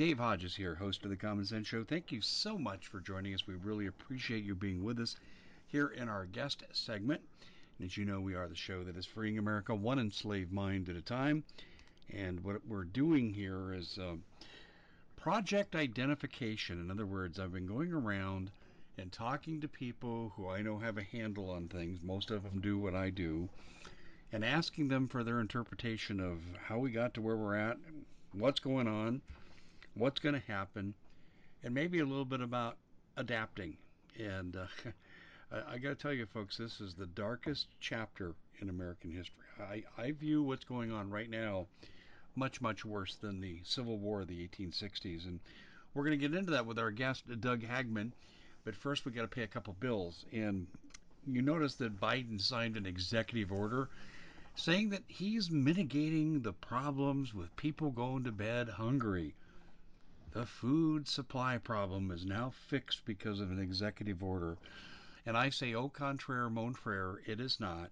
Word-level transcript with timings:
Dave 0.00 0.18
Hodges 0.18 0.56
here, 0.56 0.76
host 0.76 1.04
of 1.04 1.10
the 1.10 1.16
Common 1.16 1.44
Sense 1.44 1.66
Show. 1.66 1.84
Thank 1.84 2.10
you 2.10 2.22
so 2.22 2.56
much 2.56 2.86
for 2.86 3.00
joining 3.00 3.34
us. 3.34 3.46
We 3.46 3.52
really 3.56 3.86
appreciate 3.86 4.44
you 4.44 4.54
being 4.54 4.82
with 4.82 4.98
us 4.98 5.14
here 5.66 5.88
in 5.88 6.08
our 6.08 6.24
guest 6.24 6.64
segment. 6.72 7.20
And 7.78 7.84
as 7.84 7.98
you 7.98 8.06
know, 8.06 8.18
we 8.18 8.34
are 8.34 8.48
the 8.48 8.56
show 8.56 8.82
that 8.82 8.96
is 8.96 9.04
freeing 9.04 9.36
America 9.36 9.74
one 9.74 9.98
enslaved 9.98 10.52
mind 10.52 10.88
at 10.88 10.96
a 10.96 11.02
time. 11.02 11.44
And 12.08 12.42
what 12.42 12.66
we're 12.66 12.84
doing 12.84 13.34
here 13.34 13.74
is 13.74 13.98
uh, 13.98 14.14
project 15.16 15.76
identification. 15.76 16.80
In 16.80 16.90
other 16.90 17.04
words, 17.04 17.38
I've 17.38 17.52
been 17.52 17.66
going 17.66 17.92
around 17.92 18.52
and 18.96 19.12
talking 19.12 19.60
to 19.60 19.68
people 19.68 20.32
who 20.34 20.48
I 20.48 20.62
know 20.62 20.78
have 20.78 20.96
a 20.96 21.02
handle 21.02 21.50
on 21.50 21.68
things. 21.68 21.98
Most 22.02 22.30
of 22.30 22.42
them 22.42 22.62
do 22.62 22.78
what 22.78 22.94
I 22.94 23.10
do. 23.10 23.50
And 24.32 24.46
asking 24.46 24.88
them 24.88 25.08
for 25.08 25.22
their 25.22 25.40
interpretation 25.40 26.20
of 26.20 26.38
how 26.58 26.78
we 26.78 26.90
got 26.90 27.12
to 27.12 27.20
where 27.20 27.36
we're 27.36 27.56
at, 27.56 27.76
what's 28.32 28.60
going 28.60 28.88
on, 28.88 29.20
what's 30.00 30.18
going 30.18 30.34
to 30.34 30.52
happen, 30.52 30.94
and 31.62 31.74
maybe 31.74 32.00
a 32.00 32.04
little 32.04 32.24
bit 32.24 32.40
about 32.40 32.76
adapting. 33.16 33.76
And 34.18 34.56
uh, 34.56 34.66
I, 35.52 35.74
I 35.74 35.78
got 35.78 35.90
to 35.90 35.94
tell 35.94 36.12
you, 36.12 36.26
folks, 36.26 36.56
this 36.56 36.80
is 36.80 36.94
the 36.94 37.06
darkest 37.06 37.66
chapter 37.80 38.34
in 38.60 38.68
American 38.68 39.12
history. 39.12 39.34
I, 39.60 39.84
I 40.00 40.12
view 40.12 40.42
what's 40.42 40.64
going 40.64 40.90
on 40.90 41.10
right 41.10 41.30
now 41.30 41.66
much, 42.34 42.60
much 42.60 42.84
worse 42.84 43.16
than 43.16 43.40
the 43.40 43.60
Civil 43.64 43.98
War 43.98 44.22
of 44.22 44.28
the 44.28 44.48
1860s. 44.48 45.26
And 45.26 45.40
we're 45.94 46.04
going 46.04 46.18
to 46.18 46.28
get 46.28 46.36
into 46.36 46.52
that 46.52 46.66
with 46.66 46.78
our 46.78 46.90
guest, 46.90 47.24
Doug 47.40 47.62
Hagmann. 47.62 48.12
But 48.64 48.74
first, 48.74 49.04
we 49.04 49.12
got 49.12 49.22
to 49.22 49.28
pay 49.28 49.42
a 49.42 49.48
couple 49.48 49.74
bills. 49.78 50.24
And 50.32 50.66
you 51.26 51.42
notice 51.42 51.74
that 51.76 52.00
Biden 52.00 52.40
signed 52.40 52.76
an 52.76 52.86
executive 52.86 53.52
order 53.52 53.88
saying 54.54 54.90
that 54.90 55.02
he's 55.06 55.50
mitigating 55.50 56.40
the 56.40 56.52
problems 56.52 57.34
with 57.34 57.54
people 57.56 57.90
going 57.90 58.24
to 58.24 58.32
bed 58.32 58.68
hungry. 58.68 59.34
The 60.32 60.46
food 60.46 61.08
supply 61.08 61.58
problem 61.58 62.12
is 62.12 62.24
now 62.24 62.50
fixed 62.50 63.04
because 63.04 63.40
of 63.40 63.50
an 63.50 63.58
executive 63.58 64.22
order. 64.22 64.58
And 65.26 65.36
I 65.36 65.50
say, 65.50 65.74
au 65.74 65.88
contraire, 65.88 66.48
mon 66.48 66.72
frere, 66.74 67.20
it 67.26 67.40
is 67.40 67.58
not. 67.58 67.90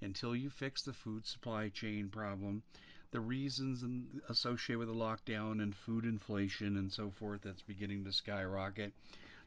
Until 0.00 0.36
you 0.36 0.48
fix 0.48 0.82
the 0.82 0.92
food 0.92 1.26
supply 1.26 1.70
chain 1.70 2.08
problem, 2.08 2.62
the 3.10 3.20
reasons 3.20 3.84
associated 4.28 4.78
with 4.78 4.88
the 4.88 4.94
lockdown 4.94 5.60
and 5.60 5.74
food 5.74 6.04
inflation 6.04 6.76
and 6.76 6.92
so 6.92 7.10
forth 7.10 7.42
that's 7.42 7.62
beginning 7.62 8.04
to 8.04 8.12
skyrocket, 8.12 8.92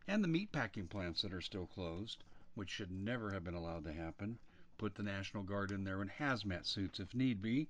and 0.05 0.21
the 0.21 0.27
meatpacking 0.27 0.89
plants 0.89 1.21
that 1.21 1.33
are 1.33 1.41
still 1.41 1.67
closed, 1.67 2.23
which 2.53 2.69
should 2.69 2.91
never 2.91 3.31
have 3.31 3.45
been 3.45 3.53
allowed 3.53 3.85
to 3.85 3.93
happen. 3.93 4.37
Put 4.77 4.95
the 4.95 5.03
National 5.03 5.43
Guard 5.43 5.71
in 5.71 5.85
there 5.85 6.01
in 6.01 6.09
hazmat 6.09 6.65
suits 6.65 6.99
if 6.99 7.15
need 7.15 7.41
be. 7.41 7.67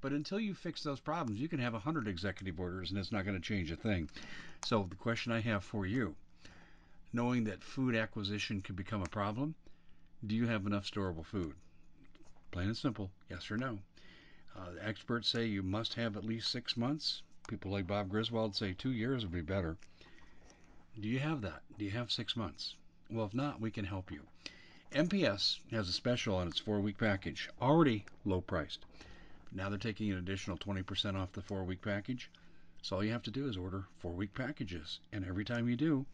But 0.00 0.12
until 0.12 0.40
you 0.40 0.54
fix 0.54 0.82
those 0.82 1.00
problems, 1.00 1.40
you 1.40 1.48
can 1.48 1.58
have 1.58 1.72
100 1.74 2.08
executive 2.08 2.58
orders 2.58 2.90
and 2.90 2.98
it's 2.98 3.12
not 3.12 3.24
going 3.24 3.36
to 3.36 3.46
change 3.46 3.70
a 3.70 3.76
thing. 3.76 4.08
So, 4.64 4.86
the 4.88 4.96
question 4.96 5.32
I 5.32 5.40
have 5.40 5.62
for 5.64 5.86
you 5.86 6.14
knowing 7.12 7.44
that 7.44 7.62
food 7.62 7.94
acquisition 7.94 8.62
could 8.62 8.76
become 8.76 9.02
a 9.02 9.08
problem, 9.08 9.54
do 10.24 10.34
you 10.34 10.46
have 10.46 10.66
enough 10.66 10.88
storable 10.88 11.24
food? 11.24 11.54
Plain 12.50 12.68
and 12.68 12.76
simple, 12.76 13.10
yes 13.28 13.50
or 13.50 13.56
no. 13.56 13.78
Uh, 14.56 14.70
experts 14.80 15.28
say 15.28 15.46
you 15.46 15.62
must 15.62 15.94
have 15.94 16.16
at 16.16 16.24
least 16.24 16.50
six 16.50 16.76
months. 16.76 17.22
People 17.48 17.70
like 17.70 17.86
Bob 17.86 18.08
Griswold 18.08 18.54
say 18.54 18.72
two 18.72 18.92
years 18.92 19.24
would 19.24 19.32
be 19.32 19.40
better. 19.40 19.76
Do 21.00 21.08
you 21.08 21.18
have 21.20 21.40
that? 21.42 21.62
Do 21.78 21.84
you 21.84 21.90
have 21.92 22.10
six 22.12 22.36
months? 22.36 22.74
Well, 23.10 23.26
if 23.26 23.34
not, 23.34 23.60
we 23.60 23.70
can 23.70 23.84
help 23.84 24.10
you. 24.10 24.22
MPS 24.92 25.60
has 25.70 25.88
a 25.88 25.92
special 25.92 26.36
on 26.36 26.48
its 26.48 26.58
four 26.58 26.80
week 26.80 26.98
package, 26.98 27.48
already 27.60 28.04
low 28.24 28.40
priced. 28.40 28.84
Now 29.52 29.68
they're 29.68 29.78
taking 29.78 30.12
an 30.12 30.18
additional 30.18 30.56
20% 30.56 31.16
off 31.16 31.32
the 31.32 31.42
four 31.42 31.64
week 31.64 31.82
package. 31.82 32.30
So 32.82 32.96
all 32.96 33.04
you 33.04 33.10
have 33.10 33.24
to 33.24 33.32
do 33.32 33.48
is 33.48 33.56
order 33.56 33.88
four 33.98 34.12
week 34.12 34.32
packages. 34.32 35.00
And 35.12 35.24
every 35.24 35.44
time 35.44 35.68
you 35.68 35.74
do, 35.76 36.06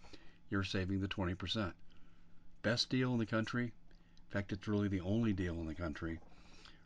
you're 0.49 0.65
saving 0.65 1.01
the 1.01 1.09
20%. 1.09 1.75
Best 2.63 2.89
deal 2.89 3.13
in 3.13 3.19
the 3.19 3.27
country. 3.27 3.65
In 3.65 4.31
fact, 4.31 4.53
it's 4.53 4.67
really 4.67 4.89
the 4.89 5.03
only 5.03 5.35
deal 5.35 5.57
in 5.57 5.67
the 5.67 5.75
country. 5.75 6.19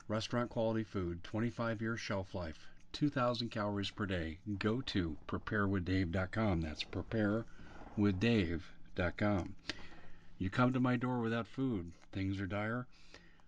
Restaurant 0.08 0.50
quality 0.50 0.82
food, 0.82 1.22
25 1.22 1.80
year 1.80 1.96
shelf 1.96 2.34
life, 2.34 2.66
2,000 2.92 3.50
calories 3.50 3.92
per 3.92 4.06
day. 4.06 4.38
Go 4.58 4.80
to 4.80 5.16
preparewithdave.com. 5.28 6.62
That's 6.62 6.82
preparewithdave.com. 6.82 9.54
You 10.38 10.50
come 10.50 10.72
to 10.72 10.80
my 10.80 10.96
door 10.96 11.20
without 11.20 11.46
food, 11.46 11.92
things 12.10 12.40
are 12.40 12.46
dire. 12.46 12.88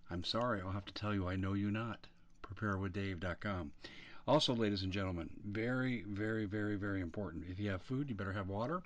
I'm 0.09 0.23
sorry, 0.23 0.61
I'll 0.61 0.71
have 0.71 0.85
to 0.85 0.93
tell 0.93 1.13
you 1.13 1.27
I 1.27 1.35
know 1.35 1.51
you 1.53 1.69
not 1.69 2.07
preparewithdave.com. 2.53 3.71
Also, 4.25 4.55
ladies 4.55 4.83
and 4.83 4.93
gentlemen, 4.93 5.29
very, 5.45 6.03
very, 6.07 6.45
very, 6.45 6.77
very 6.77 7.01
important. 7.01 7.45
If 7.49 7.59
you 7.59 7.69
have 7.71 7.81
food, 7.81 8.09
you 8.09 8.15
better 8.15 8.31
have 8.31 8.47
water. 8.47 8.81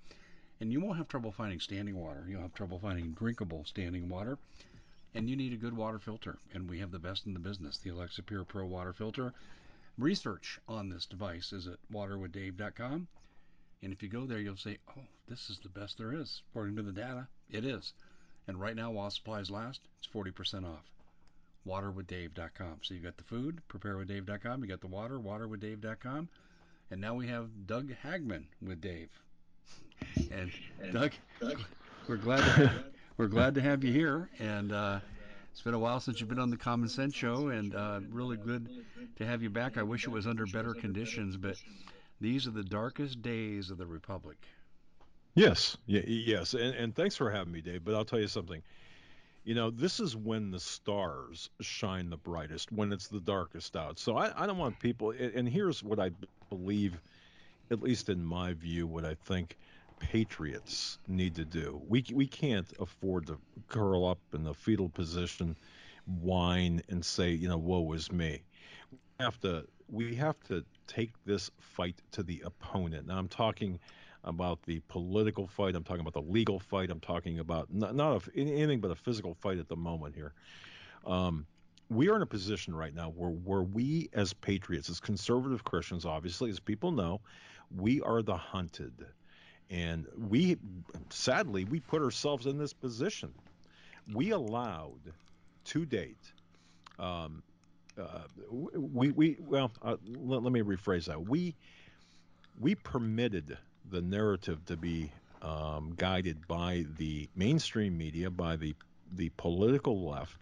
And 0.60 0.72
you 0.72 0.80
won't 0.82 0.98
have 0.98 1.08
trouble 1.08 1.32
finding 1.32 1.60
standing 1.60 1.96
water. 1.96 2.26
You'll 2.28 2.42
have 2.42 2.56
trouble 2.56 2.80
finding 2.80 3.12
drinkable 3.12 3.64
standing 3.66 4.10
water. 4.10 4.40
And 5.14 5.30
you 5.30 5.36
need 5.36 5.54
a 5.54 5.58
good 5.58 5.78
water 5.78 6.00
filter. 6.00 6.40
And 6.54 6.68
we 6.68 6.80
have 6.80 6.92
the 6.92 6.98
best 6.98 7.28
in 7.28 7.34
the 7.34 7.40
business, 7.40 7.78
the 7.78 7.92
Alexapure 7.92 8.48
Pro 8.48 8.66
water 8.66 8.94
filter. 8.94 9.34
Research 10.00 10.60
on 10.68 10.90
this 10.90 11.06
device 11.06 11.54
is 11.54 11.68
at 11.68 11.78
waterwithdave.com. 11.94 13.08
And 13.84 13.94
if 13.94 14.02
you 14.02 14.10
go 14.10 14.26
there, 14.26 14.40
you'll 14.40 14.58
say, 14.58 14.80
oh, 14.98 15.04
this 15.28 15.52
is 15.52 15.60
the 15.60 15.70
best 15.70 16.00
there 16.00 16.14
is. 16.14 16.42
According 16.50 16.76
to 16.78 16.84
the 16.84 16.92
data, 16.92 17.28
it 17.52 17.64
is. 17.64 17.94
And 18.48 18.60
right 18.60 18.76
now, 18.76 18.90
while 18.90 19.12
supplies 19.12 19.52
last, 19.52 19.82
it's 20.00 20.08
40% 20.08 20.66
off 20.66 20.90
waterwithdave.com. 21.68 22.80
So 22.82 22.94
you 22.94 23.02
got 23.02 23.18
the 23.18 23.24
food, 23.24 23.62
preparewithdave.com. 23.70 24.62
You 24.62 24.68
got 24.68 24.82
the 24.82 24.88
water, 24.88 25.20
waterwithdave.com. 25.20 26.30
And 26.90 27.02
now 27.02 27.14
we 27.14 27.28
have 27.28 27.50
Doug 27.66 27.92
Hagmann 28.04 28.46
with 28.62 28.82
Dave. 28.82 29.10
And, 30.32 30.52
and 30.82 30.94
Doug, 30.94 31.12
Doug, 31.42 31.60
we're 32.08 32.18
glad 32.18 32.38
to 32.38 32.44
have, 32.44 32.84
we're 33.18 33.28
glad 33.28 33.56
to 33.56 33.62
have 33.62 33.84
you 33.84 33.92
here. 33.92 34.30
And 34.40 34.72
uh, 34.72 35.00
it's 35.58 35.64
been 35.64 35.74
a 35.74 35.80
while 35.80 36.00
since 36.00 36.20
you've 36.20 36.30
been 36.30 36.40
on 36.40 36.52
the 36.52 36.58
Common 36.58 36.88
Sense 36.88 37.16
Show, 37.16 37.48
and 37.48 37.74
uh, 37.74 38.00
really 38.12 38.38
good 38.38 38.70
to 39.18 39.26
have 39.26 39.42
you 39.42 39.50
back. 39.50 39.78
I 39.78 39.82
wish 39.82 40.06
it 40.06 40.12
was 40.12 40.28
under 40.28 40.46
better 40.46 40.76
conditions, 40.76 41.36
but 41.36 41.56
these 42.22 42.46
are 42.46 42.52
the 42.52 42.64
darkest 42.64 43.24
days 43.24 43.72
of 43.72 43.80
the 43.80 43.86
Republic. 43.88 44.38
Yes, 45.34 45.76
yeah, 45.88 46.02
yes, 46.06 46.54
and, 46.54 46.76
and 46.76 46.96
thanks 46.96 47.16
for 47.16 47.32
having 47.32 47.54
me, 47.54 47.62
Dave. 47.62 47.84
But 47.84 47.96
I'll 47.96 48.06
tell 48.06 48.20
you 48.20 48.28
something. 48.28 48.62
You 49.48 49.56
know, 49.56 49.70
this 49.70 50.02
is 50.02 50.14
when 50.14 50.52
the 50.52 50.60
stars 50.60 51.50
shine 51.62 52.10
the 52.10 52.18
brightest, 52.18 52.70
when 52.70 52.92
it's 52.92 53.08
the 53.08 53.22
darkest 53.22 53.78
out. 53.78 53.98
So 53.98 54.18
I, 54.18 54.44
I 54.44 54.46
don't 54.46 54.58
want 54.58 54.78
people, 54.78 55.12
and 55.12 55.48
here's 55.48 55.82
what 55.82 56.02
I 56.02 56.12
believe, 56.50 57.00
at 57.72 57.82
least 57.82 58.10
in 58.10 58.26
my 58.26 58.52
view, 58.52 58.86
what 58.86 59.06
I 59.06 59.16
think 59.24 59.56
patriots 60.00 61.00
need 61.08 61.34
to 61.36 61.46
do. 61.46 61.82
We, 61.88 62.04
we 62.14 62.28
can't 62.28 62.68
afford 62.82 63.28
to 63.28 63.38
curl 63.70 64.06
up 64.06 64.20
in 64.34 64.44
the 64.44 64.54
fetal 64.54 64.90
position, 64.90 65.56
whine, 66.20 66.82
and 66.90 67.06
say, 67.06 67.32
you 67.32 67.48
know, 67.48 67.58
woe 67.58 67.94
is 67.94 68.12
me. 68.12 68.42
We 68.92 68.98
have 69.22 69.40
to, 69.44 69.66
we 69.90 70.14
have 70.16 70.44
to 70.50 70.66
take 70.88 71.14
this 71.24 71.52
fight 71.58 71.96
to 72.12 72.22
the 72.22 72.44
opponent. 72.46 73.08
Now 73.08 73.18
I'm 73.18 73.30
talking 73.30 73.80
about 74.28 74.62
the 74.64 74.82
political 74.88 75.48
fight. 75.48 75.76
I'm 75.76 75.84
talking 75.84 76.02
about 76.02 76.14
the 76.14 76.22
legal 76.22 76.60
fight. 76.60 76.92
I'm 76.92 77.00
talking 77.00 77.40
about 77.40 77.74
not, 77.74 77.96
not 77.96 78.28
a, 78.28 78.40
anything 78.40 78.80
but 78.80 78.92
a 78.92 78.96
physical 78.96 79.34
fight 79.34 79.58
at 79.58 79.70
the 79.70 79.76
moment 79.76 80.14
here. 80.14 80.34
Um, 81.06 81.46
we 81.90 82.10
are 82.10 82.18
in 82.18 82.22
a 82.22 82.28
position 82.28 82.76
right 82.76 82.94
now 82.94 83.10
where, 83.16 83.32
where 83.32 83.64
we, 83.64 84.10
as 84.14 84.34
patriots, 84.34 84.90
as 84.90 85.00
conservative 85.00 85.64
Christians, 85.64 86.06
obviously, 86.06 86.50
as 86.50 86.60
people 86.60 86.92
know, 86.92 87.22
we 87.76 88.02
are 88.02 88.22
the 88.22 88.36
hunted. 88.36 89.06
And 89.70 90.06
we, 90.30 90.58
sadly, 91.10 91.64
we 91.64 91.80
put 91.80 92.02
ourselves 92.02 92.46
in 92.46 92.58
this 92.58 92.74
position. 92.74 93.34
We 94.14 94.32
allowed 94.32 95.14
to 95.66 95.86
date, 95.86 96.32
um, 97.00 97.44
uh, 97.98 98.24
we, 98.52 99.12
we, 99.12 99.38
well, 99.40 99.72
uh, 99.82 99.96
let, 100.06 100.44
let 100.44 100.52
me 100.52 100.62
rephrase 100.62 101.06
that. 101.06 101.22
We, 101.28 101.56
we 102.60 102.76
permitted 102.76 103.58
the 103.90 104.02
narrative 104.02 104.64
to 104.66 104.78
be 104.78 105.12
um, 105.42 105.94
guided 105.98 106.48
by 106.48 106.86
the 106.98 107.30
mainstream 107.36 107.98
media, 107.98 108.30
by 108.30 108.56
the 108.56 108.76
the 109.14 109.30
political 109.38 110.10
left, 110.10 110.38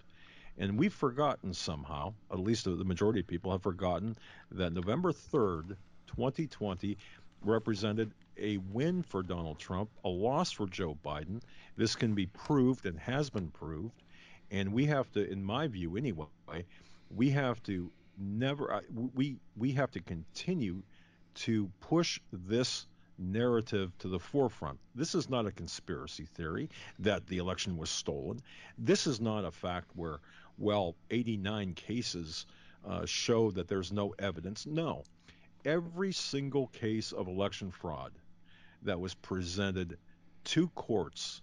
and 0.58 0.78
we've 0.78 0.94
forgotten 0.94 1.54
somehow, 1.54 2.14
at 2.32 2.40
least 2.40 2.66
the 2.66 2.84
majority 2.84 3.20
of 3.20 3.28
people 3.28 3.52
have 3.52 3.62
forgotten 3.62 4.18
that 4.52 4.74
November 4.74 5.12
third, 5.12 5.76
2020, 6.08 6.98
represented 7.44 8.12
a 8.38 8.58
win 8.58 9.04
for 9.04 9.22
Donald 9.22 9.60
Trump, 9.60 9.90
a 10.04 10.10
loss 10.10 10.52
for 10.52 10.66
Joe 10.68 10.98
Biden. 11.06 11.42
This 11.78 11.96
can 11.96 12.14
be 12.14 12.28
proved 12.28 12.86
and 12.86 12.98
has 13.00 13.30
been 13.30 13.50
proved. 13.50 14.02
And 14.52 14.74
we 14.74 14.86
have 14.86 15.12
to, 15.14 15.30
in 15.30 15.44
my 15.44 15.68
view 15.68 15.98
anyway, 15.98 16.28
we 17.14 17.30
have 17.32 17.62
to 17.64 17.92
never, 18.18 18.82
we, 19.14 19.38
we 19.58 19.72
have 19.74 19.92
to 19.92 20.00
continue 20.00 20.82
to 21.36 21.70
push 21.82 22.20
this 22.32 22.88
narrative 23.18 23.92
to 24.00 24.08
the 24.08 24.20
forefront. 24.20 24.80
This 24.94 25.16
is 25.16 25.30
not 25.30 25.46
a 25.46 25.52
conspiracy 25.52 26.26
theory 26.26 26.70
that 27.00 27.28
the 27.28 27.38
election 27.38 27.78
was 27.78 27.90
stolen. 27.90 28.40
This 28.78 29.08
is 29.08 29.22
not 29.22 29.46
a 29.46 29.52
fact 29.52 29.90
where, 29.96 30.20
well, 30.58 30.96
89 31.12 31.74
cases 31.74 32.46
uh, 32.86 33.06
show 33.06 33.52
that 33.52 33.68
there's 33.68 33.92
no 33.92 34.14
evidence. 34.20 34.66
No. 34.66 35.04
Every 35.64 36.12
single 36.12 36.68
case 36.68 37.12
of 37.12 37.28
election 37.28 37.72
fraud 37.72 38.12
that 38.84 39.00
was 39.00 39.16
presented 39.16 39.98
to 40.46 40.68
courts 40.70 41.42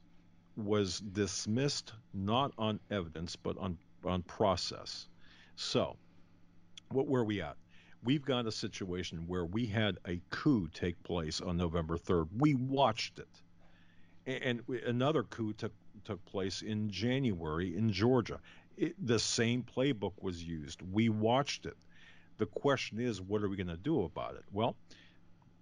was 0.57 1.01
dismissed 1.01 1.93
not 2.13 2.53
on 2.59 2.79
evidence 2.91 3.37
but 3.37 3.57
on, 3.59 3.79
on 4.05 4.23
process. 4.23 5.09
So, 5.57 5.97
what 6.91 7.09
were 7.09 7.25
we 7.25 7.41
at? 7.41 7.57
We've 8.05 8.25
got 8.25 8.47
a 8.47 8.53
situation 8.53 9.25
where 9.29 9.45
we 9.45 9.67
had 9.67 9.99
a 10.07 10.21
coup 10.31 10.69
take 10.75 11.01
place 11.05 11.41
on 11.41 11.57
November 11.57 11.97
3rd. 11.97 12.29
We 12.37 12.55
watched 12.55 13.21
it. 13.21 13.29
And 14.45 14.63
another 14.87 15.23
coup 15.23 15.53
took, 15.53 15.73
took 16.05 16.25
place 16.25 16.63
in 16.63 16.91
January 16.91 17.77
in 17.77 17.93
Georgia. 17.93 18.41
It, 18.77 18.95
the 19.05 19.19
same 19.19 19.63
playbook 19.63 20.15
was 20.21 20.43
used. 20.43 20.81
We 20.93 21.09
watched 21.09 21.67
it. 21.67 21.77
The 22.39 22.47
question 22.47 22.99
is, 22.99 23.21
what 23.21 23.43
are 23.43 23.49
we 23.49 23.57
going 23.57 23.67
to 23.69 23.77
do 23.77 24.03
about 24.03 24.35
it? 24.35 24.45
Well, 24.53 24.75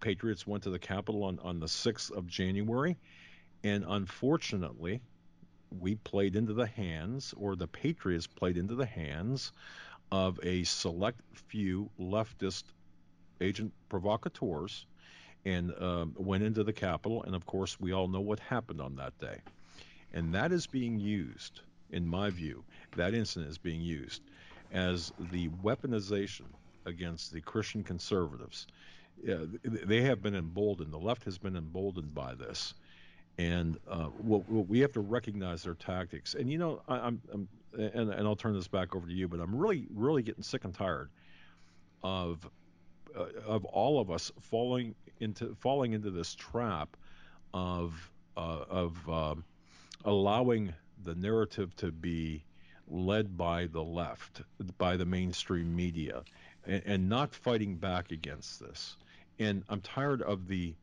Patriots 0.01 0.47
went 0.47 0.63
to 0.63 0.71
the 0.71 0.79
Capitol 0.79 1.25
on, 1.25 1.39
on 1.41 1.61
the 1.61 1.67
6th 1.67 2.11
of 2.13 2.27
January, 2.27 2.97
and 3.65 3.85
unfortunately, 3.87 5.03
we 5.79 5.97
played 5.97 6.37
into 6.37 6.55
the 6.55 6.67
hands, 6.67 7.35
or 7.37 7.55
the 7.55 7.67
Patriots 7.67 8.27
played 8.27 8.57
into 8.57 8.75
the 8.75 8.87
hands 8.87 9.53
of 10.13 10.41
a 10.43 10.65
select 10.65 11.21
few 11.33 11.91
leftist 11.99 12.65
agent 13.41 13.73
provocateurs 13.89 14.87
and 15.45 15.73
um, 15.81 16.15
went 16.17 16.43
into 16.43 16.65
the 16.65 16.73
Capitol. 16.73 17.23
And 17.23 17.35
of 17.35 17.47
course, 17.47 17.81
we 17.81 17.93
all 17.93 18.09
know 18.09 18.21
what 18.21 18.41
happened 18.41 18.81
on 18.81 18.97
that 18.97 19.19
day. 19.19 19.39
And 20.13 20.35
that 20.35 20.53
is 20.53 20.67
being 20.67 20.99
used, 20.99 21.61
in 21.91 22.07
my 22.07 22.31
view, 22.31 22.65
that 22.97 23.15
incident 23.15 23.51
is 23.51 23.59
being 23.59 23.81
used 23.81 24.23
as 24.73 25.13
the 25.33 25.49
weaponization 25.63 26.47
against 26.87 27.33
the 27.33 27.41
Christian 27.41 27.83
conservatives. 27.83 28.67
They 29.23 30.03
have 30.03 30.23
been 30.23 30.35
emboldened. 30.35 30.93
The 30.93 30.99
left 30.99 31.25
has 31.25 31.39
been 31.39 31.57
emboldened 31.57 32.15
by 32.15 32.35
this, 32.35 32.75
and 33.39 33.79
uh, 33.89 34.05
what, 34.05 34.49
what 34.49 34.67
we 34.67 34.81
have 34.81 34.93
to 34.93 35.01
recognize 35.01 35.63
their 35.63 35.75
tactics. 35.75 36.35
And 36.35 36.51
you 36.51 36.57
know, 36.59 36.81
I, 36.89 37.09
am 37.09 37.49
and, 37.73 38.11
and 38.11 38.27
I'll 38.27 38.37
turn 38.37 38.55
this 38.55 38.69
back 38.69 38.95
over 38.95 39.07
to 39.07 39.13
you, 39.13 39.29
but 39.29 39.41
I'm 39.41 39.55
really, 39.55 39.87
really 39.95 40.23
getting 40.23 40.43
sick 40.43 40.65
and 40.65 40.75
tired 40.75 41.11
of 42.03 42.49
uh, 43.17 43.27
of 43.47 43.65
all 43.65 44.01
of 44.01 44.11
us 44.11 44.31
falling 44.41 44.95
into 45.19 45.55
falling 45.61 45.93
into 45.93 46.11
this 46.11 46.35
trap 46.35 46.97
of 47.53 48.11
uh, 48.37 48.65
of 48.69 49.09
um, 49.09 49.45
allowing 50.05 50.73
the 51.03 51.15
narrative 51.15 51.75
to 51.77 51.91
be 51.91 52.45
led 52.89 53.37
by 53.37 53.67
the 53.67 53.83
left, 53.83 54.43
by 54.79 54.97
the 54.97 55.05
mainstream 55.05 55.75
media, 55.75 56.23
and, 56.67 56.83
and 56.85 57.09
not 57.09 57.35
fighting 57.35 57.77
back 57.77 58.11
against 58.11 58.61
this. 58.61 58.97
And 59.39 59.63
I'm 59.69 59.81
tired 59.81 60.23
of 60.23 60.49
the, 60.49 60.75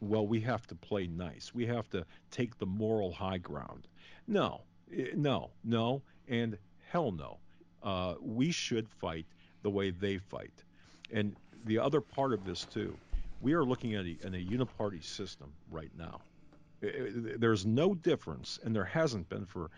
well, 0.00 0.26
we 0.26 0.40
have 0.40 0.66
to 0.68 0.74
play 0.74 1.06
nice. 1.06 1.52
We 1.54 1.66
have 1.66 1.90
to 1.90 2.06
take 2.30 2.58
the 2.58 2.66
moral 2.66 3.12
high 3.12 3.38
ground. 3.38 3.88
No, 4.26 4.62
eh, 4.96 5.08
no, 5.14 5.50
no, 5.64 6.02
and 6.28 6.58
hell 6.90 7.12
no. 7.12 7.38
Uh, 7.82 8.14
we 8.20 8.50
should 8.50 8.88
fight 8.88 9.26
the 9.62 9.70
way 9.70 9.90
they 9.90 10.18
fight. 10.18 10.64
And 11.12 11.36
the 11.64 11.78
other 11.78 12.00
part 12.00 12.32
of 12.32 12.44
this, 12.44 12.64
too, 12.64 12.96
we 13.40 13.52
are 13.54 13.64
looking 13.64 13.94
at 13.94 14.04
a, 14.04 14.16
in 14.26 14.34
a 14.34 14.44
uniparty 14.44 15.02
system 15.02 15.52
right 15.70 15.90
now. 15.96 16.20
There's 16.80 17.66
no 17.66 17.94
difference, 17.94 18.60
and 18.62 18.74
there 18.74 18.84
hasn't 18.84 19.28
been 19.28 19.44
for 19.44 19.70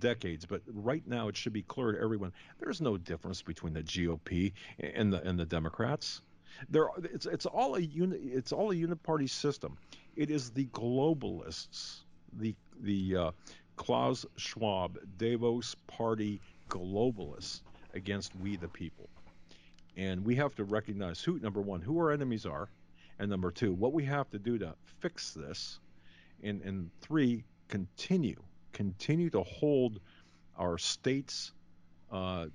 decades, 0.00 0.44
but 0.44 0.60
right 0.66 1.06
now 1.06 1.28
it 1.28 1.36
should 1.36 1.52
be 1.52 1.62
clear 1.62 1.92
to 1.92 2.00
everyone 2.00 2.32
there's 2.58 2.80
no 2.80 2.96
difference 2.96 3.42
between 3.42 3.72
the 3.72 3.82
GOP 3.82 4.52
and 4.78 5.12
the 5.12 5.22
and 5.26 5.38
the 5.38 5.46
Democrats. 5.46 6.20
There, 6.68 6.88
it's 7.04 7.26
it's 7.26 7.46
all 7.46 7.76
a 7.76 7.80
uni, 7.80 8.16
it's 8.16 8.52
all 8.52 8.72
a 8.72 8.74
uniparty 8.74 9.30
system. 9.30 9.76
It 10.16 10.30
is 10.30 10.50
the 10.50 10.66
globalists, 10.66 12.00
the 12.32 12.54
the 12.80 13.16
uh, 13.16 13.30
Klaus 13.78 14.26
Schwab 14.36 14.98
Davos 15.16 15.74
Party 15.86 16.40
globalists 16.68 17.62
against 17.94 18.36
we 18.36 18.56
the 18.56 18.68
people, 18.68 19.08
and 19.96 20.22
we 20.22 20.34
have 20.34 20.54
to 20.56 20.64
recognize 20.64 21.22
who 21.22 21.38
number 21.38 21.62
one 21.62 21.80
who 21.80 21.98
our 21.98 22.12
enemies 22.12 22.44
are, 22.44 22.68
and 23.18 23.30
number 23.30 23.50
two 23.50 23.72
what 23.72 23.94
we 23.94 24.04
have 24.04 24.28
to 24.30 24.38
do 24.38 24.58
to 24.58 24.74
fix 25.00 25.32
this, 25.32 25.80
and 26.42 26.60
and 26.62 26.90
three 27.00 27.44
continue 27.68 28.36
continue 28.72 29.30
to 29.30 29.42
hold 29.42 30.00
our 30.58 30.76
states 30.76 31.52
uh, 32.12 32.46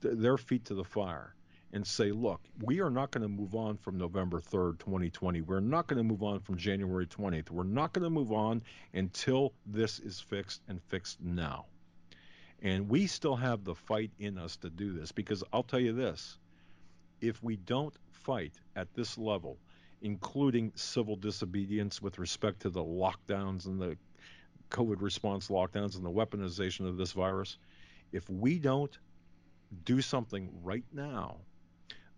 their 0.00 0.36
feet 0.36 0.64
to 0.64 0.74
the 0.74 0.84
fire 0.84 1.34
and 1.74 1.84
say, 1.84 2.12
look, 2.12 2.40
we 2.62 2.80
are 2.80 2.88
not 2.88 3.10
going 3.10 3.22
to 3.22 3.28
move 3.28 3.56
on 3.56 3.76
from 3.76 3.98
November 3.98 4.40
3rd, 4.40 4.78
2020. 4.78 5.40
We're 5.40 5.58
not 5.58 5.88
going 5.88 5.98
to 5.98 6.04
move 6.04 6.22
on 6.22 6.38
from 6.38 6.56
January 6.56 7.04
20th. 7.04 7.50
We're 7.50 7.64
not 7.64 7.92
going 7.92 8.04
to 8.04 8.10
move 8.10 8.30
on 8.30 8.62
until 8.94 9.52
this 9.66 9.98
is 9.98 10.20
fixed 10.20 10.62
and 10.68 10.80
fixed 10.84 11.20
now. 11.20 11.66
And 12.62 12.88
we 12.88 13.08
still 13.08 13.34
have 13.34 13.64
the 13.64 13.74
fight 13.74 14.12
in 14.20 14.38
us 14.38 14.56
to 14.58 14.70
do 14.70 14.92
this 14.92 15.10
because 15.10 15.42
I'll 15.52 15.64
tell 15.64 15.80
you 15.80 15.92
this 15.92 16.38
if 17.20 17.42
we 17.42 17.56
don't 17.56 17.94
fight 18.12 18.52
at 18.76 18.94
this 18.94 19.18
level, 19.18 19.58
including 20.00 20.70
civil 20.76 21.16
disobedience 21.16 22.00
with 22.00 22.20
respect 22.20 22.60
to 22.60 22.70
the 22.70 22.84
lockdowns 22.84 23.66
and 23.66 23.80
the 23.80 23.98
COVID 24.70 25.02
response 25.02 25.48
lockdowns 25.48 25.96
and 25.96 26.04
the 26.04 26.10
weaponization 26.10 26.86
of 26.88 26.96
this 26.96 27.10
virus, 27.10 27.58
if 28.12 28.30
we 28.30 28.60
don't 28.60 28.96
do 29.84 30.00
something 30.00 30.48
right 30.62 30.84
now 30.92 31.38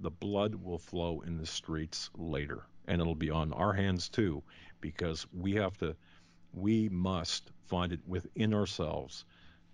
the 0.00 0.10
blood 0.10 0.54
will 0.54 0.78
flow 0.78 1.22
in 1.26 1.38
the 1.38 1.46
streets 1.46 2.10
later. 2.16 2.62
And 2.88 3.00
it'll 3.00 3.14
be 3.14 3.31
on 3.31 3.52
our 3.52 3.72
hands 3.72 4.08
too, 4.08 4.43
because 4.81 5.26
we 5.32 5.55
have 5.55 5.76
to, 5.79 5.96
we 6.55 6.88
must 6.88 7.50
find 7.67 7.93
it 7.93 8.00
within 8.06 8.55
ourselves 8.55 9.24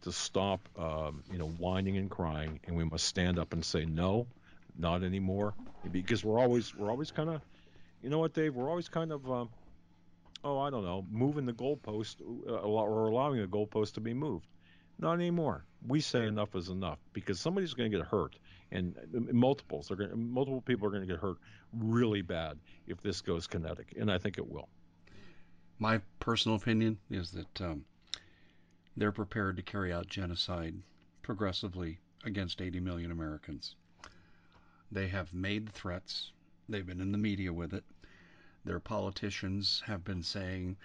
to 0.02 0.12
stop, 0.12 0.68
um, 0.78 1.22
you 1.30 1.38
know, 1.38 1.48
whining 1.48 1.96
and 1.96 2.10
crying, 2.10 2.58
and 2.66 2.76
we 2.76 2.84
must 2.84 3.04
stand 3.04 3.38
up 3.38 3.52
and 3.52 3.64
say 3.64 3.84
no, 3.84 4.26
not 4.78 5.02
anymore, 5.04 5.54
because 5.92 6.24
we're 6.24 6.38
always 6.40 6.74
we're 6.74 6.90
always 6.90 7.10
kind 7.10 7.28
of, 7.28 7.40
you 8.02 8.10
know 8.10 8.18
what, 8.18 8.32
Dave, 8.32 8.54
we're 8.54 8.70
always 8.70 8.88
kind 8.88 9.12
of, 9.12 9.30
um, 9.30 9.48
oh, 10.42 10.58
I 10.58 10.70
don't 10.70 10.84
know, 10.84 11.04
moving 11.10 11.46
the 11.46 11.52
goalpost 11.52 12.16
uh, 12.48 12.52
or 12.52 13.08
allowing 13.08 13.40
the 13.40 13.46
goalpost 13.46 13.94
to 13.94 14.00
be 14.00 14.14
moved. 14.14 14.46
Not 14.98 15.14
anymore. 15.14 15.64
We 15.86 16.00
say 16.00 16.26
enough 16.26 16.54
is 16.54 16.68
enough 16.68 16.98
because 17.12 17.40
somebody's 17.40 17.74
going 17.74 17.90
to 17.90 17.98
get 17.98 18.06
hurt, 18.06 18.38
and 18.70 18.94
multiples 19.32 19.90
are 19.90 19.96
going, 19.96 20.32
multiple 20.32 20.60
people 20.60 20.86
are 20.86 20.90
going 20.90 21.06
to 21.06 21.12
get 21.12 21.20
hurt 21.20 21.38
really 21.72 22.22
bad 22.22 22.58
if 22.86 23.00
this 23.00 23.20
goes 23.20 23.46
kinetic, 23.46 23.94
and 23.98 24.10
I 24.10 24.18
think 24.18 24.38
it 24.38 24.48
will. 24.48 24.68
My 25.78 26.00
personal 26.20 26.56
opinion 26.56 26.98
is 27.10 27.32
that 27.32 27.60
um, 27.60 27.84
they're 28.96 29.12
prepared 29.12 29.56
to 29.56 29.62
carry 29.62 29.92
out 29.92 30.06
genocide 30.06 30.74
progressively 31.22 31.98
against 32.24 32.60
80 32.60 32.80
million 32.80 33.10
Americans. 33.10 33.74
They 34.92 35.08
have 35.08 35.32
made 35.32 35.72
threats. 35.72 36.32
They've 36.68 36.86
been 36.86 37.00
in 37.00 37.12
the 37.12 37.18
media 37.18 37.52
with 37.52 37.72
it. 37.72 37.84
Their 38.64 38.78
politicians 38.78 39.82
have 39.86 40.04
been 40.04 40.22
saying 40.22 40.76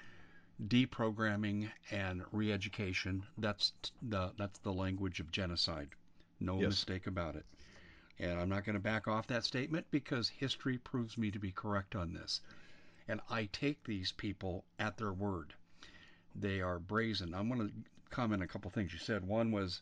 deprogramming 0.66 1.70
and 1.92 2.24
re-education. 2.32 3.24
That's 3.38 3.74
the 4.02 4.34
that's 4.38 4.60
the 4.60 4.74
language 4.74 5.20
of 5.20 5.32
genocide. 5.32 5.90
No 6.40 6.60
yes. 6.60 6.70
mistake 6.70 7.08
about 7.08 7.36
it. 7.36 7.46
And 8.20 8.40
I'm 8.40 8.50
not 8.50 8.66
going 8.66 8.74
to 8.76 8.80
back 8.80 9.08
off 9.08 9.28
that 9.28 9.46
statement 9.46 9.86
because 9.92 10.30
history 10.30 10.78
proves 10.78 11.18
me 11.18 11.30
to 11.30 11.40
be 11.40 11.52
correct 11.52 11.96
on 11.96 12.14
this. 12.14 12.42
And 13.08 13.22
I 13.30 13.46
take 13.46 13.84
these 13.84 14.12
people 14.12 14.66
at 14.80 14.98
their 14.98 15.14
word. 15.14 15.54
They 16.36 16.62
are 16.62 16.80
brazen. 16.80 17.34
I'm 17.34 17.48
going 17.48 17.68
to 17.68 17.74
comment 18.10 18.42
a 18.44 18.48
couple 18.48 18.72
things 18.72 18.94
you 18.94 19.00
said. 19.00 19.28
One 19.28 19.52
was 19.52 19.82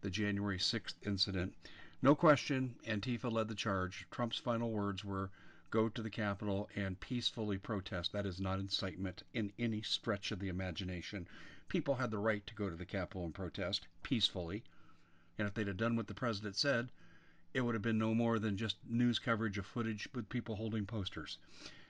the 0.00 0.10
January 0.10 0.58
6th 0.58 0.94
incident. 1.06 1.54
No 2.02 2.14
question, 2.14 2.76
Antifa 2.86 3.30
led 3.30 3.48
the 3.48 3.54
charge. 3.54 4.06
Trump's 4.10 4.38
final 4.38 4.70
words 4.70 5.04
were 5.04 5.30
go 5.70 5.88
to 5.88 6.02
the 6.02 6.10
Capitol 6.10 6.68
and 6.76 7.00
peacefully 7.00 7.58
protest. 7.58 8.12
That 8.12 8.26
is 8.26 8.40
not 8.40 8.60
incitement 8.60 9.22
in 9.34 9.52
any 9.58 9.82
stretch 9.82 10.30
of 10.32 10.38
the 10.38 10.48
imagination. 10.48 11.26
People 11.68 11.96
had 11.96 12.10
the 12.10 12.18
right 12.18 12.46
to 12.46 12.54
go 12.54 12.70
to 12.70 12.76
the 12.76 12.86
Capitol 12.86 13.24
and 13.24 13.34
protest 13.34 13.86
peacefully. 14.02 14.62
And 15.38 15.48
if 15.48 15.54
they'd 15.54 15.66
have 15.66 15.76
done 15.76 15.96
what 15.96 16.06
the 16.06 16.14
president 16.14 16.56
said, 16.56 16.90
it 17.52 17.62
would 17.62 17.74
have 17.74 17.82
been 17.82 17.98
no 17.98 18.14
more 18.14 18.38
than 18.38 18.56
just 18.56 18.76
news 18.88 19.18
coverage 19.18 19.58
of 19.58 19.66
footage 19.66 20.08
with 20.14 20.28
people 20.28 20.56
holding 20.56 20.86
posters. 20.86 21.38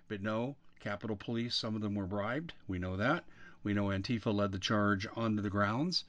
But 0.09 0.23
no, 0.23 0.57
Capitol 0.79 1.17
Police, 1.17 1.55
some 1.55 1.75
of 1.75 1.83
them 1.83 1.95
were 1.95 2.07
bribed. 2.07 2.53
We 2.69 2.79
know 2.79 2.97
that. 2.97 3.25
We 3.63 3.75
know 3.75 3.87
Antifa 3.87 4.33
led 4.33 4.53
the 4.53 4.59
charge 4.59 5.07
onto 5.17 5.43
the 5.43 5.51
grounds. 5.51 6.05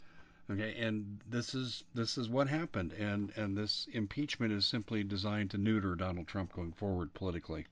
Okay, 0.50 0.78
and 0.80 1.20
this 1.30 1.54
is 1.54 1.84
this 1.94 2.18
is 2.18 2.30
what 2.30 2.48
happened, 2.48 2.94
and 2.94 3.34
and 3.36 3.58
this 3.58 3.86
impeachment 3.92 4.54
is 4.54 4.66
simply 4.66 5.04
designed 5.04 5.52
to 5.52 5.58
neuter 5.58 5.94
Donald 5.94 6.28
Trump 6.28 6.54
going 6.54 6.72
forward 6.72 7.14
politically. 7.14 7.66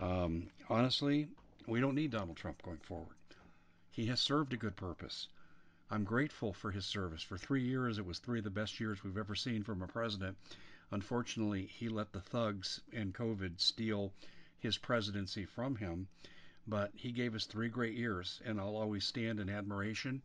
Um, 0.00 0.48
honestly, 0.68 1.26
we 1.66 1.80
don't 1.80 1.96
need 1.96 2.12
Donald 2.12 2.36
Trump 2.36 2.62
going 2.62 2.78
forward. 2.78 3.16
He 3.90 4.06
has 4.06 4.20
served 4.20 4.52
a 4.52 4.56
good 4.56 4.76
purpose. 4.76 5.26
I'm 5.90 6.04
grateful 6.04 6.52
for 6.52 6.70
his 6.70 6.86
service. 6.86 7.22
For 7.22 7.36
three 7.36 7.64
years, 7.64 7.98
it 7.98 8.06
was 8.06 8.20
three 8.20 8.38
of 8.38 8.44
the 8.44 8.50
best 8.50 8.78
years 8.78 9.02
we've 9.02 9.18
ever 9.18 9.34
seen 9.34 9.64
from 9.64 9.82
a 9.82 9.88
president. 9.88 10.38
Unfortunately, 10.92 11.66
he 11.66 11.88
let 11.88 12.12
the 12.12 12.20
thugs 12.20 12.80
and 12.92 13.12
COVID 13.12 13.60
steal 13.60 14.14
his 14.56 14.78
presidency 14.78 15.44
from 15.44 15.74
him. 15.76 16.06
But 16.66 16.92
he 16.94 17.10
gave 17.10 17.34
us 17.34 17.44
three 17.44 17.68
great 17.68 17.94
years, 17.94 18.40
and 18.44 18.60
I'll 18.60 18.76
always 18.76 19.04
stand 19.04 19.40
in 19.40 19.50
admiration 19.50 20.22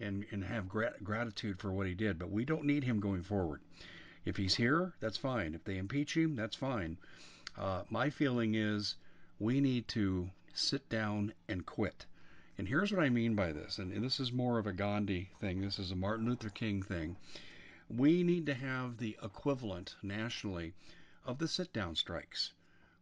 and, 0.00 0.24
and 0.30 0.44
have 0.44 0.68
grat- 0.68 1.02
gratitude 1.02 1.58
for 1.58 1.72
what 1.72 1.86
he 1.86 1.94
did. 1.94 2.18
But 2.18 2.30
we 2.30 2.44
don't 2.44 2.64
need 2.64 2.84
him 2.84 3.00
going 3.00 3.22
forward. 3.22 3.60
If 4.24 4.36
he's 4.36 4.54
here, 4.54 4.92
that's 5.00 5.16
fine. 5.16 5.54
If 5.54 5.64
they 5.64 5.78
impeach 5.78 6.16
him, 6.16 6.36
that's 6.36 6.56
fine. 6.56 6.98
Uh, 7.56 7.82
my 7.90 8.10
feeling 8.10 8.54
is 8.54 8.94
we 9.38 9.60
need 9.60 9.88
to 9.88 10.30
sit 10.54 10.88
down 10.88 11.32
and 11.48 11.64
quit. 11.64 12.06
And 12.58 12.68
here's 12.68 12.92
what 12.92 13.04
I 13.04 13.08
mean 13.08 13.34
by 13.34 13.52
this, 13.52 13.78
and 13.78 13.92
this 14.02 14.18
is 14.18 14.32
more 14.32 14.58
of 14.58 14.66
a 14.66 14.72
Gandhi 14.72 15.30
thing, 15.38 15.60
this 15.60 15.78
is 15.78 15.92
a 15.92 15.96
Martin 15.96 16.26
Luther 16.26 16.50
King 16.50 16.82
thing. 16.82 17.16
We 17.88 18.24
need 18.24 18.46
to 18.46 18.54
have 18.54 18.98
the 18.98 19.16
equivalent 19.22 19.94
nationally 20.02 20.74
of 21.24 21.38
the 21.38 21.46
sit 21.46 21.72
down 21.72 21.94
strikes 21.94 22.52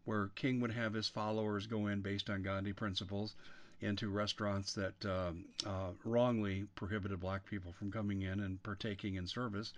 where 0.05 0.29
King 0.29 0.61
would 0.61 0.73
have 0.73 0.93
his 0.93 1.09
followers 1.09 1.67
go 1.67 1.87
in 1.87 2.01
based 2.01 2.31
on 2.31 2.43
Gandhi 2.43 2.73
principles 2.73 3.35
into 3.81 4.09
restaurants 4.09 4.73
that 4.75 5.05
uh, 5.05 5.33
uh, 5.67 5.91
wrongly 6.05 6.67
prohibited 6.75 7.21
black 7.21 7.45
people 7.45 7.73
from 7.73 7.93
coming 7.93 8.23
in 8.23 8.41
and 8.41 8.63
partaking 8.63 9.17
in 9.17 9.27
service. 9.27 9.73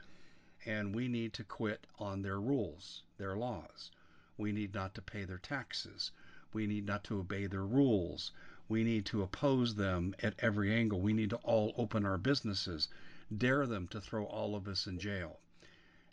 And 0.66 0.94
we 0.94 1.08
need 1.08 1.32
to 1.34 1.44
quit 1.44 1.86
on 1.98 2.22
their 2.22 2.40
rules, 2.40 3.02
their 3.16 3.36
laws. 3.36 3.90
We 4.36 4.52
need 4.52 4.74
not 4.74 4.94
to 4.94 5.02
pay 5.02 5.24
their 5.24 5.38
taxes. 5.38 6.12
We 6.52 6.66
need 6.66 6.86
not 6.86 7.04
to 7.04 7.18
obey 7.18 7.46
their 7.46 7.66
rules. 7.66 8.30
We 8.68 8.84
need 8.84 9.06
to 9.06 9.22
oppose 9.22 9.74
them 9.74 10.14
at 10.22 10.34
every 10.38 10.72
angle. 10.74 11.00
We 11.00 11.12
need 11.12 11.30
to 11.30 11.36
all 11.36 11.74
open 11.76 12.04
our 12.04 12.18
businesses, 12.18 12.88
dare 13.36 13.66
them 13.66 13.88
to 13.88 14.00
throw 14.00 14.24
all 14.24 14.54
of 14.54 14.68
us 14.68 14.86
in 14.86 14.98
jail. 14.98 15.40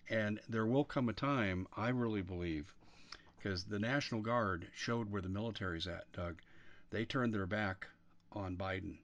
And 0.09 0.39
there 0.47 0.65
will 0.65 0.85
come 0.85 1.09
a 1.09 1.13
time, 1.13 1.67
I 1.75 1.89
really 1.89 2.21
believe, 2.21 2.73
because 3.37 3.65
the 3.65 3.79
National 3.79 4.21
Guard 4.21 4.67
showed 4.73 5.11
where 5.11 5.21
the 5.21 5.29
military's 5.29 5.87
at, 5.87 6.11
Doug. 6.13 6.41
They 6.89 7.05
turned 7.05 7.33
their 7.33 7.45
back 7.45 7.87
on 8.31 8.57
Biden. 8.57 8.97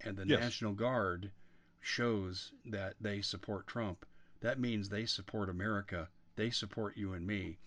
And 0.00 0.16
the 0.16 0.26
yes. 0.26 0.40
National 0.40 0.72
Guard 0.72 1.30
shows 1.80 2.52
that 2.64 2.94
they 3.00 3.20
support 3.22 3.66
Trump. 3.66 4.06
That 4.40 4.58
means 4.58 4.88
they 4.88 5.06
support 5.06 5.48
America. 5.48 6.08
They 6.36 6.50
support 6.50 6.96
you 6.96 7.12
and 7.12 7.26
me. 7.26 7.58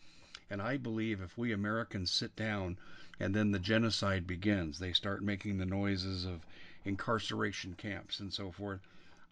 And 0.49 0.61
I 0.61 0.77
believe 0.77 1.21
if 1.21 1.37
we 1.37 1.51
Americans 1.51 2.11
sit 2.11 2.35
down 2.35 2.77
and 3.19 3.35
then 3.35 3.51
the 3.51 3.59
genocide 3.59 4.25
begins, 4.25 4.79
they 4.79 4.93
start 4.93 5.23
making 5.23 5.57
the 5.57 5.65
noises 5.65 6.25
of 6.25 6.45
incarceration 6.85 7.73
camps 7.75 8.19
and 8.19 8.33
so 8.33 8.51
forth. 8.51 8.81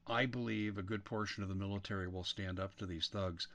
I 0.07 0.25
believe 0.25 0.77
a 0.77 0.83
good 0.83 1.05
portion 1.05 1.43
of 1.43 1.49
the 1.49 1.55
military 1.55 2.07
will 2.07 2.23
stand 2.23 2.59
up 2.59 2.77
to 2.77 2.85
these 2.85 3.07
thugs 3.07 3.47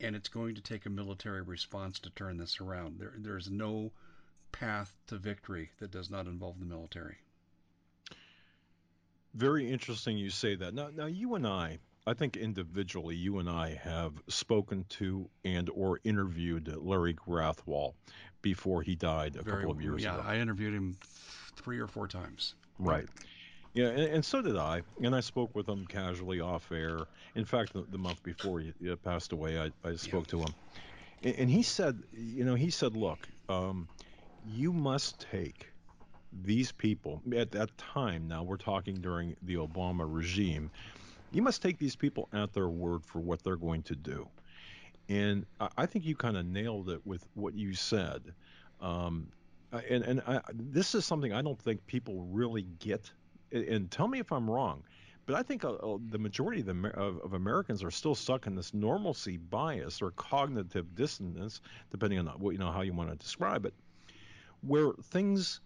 and 0.00 0.16
it's 0.16 0.28
going 0.28 0.54
to 0.54 0.60
take 0.60 0.86
a 0.86 0.90
military 0.90 1.42
response 1.42 1.98
to 2.00 2.10
turn 2.10 2.36
this 2.36 2.60
around. 2.60 2.98
There, 2.98 3.14
there's 3.16 3.50
no 3.50 3.92
path 4.54 4.92
to 5.08 5.16
victory 5.16 5.70
that 5.78 5.90
does 5.90 6.10
not 6.10 6.26
involve 6.26 6.58
the 6.58 6.66
military. 6.66 7.16
Very 9.34 9.70
interesting 9.70 10.16
you 10.16 10.30
say 10.30 10.54
that. 10.54 10.74
Now, 10.74 10.90
now 10.94 11.06
you 11.06 11.34
and 11.34 11.46
I, 11.46 11.78
I 12.06 12.14
think 12.14 12.36
individually, 12.36 13.16
you 13.16 13.38
and 13.38 13.48
I 13.48 13.80
have 13.82 14.12
spoken 14.28 14.84
to 14.90 15.28
and 15.44 15.70
or 15.70 16.00
interviewed 16.04 16.72
Larry 16.76 17.14
Grathwohl 17.14 17.94
before 18.42 18.82
he 18.82 18.94
died 18.94 19.36
a 19.36 19.42
Very, 19.42 19.58
couple 19.58 19.72
of 19.72 19.82
years 19.82 20.02
yeah, 20.02 20.14
ago. 20.14 20.22
Yeah, 20.24 20.32
I 20.32 20.36
interviewed 20.36 20.74
him 20.74 20.96
three 21.56 21.80
or 21.80 21.86
four 21.86 22.06
times. 22.06 22.54
Right. 22.78 23.06
Yeah, 23.72 23.88
and, 23.88 24.02
and, 24.02 24.24
so 24.24 24.40
did 24.40 24.56
I. 24.56 24.82
And 25.02 25.16
I 25.16 25.20
spoke 25.20 25.54
with 25.54 25.68
him 25.68 25.86
casually 25.86 26.40
off 26.40 26.70
air. 26.70 26.98
In 27.34 27.44
fact, 27.44 27.72
the, 27.72 27.84
the 27.90 27.98
month 27.98 28.22
before 28.22 28.60
he, 28.60 28.72
he, 28.80 28.94
passed 28.96 29.32
away, 29.32 29.58
I, 29.58 29.70
I 29.88 29.96
spoke 29.96 30.26
yeah. 30.26 30.30
to 30.30 30.40
him. 30.42 30.54
And, 31.24 31.34
and, 31.36 31.50
he 31.50 31.62
said, 31.62 32.00
you 32.12 32.44
know, 32.44 32.54
he 32.54 32.70
said, 32.70 32.94
look, 32.94 33.26
um, 33.48 33.88
you 34.46 34.72
must 34.72 35.26
take 35.30 35.68
these 36.42 36.72
people 36.72 37.22
at 37.36 37.50
that 37.52 37.76
time. 37.78 38.26
Now 38.28 38.42
we're 38.42 38.56
talking 38.56 38.96
during 38.96 39.36
the 39.42 39.54
Obama 39.54 40.04
regime. 40.06 40.70
You 41.32 41.42
must 41.42 41.62
take 41.62 41.78
these 41.78 41.96
people 41.96 42.28
at 42.32 42.52
their 42.52 42.68
word 42.68 43.04
for 43.04 43.20
what 43.20 43.42
they're 43.42 43.56
going 43.56 43.82
to 43.84 43.96
do. 43.96 44.28
And 45.08 45.44
I, 45.76 45.86
think 45.86 46.04
you 46.06 46.16
kind 46.16 46.36
of 46.36 46.46
nailed 46.46 46.88
it 46.88 47.00
with 47.04 47.26
what 47.34 47.54
you 47.54 47.74
said. 47.74 48.32
Um, 48.80 49.28
and 49.90 50.02
and 50.04 50.22
I, 50.26 50.40
this 50.52 50.94
is 50.94 51.04
something 51.04 51.32
I 51.32 51.42
don't 51.42 51.60
think 51.60 51.84
people 51.86 52.22
really 52.30 52.66
get 52.78 53.10
and 53.52 53.90
tell 53.90 54.08
me 54.08 54.18
if 54.18 54.32
I'm 54.32 54.48
wrong, 54.50 54.82
but 55.26 55.36
I 55.36 55.42
think 55.42 55.64
uh, 55.64 55.72
uh, 55.74 55.98
the 56.10 56.18
majority 56.18 56.60
of, 56.60 56.66
the, 56.66 56.88
of, 56.94 57.20
of, 57.20 57.34
Americans 57.34 57.84
are 57.84 57.90
still 57.90 58.14
stuck 58.14 58.46
in 58.46 58.54
this 58.54 58.74
normalcy 58.74 59.36
bias 59.36 60.02
or 60.02 60.10
cognitive 60.12 60.94
dissonance, 60.94 61.60
depending 61.90 62.18
on 62.18 62.26
what 62.26 62.52
you 62.52 62.58
know 62.58 62.72
how 62.72 62.82
you 62.82 62.92
want 62.92 63.10
to 63.10 63.16
describe 63.16 63.64
it, 63.64 63.74
where 64.66 64.92
things 65.10 65.60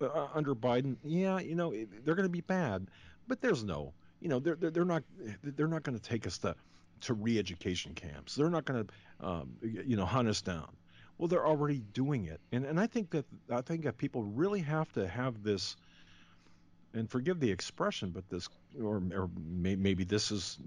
uh, 0.00 0.06
uh 0.06 0.28
under 0.34 0.54
Biden, 0.54 0.96
yeah, 1.04 1.38
you 1.38 1.54
know, 1.54 1.74
they're 2.04 2.14
going 2.14 2.28
to 2.28 2.32
be 2.32 2.42
bad, 2.42 2.86
but 3.28 3.40
there's 3.40 3.64
no, 3.64 3.92
you 4.20 4.28
know, 4.28 4.38
they're 4.38 4.56
they're, 4.56 4.70
they're 4.70 4.84
not 4.84 5.02
they're 5.42 5.68
not 5.68 5.82
going 5.82 5.98
to 5.98 6.02
take 6.02 6.26
us 6.26 6.38
to 6.38 6.54
to 7.02 7.14
re-education 7.14 7.94
camps. 7.94 8.34
They're 8.34 8.50
not 8.50 8.66
going 8.66 8.84
to, 8.84 9.26
um, 9.26 9.56
you 9.62 9.96
know, 9.96 10.04
hunt 10.04 10.28
us 10.28 10.42
down. 10.42 10.68
Well, 11.16 11.28
they're 11.28 11.46
already 11.46 11.82
doing 11.92 12.26
it, 12.26 12.40
and 12.52 12.64
and 12.64 12.78
I 12.78 12.86
think 12.86 13.10
that 13.10 13.24
I 13.50 13.60
think 13.62 13.84
that 13.84 13.98
people 13.98 14.22
really 14.22 14.60
have 14.60 14.92
to 14.92 15.06
have 15.06 15.42
this 15.42 15.76
and 16.94 17.10
forgive 17.10 17.40
the 17.40 17.50
expression, 17.50 18.10
but 18.10 18.28
this, 18.28 18.48
or, 18.80 19.02
or 19.14 19.30
may, 19.36 19.76
maybe 19.76 20.04
this 20.04 20.30
is, 20.30 20.58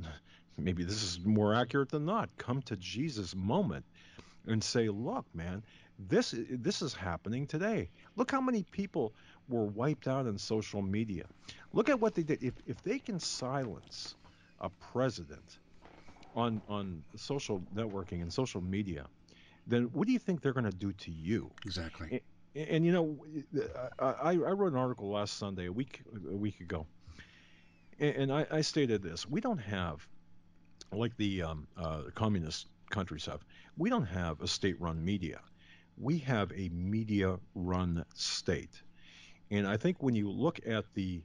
maybe 0.57 0.83
this 0.83 1.03
is 1.03 1.19
more 1.23 1.53
accurate 1.53 1.89
than 1.89 2.05
not. 2.05 2.29
Come 2.37 2.61
to 2.63 2.77
Jesus 2.77 3.35
moment 3.35 3.85
and 4.47 4.63
say, 4.63 4.89
look, 4.89 5.25
man, 5.33 5.63
this 5.99 6.33
this 6.49 6.81
is 6.81 6.93
happening 6.93 7.47
today. 7.47 7.89
Look 8.15 8.31
how 8.31 8.41
many 8.41 8.63
people 8.63 9.13
were 9.47 9.65
wiped 9.65 10.07
out 10.07 10.27
on 10.27 10.37
social 10.37 10.81
media. 10.81 11.25
Look 11.73 11.89
at 11.89 11.99
what 11.99 12.15
they 12.15 12.23
did. 12.23 12.43
If 12.43 12.55
if 12.65 12.81
they 12.81 12.99
can 12.99 13.19
silence 13.19 14.15
a 14.59 14.69
president 14.69 15.59
on 16.35 16.61
on 16.67 17.03
social 17.15 17.61
networking 17.73 18.21
and 18.21 18.31
social 18.33 18.61
media, 18.61 19.07
then 19.67 19.83
what 19.93 20.07
do 20.07 20.13
you 20.13 20.19
think 20.19 20.41
they're 20.41 20.53
going 20.53 20.65
to 20.65 20.71
do 20.71 20.91
to 20.93 21.11
you? 21.11 21.51
Exactly. 21.65 22.21
And 22.55 22.85
you 22.85 22.91
know, 22.91 23.17
I, 23.99 24.31
I 24.31 24.35
wrote 24.35 24.73
an 24.73 24.77
article 24.77 25.09
last 25.09 25.37
Sunday, 25.37 25.65
a 25.65 25.71
week 25.71 26.01
a 26.29 26.35
week 26.35 26.59
ago, 26.61 26.85
and 27.99 28.31
I, 28.31 28.45
I 28.51 28.61
stated 28.61 29.01
this: 29.01 29.27
we 29.27 29.41
don't 29.41 29.57
have, 29.59 30.07
like 30.91 31.15
the 31.17 31.43
um, 31.43 31.67
uh, 31.77 32.03
communist 32.13 32.67
countries 32.89 33.25
have, 33.25 33.43
we 33.77 33.89
don't 33.89 34.05
have 34.05 34.41
a 34.41 34.47
state-run 34.47 35.03
media. 35.03 35.41
We 35.97 36.17
have 36.19 36.51
a 36.51 36.69
media-run 36.69 38.05
state, 38.15 38.81
and 39.51 39.67
I 39.67 39.77
think 39.77 40.01
when 40.01 40.15
you 40.15 40.29
look 40.29 40.59
at 40.65 40.85
the 40.93 41.21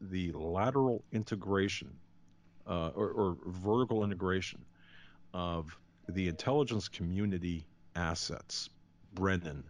the 0.00 0.30
lateral 0.32 1.02
integration 1.12 1.90
uh, 2.66 2.90
or, 2.94 3.10
or 3.10 3.36
vertical 3.46 4.04
integration 4.04 4.60
of 5.32 5.76
the 6.08 6.28
intelligence 6.28 6.88
community 6.88 7.66
assets, 7.94 8.68
Brennan, 9.14 9.64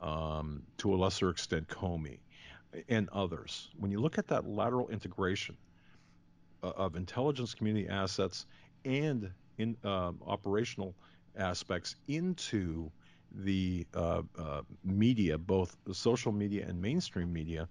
um, 0.00 0.62
to 0.78 0.94
a 0.94 0.96
lesser 0.96 1.30
extent 1.30 1.68
Comey, 1.68 2.18
and 2.88 3.08
others. 3.10 3.68
When 3.78 3.90
you 3.90 4.00
look 4.00 4.18
at 4.18 4.28
that 4.28 4.46
lateral 4.46 4.88
integration 4.88 5.56
uh, 6.62 6.68
of 6.76 6.96
intelligence 6.96 7.54
community 7.54 7.88
assets 7.88 8.46
and 8.84 9.30
in 9.58 9.76
uh, 9.84 10.12
operational 10.26 10.94
aspects 11.36 11.96
into 12.08 12.90
the 13.36 13.86
uh, 13.94 14.22
uh, 14.38 14.62
media, 14.84 15.38
both 15.38 15.76
the 15.84 15.94
social 15.94 16.32
media 16.32 16.66
and 16.66 16.80
mainstream 16.80 17.32
media, 17.32 17.68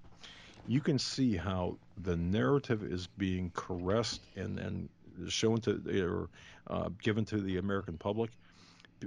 you 0.68 0.82
can 0.82 0.98
see 1.00 1.36
how 1.36 1.78
the 2.04 2.16
narrative 2.16 2.84
is 2.84 3.08
being 3.18 3.52
caressed 3.56 4.22
and, 4.36 4.60
and 4.60 4.90
shown 5.28 5.60
to 5.62 5.82
or 6.04 6.30
uh, 6.68 6.90
given 7.02 7.24
to 7.26 7.40
the 7.40 7.58
American 7.58 7.98
public 7.98 8.32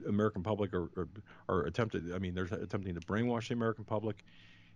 American 0.07 0.43
public 0.43 0.75
are, 0.75 0.89
are, 0.97 1.09
are 1.49 1.61
attempted. 1.63 2.13
I 2.15 2.19
mean, 2.19 2.35
they're 2.35 2.45
attempting 2.45 2.95
to 2.95 3.01
brainwash 3.01 3.49
the 3.49 3.55
American 3.55 3.85
public, 3.85 4.25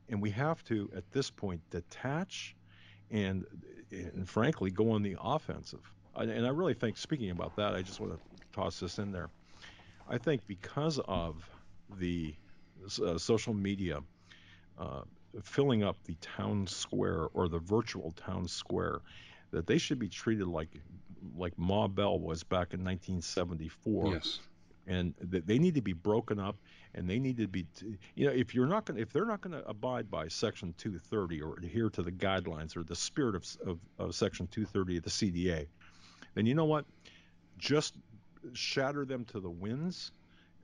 and 0.09 0.21
we 0.21 0.31
have 0.31 0.65
to, 0.65 0.91
at 0.97 1.11
this 1.13 1.31
point, 1.31 1.61
detach 1.71 2.57
and, 3.11 3.45
and 3.91 4.29
frankly, 4.29 4.71
go 4.71 4.93
on 4.93 5.03
the 5.03 5.17
offensive. 5.23 5.81
And 6.17 6.47
I 6.47 6.51
really 6.51 6.75
think, 6.75 6.97
speaking 6.97 7.31
about 7.31 7.57
that, 7.57 7.75
I 7.75 7.83
just 7.83 8.01
want 8.01 8.13
to 8.13 8.19
toss 8.53 8.81
this 8.81 8.99
in 8.99 9.13
there. 9.13 9.31
I 10.09 10.19
think 10.19 10.47
because 10.47 10.99
of 11.07 11.49
the 11.99 12.35
uh, 13.05 13.19
social 13.19 13.55
media 13.55 14.01
uh, 14.79 15.03
filling 15.43 15.83
up 15.83 15.97
the 16.05 16.15
town 16.21 16.67
square 16.67 17.29
or 17.35 17.49
the 17.49 17.59
virtual 17.59 18.13
town 18.13 18.47
square, 18.47 19.01
that 19.51 19.67
they 19.67 19.79
should 19.79 19.99
be 19.99 20.09
treated 20.09 20.47
like 20.47 20.69
like 21.37 21.57
Ma 21.57 21.87
Bell 21.87 22.19
was 22.19 22.43
back 22.43 22.75
in 22.75 22.81
1974. 22.81 24.09
Yes. 24.09 24.41
And 24.89 25.15
they 25.21 25.61
need 25.61 25.77
to 25.77 25.81
be 25.81 25.93
broken 25.93 26.41
up, 26.41 26.57
and 26.97 27.09
they 27.09 27.21
need 27.21 27.37
to 27.37 27.47
be, 27.47 27.65
you 28.17 28.27
know, 28.27 28.33
if 28.33 28.53
you're 28.53 28.67
not 28.67 28.85
going, 28.85 28.99
if 28.99 29.13
they're 29.13 29.25
not 29.25 29.41
going 29.41 29.53
to 29.53 29.65
abide 29.69 30.11
by 30.11 30.27
Section 30.27 30.75
230 30.77 31.41
or 31.41 31.57
adhere 31.57 31.89
to 31.91 32.03
the 32.03 32.11
guidelines 32.11 32.77
or 32.77 32.83
the 32.83 32.97
spirit 32.97 33.37
of, 33.37 33.47
of, 33.65 33.79
of 34.01 34.15
Section 34.17 34.49
230 34.49 34.97
of 34.97 35.05
the 35.05 35.11
CDA, 35.11 35.69
then 36.35 36.47
you 36.47 36.57
know 36.57 36.65
what? 36.65 36.85
Just 37.59 37.95
shatter 38.55 39.05
them 39.05 39.25
to 39.27 39.39
the 39.39 39.51
winds. 39.51 40.11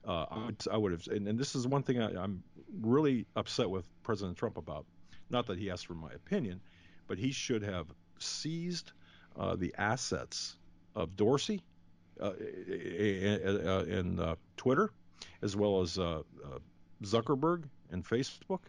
Uh, 0.07 0.25
I, 0.31 0.45
would, 0.45 0.67
I 0.71 0.77
would 0.77 0.91
have, 0.93 1.07
and, 1.07 1.27
and 1.27 1.37
this 1.37 1.55
is 1.55 1.67
one 1.67 1.83
thing 1.83 2.01
I, 2.01 2.21
I'm 2.21 2.43
really 2.81 3.25
upset 3.35 3.69
with 3.69 3.85
President 4.03 4.37
Trump 4.37 4.57
about. 4.57 4.85
Not 5.29 5.47
that 5.47 5.59
he 5.59 5.69
asked 5.69 5.85
for 5.85 5.93
my 5.93 6.11
opinion, 6.11 6.61
but 7.07 7.17
he 7.17 7.31
should 7.31 7.63
have 7.63 7.87
seized 8.17 8.91
uh, 9.37 9.55
the 9.55 9.73
assets 9.77 10.55
of 10.95 11.15
Dorsey 11.15 11.61
uh, 12.19 12.31
and 12.31 14.19
uh, 14.19 14.35
Twitter, 14.57 14.91
as 15.41 15.55
well 15.55 15.81
as 15.81 15.97
uh, 15.97 16.23
uh, 16.43 16.59
Zuckerberg 17.03 17.63
and 17.91 18.03
Facebook, 18.03 18.59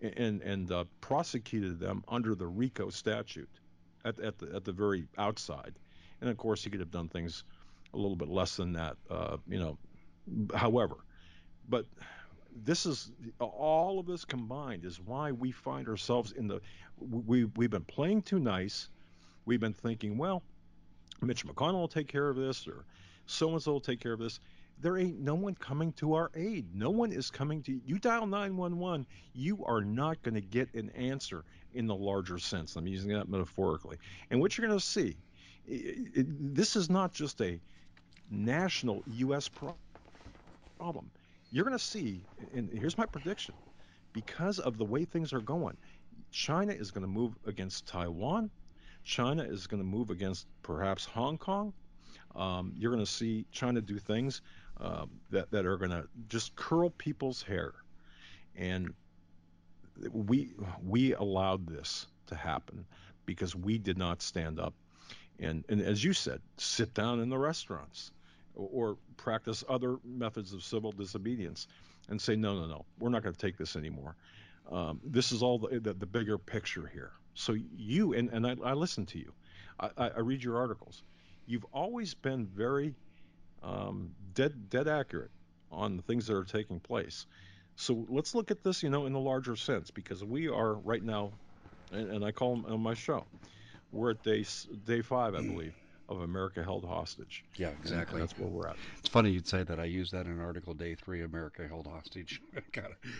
and 0.00 0.42
and 0.42 0.70
uh, 0.70 0.84
prosecuted 1.00 1.78
them 1.78 2.04
under 2.08 2.34
the 2.34 2.46
RICO 2.46 2.90
statute 2.90 3.50
at, 4.04 4.18
at 4.20 4.38
the 4.38 4.54
at 4.54 4.64
the 4.64 4.72
very 4.72 5.06
outside. 5.18 5.74
And 6.20 6.30
of 6.30 6.36
course, 6.36 6.64
he 6.64 6.70
could 6.70 6.80
have 6.80 6.90
done 6.90 7.08
things 7.08 7.44
a 7.92 7.96
little 7.96 8.16
bit 8.16 8.28
less 8.28 8.56
than 8.56 8.72
that, 8.74 8.96
you 9.48 9.58
know. 9.58 9.78
However, 10.54 10.96
but 11.68 11.86
this 12.64 12.86
is 12.86 13.12
all 13.38 13.98
of 13.98 14.06
this 14.06 14.24
combined 14.24 14.84
is 14.84 15.00
why 15.00 15.32
we 15.32 15.52
find 15.52 15.88
ourselves 15.88 16.32
in 16.32 16.48
the 16.48 16.60
we 16.98 17.44
we've 17.44 17.70
been 17.70 17.84
playing 17.84 18.22
too 18.22 18.38
nice. 18.38 18.88
We've 19.44 19.60
been 19.60 19.74
thinking, 19.74 20.18
well, 20.18 20.42
Mitch 21.20 21.46
McConnell 21.46 21.74
will 21.74 21.88
take 21.88 22.08
care 22.08 22.28
of 22.28 22.36
this, 22.36 22.66
or 22.66 22.84
so 23.26 23.52
and 23.52 23.62
so 23.62 23.72
will 23.72 23.80
take 23.80 24.00
care 24.00 24.12
of 24.12 24.18
this. 24.18 24.40
There 24.80 24.98
ain't 24.98 25.20
no 25.20 25.34
one 25.34 25.54
coming 25.54 25.92
to 25.94 26.14
our 26.14 26.30
aid. 26.34 26.74
No 26.74 26.90
one 26.90 27.12
is 27.12 27.30
coming 27.30 27.62
to 27.62 27.80
you. 27.86 27.98
Dial 27.98 28.26
911, 28.26 29.06
you 29.32 29.64
are 29.64 29.80
not 29.80 30.22
going 30.22 30.34
to 30.34 30.42
get 30.42 30.74
an 30.74 30.90
answer 30.90 31.44
in 31.72 31.86
the 31.86 31.94
larger 31.94 32.38
sense. 32.38 32.76
I'm 32.76 32.86
using 32.86 33.10
that 33.12 33.28
metaphorically. 33.28 33.96
And 34.30 34.40
what 34.40 34.56
you're 34.56 34.66
going 34.66 34.78
to 34.78 34.84
see, 34.84 35.16
it, 35.66 36.08
it, 36.14 36.54
this 36.54 36.76
is 36.76 36.90
not 36.90 37.12
just 37.12 37.40
a 37.40 37.58
national 38.30 39.02
U.S. 39.06 39.48
problem 39.48 39.78
you're 41.50 41.64
going 41.64 41.76
to 41.76 41.84
see, 41.84 42.24
and 42.54 42.70
here's 42.72 42.98
my 42.98 43.06
prediction 43.06 43.54
because 44.12 44.58
of 44.58 44.78
the 44.78 44.84
way 44.84 45.04
things 45.04 45.32
are 45.32 45.40
going, 45.40 45.76
China 46.30 46.72
is 46.72 46.90
going 46.90 47.02
to 47.02 47.08
move 47.08 47.34
against 47.46 47.86
Taiwan. 47.86 48.50
China 49.04 49.42
is 49.42 49.66
going 49.66 49.82
to 49.82 49.86
move 49.86 50.10
against 50.10 50.46
perhaps 50.62 51.04
Hong 51.04 51.38
Kong. 51.38 51.72
Um, 52.34 52.72
you're 52.76 52.92
going 52.92 53.04
to 53.04 53.10
see 53.10 53.46
China 53.52 53.80
do 53.80 53.98
things 53.98 54.42
uh, 54.80 55.06
that, 55.30 55.50
that 55.50 55.64
are 55.64 55.76
going 55.76 55.90
to 55.90 56.06
just 56.28 56.54
curl 56.56 56.90
people's 56.90 57.42
hair. 57.42 57.72
And 58.56 58.92
we, 60.10 60.52
we 60.84 61.14
allowed 61.14 61.66
this 61.66 62.06
to 62.26 62.34
happen 62.34 62.84
because 63.24 63.54
we 63.54 63.78
did 63.78 63.96
not 63.96 64.20
stand 64.20 64.58
up 64.58 64.74
and, 65.38 65.64
and 65.68 65.80
as 65.80 66.02
you 66.02 66.12
said, 66.12 66.40
sit 66.56 66.94
down 66.94 67.20
in 67.20 67.28
the 67.28 67.38
restaurants 67.38 68.10
or 68.56 68.96
practice 69.16 69.62
other 69.68 69.98
methods 70.04 70.52
of 70.52 70.62
civil 70.62 70.92
disobedience 70.92 71.68
and 72.08 72.20
say, 72.20 72.36
no, 72.36 72.54
no, 72.54 72.66
no, 72.66 72.84
we're 72.98 73.10
not 73.10 73.22
going 73.22 73.34
to 73.34 73.40
take 73.40 73.56
this 73.56 73.76
anymore. 73.76 74.16
Um, 74.70 75.00
this 75.04 75.32
is 75.32 75.42
all 75.42 75.58
the, 75.58 75.78
the, 75.78 75.92
the, 75.92 76.06
bigger 76.06 76.38
picture 76.38 76.90
here. 76.92 77.12
So 77.34 77.54
you, 77.76 78.14
and, 78.14 78.30
and 78.30 78.46
I, 78.46 78.56
I 78.64 78.72
listen 78.72 79.06
to 79.06 79.18
you, 79.18 79.32
I, 79.78 79.90
I, 79.96 80.20
read 80.20 80.42
your 80.42 80.56
articles. 80.56 81.02
You've 81.46 81.66
always 81.72 82.14
been 82.14 82.46
very 82.46 82.94
um, 83.62 84.10
dead, 84.34 84.68
dead 84.68 84.88
accurate 84.88 85.30
on 85.70 85.96
the 85.96 86.02
things 86.02 86.26
that 86.26 86.34
are 86.34 86.44
taking 86.44 86.80
place. 86.80 87.26
So 87.76 88.06
let's 88.08 88.34
look 88.34 88.50
at 88.50 88.64
this, 88.64 88.82
you 88.82 88.90
know, 88.90 89.06
in 89.06 89.12
the 89.12 89.20
larger 89.20 89.54
sense, 89.54 89.92
because 89.92 90.24
we 90.24 90.48
are 90.48 90.74
right 90.74 91.02
now, 91.02 91.30
and, 91.92 92.10
and 92.10 92.24
I 92.24 92.32
call 92.32 92.56
them 92.56 92.72
on 92.72 92.80
my 92.80 92.94
show, 92.94 93.24
we're 93.92 94.10
at 94.10 94.22
day 94.24 94.44
day 94.84 95.02
five, 95.02 95.36
I 95.36 95.42
believe 95.42 95.74
of 96.08 96.20
America 96.20 96.62
held 96.62 96.84
hostage. 96.84 97.44
Yeah, 97.56 97.70
exactly. 97.80 98.20
That's 98.20 98.38
where 98.38 98.48
we're 98.48 98.68
at. 98.68 98.76
It's 98.98 99.08
funny 99.08 99.30
you'd 99.30 99.48
say 99.48 99.62
that. 99.62 99.80
I 99.80 99.84
use 99.84 100.10
that 100.12 100.26
in 100.26 100.40
Article 100.40 100.74
Day 100.74 100.94
Three, 100.94 101.22
America 101.22 101.66
held 101.66 101.86
hostage. 101.86 102.40
kind 102.72 102.88
of, 102.88 103.10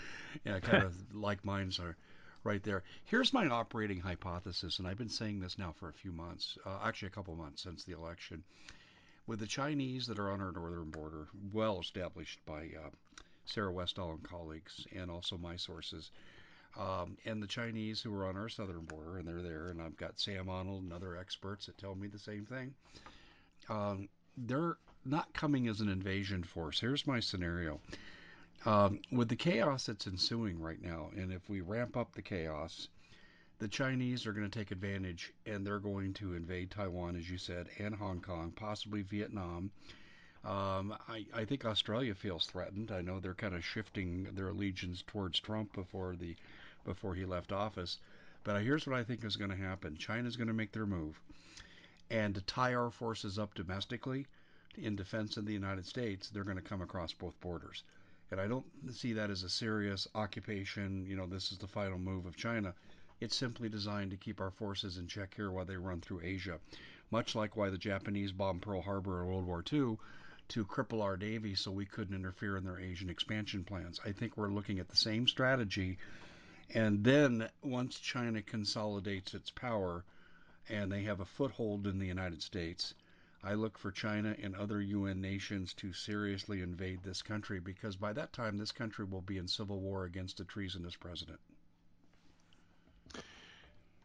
yeah, 0.45 0.61
kind 0.61 0.85
of 0.85 0.95
like 1.15 1.45
mine's 1.45 1.79
are 1.79 1.97
right 2.45 2.63
there. 2.63 2.85
Here's 3.05 3.33
my 3.33 3.47
operating 3.49 4.01
hypothesis, 4.01 4.79
and 4.79 4.87
I've 4.87 4.99
been 4.99 5.09
saying 5.09 5.41
this 5.41 5.59
now 5.59 5.75
for 5.79 5.89
a 5.89 5.93
few 5.93 6.13
months, 6.13 6.57
uh, 6.65 6.79
actually 6.85 7.09
a 7.09 7.13
couple 7.13 7.35
months 7.35 7.63
since 7.63 7.85
the 7.85 7.93
election. 7.93 8.45
With 9.27 9.41
the 9.41 9.47
Chinese 9.47 10.07
that 10.07 10.21
are 10.21 10.31
on 10.31 10.41
our 10.41 10.53
northern 10.53 10.91
border, 10.91 11.27
well 11.53 11.81
established 11.81 12.39
by 12.47 12.71
uh, 12.81 12.91
Sarah 13.45 13.73
Westall 13.73 14.13
and 14.13 14.23
colleagues, 14.23 14.87
and 14.95 15.11
also 15.11 15.37
my 15.37 15.57
sources, 15.57 16.13
um, 16.79 17.17
and 17.25 17.43
the 17.43 17.47
Chinese 17.47 18.01
who 18.01 18.15
are 18.15 18.27
on 18.27 18.37
our 18.37 18.49
southern 18.49 18.85
border, 18.85 19.19
and 19.19 19.27
they're 19.27 19.43
there, 19.43 19.69
and 19.69 19.81
I've 19.81 19.97
got 19.97 20.19
Sam 20.19 20.49
Arnold 20.49 20.83
and 20.83 20.93
other 20.93 21.17
experts 21.17 21.67
that 21.67 21.79
tell 21.79 21.95
me 21.95 22.09
the 22.09 22.19
same 22.19 22.45
thing. 22.45 22.75
Um, 23.69 24.09
they're 24.37 24.77
not 25.05 25.33
coming 25.33 25.69
as 25.69 25.81
an 25.81 25.89
invasion 25.89 26.43
force. 26.43 26.81
Here's 26.81 27.07
my 27.07 27.21
scenario. 27.21 27.81
Um, 28.65 29.01
with 29.13 29.29
the 29.29 29.37
chaos 29.37 29.87
that's 29.87 30.07
ensuing 30.07 30.61
right 30.61 30.83
now, 30.83 31.11
and 31.17 31.33
if 31.33 31.49
we 31.49 31.61
ramp 31.61 31.97
up 31.97 32.13
the 32.13 32.23
chaos, 32.23 32.89
the 33.59 33.69
Chinese 33.69 34.27
are 34.27 34.33
going 34.33 34.49
to 34.49 34.59
take 34.59 34.71
advantage 34.71 35.33
and 35.47 35.67
they're 35.67 35.79
going 35.79 36.13
to 36.15 36.35
invade 36.35 36.71
Taiwan, 36.71 37.17
as 37.17 37.31
you 37.31 37.39
said, 37.39 37.69
and 37.79 37.95
Hong 37.95 38.21
Kong, 38.21 38.53
possibly 38.55 39.03
Vietnam. 39.03 39.71
Um, 40.45 40.95
I, 41.09 41.27
I, 41.35 41.45
think 41.45 41.65
Australia 41.65 42.15
feels 42.15 42.47
threatened. 42.47 42.93
I 42.93 43.01
know 43.01 43.19
they're 43.19 43.35
kind 43.35 43.55
of 43.55 43.65
shifting 43.65 44.29
their 44.33 44.49
allegiance 44.49 45.03
towards 45.05 45.41
Trump 45.41 45.73
before 45.73 46.15
the 46.15 46.37
before 46.87 47.15
he 47.15 47.27
left 47.27 47.53
office. 47.53 47.99
But 48.45 48.63
here's 48.63 48.87
what 48.87 48.97
I 48.97 49.05
think 49.05 49.25
is 49.25 49.37
going 49.37 49.51
to 49.51 49.57
happen 49.57 49.99
China's 49.99 50.37
going 50.37 50.49
to 50.49 50.55
make 50.55 50.73
their 50.73 50.87
move. 50.87 51.21
And 52.09 52.35
to 52.35 52.41
tie 52.41 52.75
our 52.75 52.91
forces 52.91 53.39
up 53.39 53.55
domestically 53.55 54.27
in 54.77 54.97
defense 54.97 55.37
of 55.37 55.45
the 55.45 55.53
United 55.53 55.85
States, 55.85 56.31
they're 56.31 56.45
going 56.45 56.57
to 56.57 56.63
come 56.63 56.81
across 56.81 57.13
both 57.13 57.39
borders. 57.41 57.83
And 58.31 58.41
I 58.41 58.47
don't 58.47 58.65
see 58.93 59.13
that 59.15 59.31
as 59.31 59.43
a 59.43 59.49
serious 59.49 60.07
occupation. 60.15 61.05
You 61.07 61.17
know, 61.17 61.27
this 61.27 61.53
is 61.53 61.59
the 61.59 61.67
final 61.67 61.99
move 61.99 62.25
of 62.25 62.37
China. 62.37 62.73
It's 63.21 63.37
simply 63.37 63.69
designed 63.69 64.13
to 64.13 64.17
keep 64.17 64.41
our 64.41 64.51
forces 64.51 64.99
in 64.99 65.09
check 65.09 65.35
here 65.35 65.51
while 65.51 65.65
they 65.65 65.77
run 65.77 66.01
through 66.01 66.21
Asia. 66.23 66.61
Much 67.11 67.35
like 67.35 67.57
why 67.57 67.71
the 67.71 67.79
Japanese 67.79 68.33
bombed 68.33 68.63
Pearl 68.63 68.83
Harbor 68.83 69.23
in 69.23 69.29
World 69.29 69.47
War 69.47 69.65
II 69.73 69.97
to 70.49 70.65
cripple 70.65 71.03
our 71.03 71.17
Navy 71.17 71.55
so 71.55 71.71
we 71.71 71.87
couldn't 71.87 72.15
interfere 72.15 72.57
in 72.57 72.65
their 72.65 72.79
Asian 72.79 73.11
expansion 73.11 73.65
plans. 73.65 74.01
I 74.05 74.13
think 74.13 74.37
we're 74.37 74.49
looking 74.49 74.79
at 74.79 74.89
the 74.89 74.97
same 74.97 75.27
strategy 75.27 75.99
and 76.75 77.05
then 77.05 77.49
once 77.63 77.99
China 77.99 78.43
consolidates 78.43 79.35
its 79.35 79.51
power 79.51 80.05
and 80.69 80.91
they 80.91 81.03
have 81.03 81.21
a 81.21 81.25
foothold 81.25 81.87
in 81.87 81.99
the 81.99 82.07
United 82.07 82.43
States, 82.43 82.95
I 83.43 83.55
look 83.55 83.79
for 83.79 83.93
China 83.93 84.35
and 84.43 84.57
other 84.57 84.81
UN 84.81 85.21
nations 85.21 85.73
to 85.75 85.93
seriously 85.93 86.63
invade 86.63 87.03
this 87.03 87.23
country 87.23 87.61
because 87.61 87.95
by 87.95 88.13
that 88.15 88.33
time 88.33 88.57
this 88.57 88.73
country 88.73 89.05
will 89.05 89.21
be 89.21 89.39
in 89.39 89.47
civil 89.47 89.79
war 89.79 90.05
against 90.05 90.41
a 90.41 90.45
treasonous 90.45 90.97
president. 90.97 91.39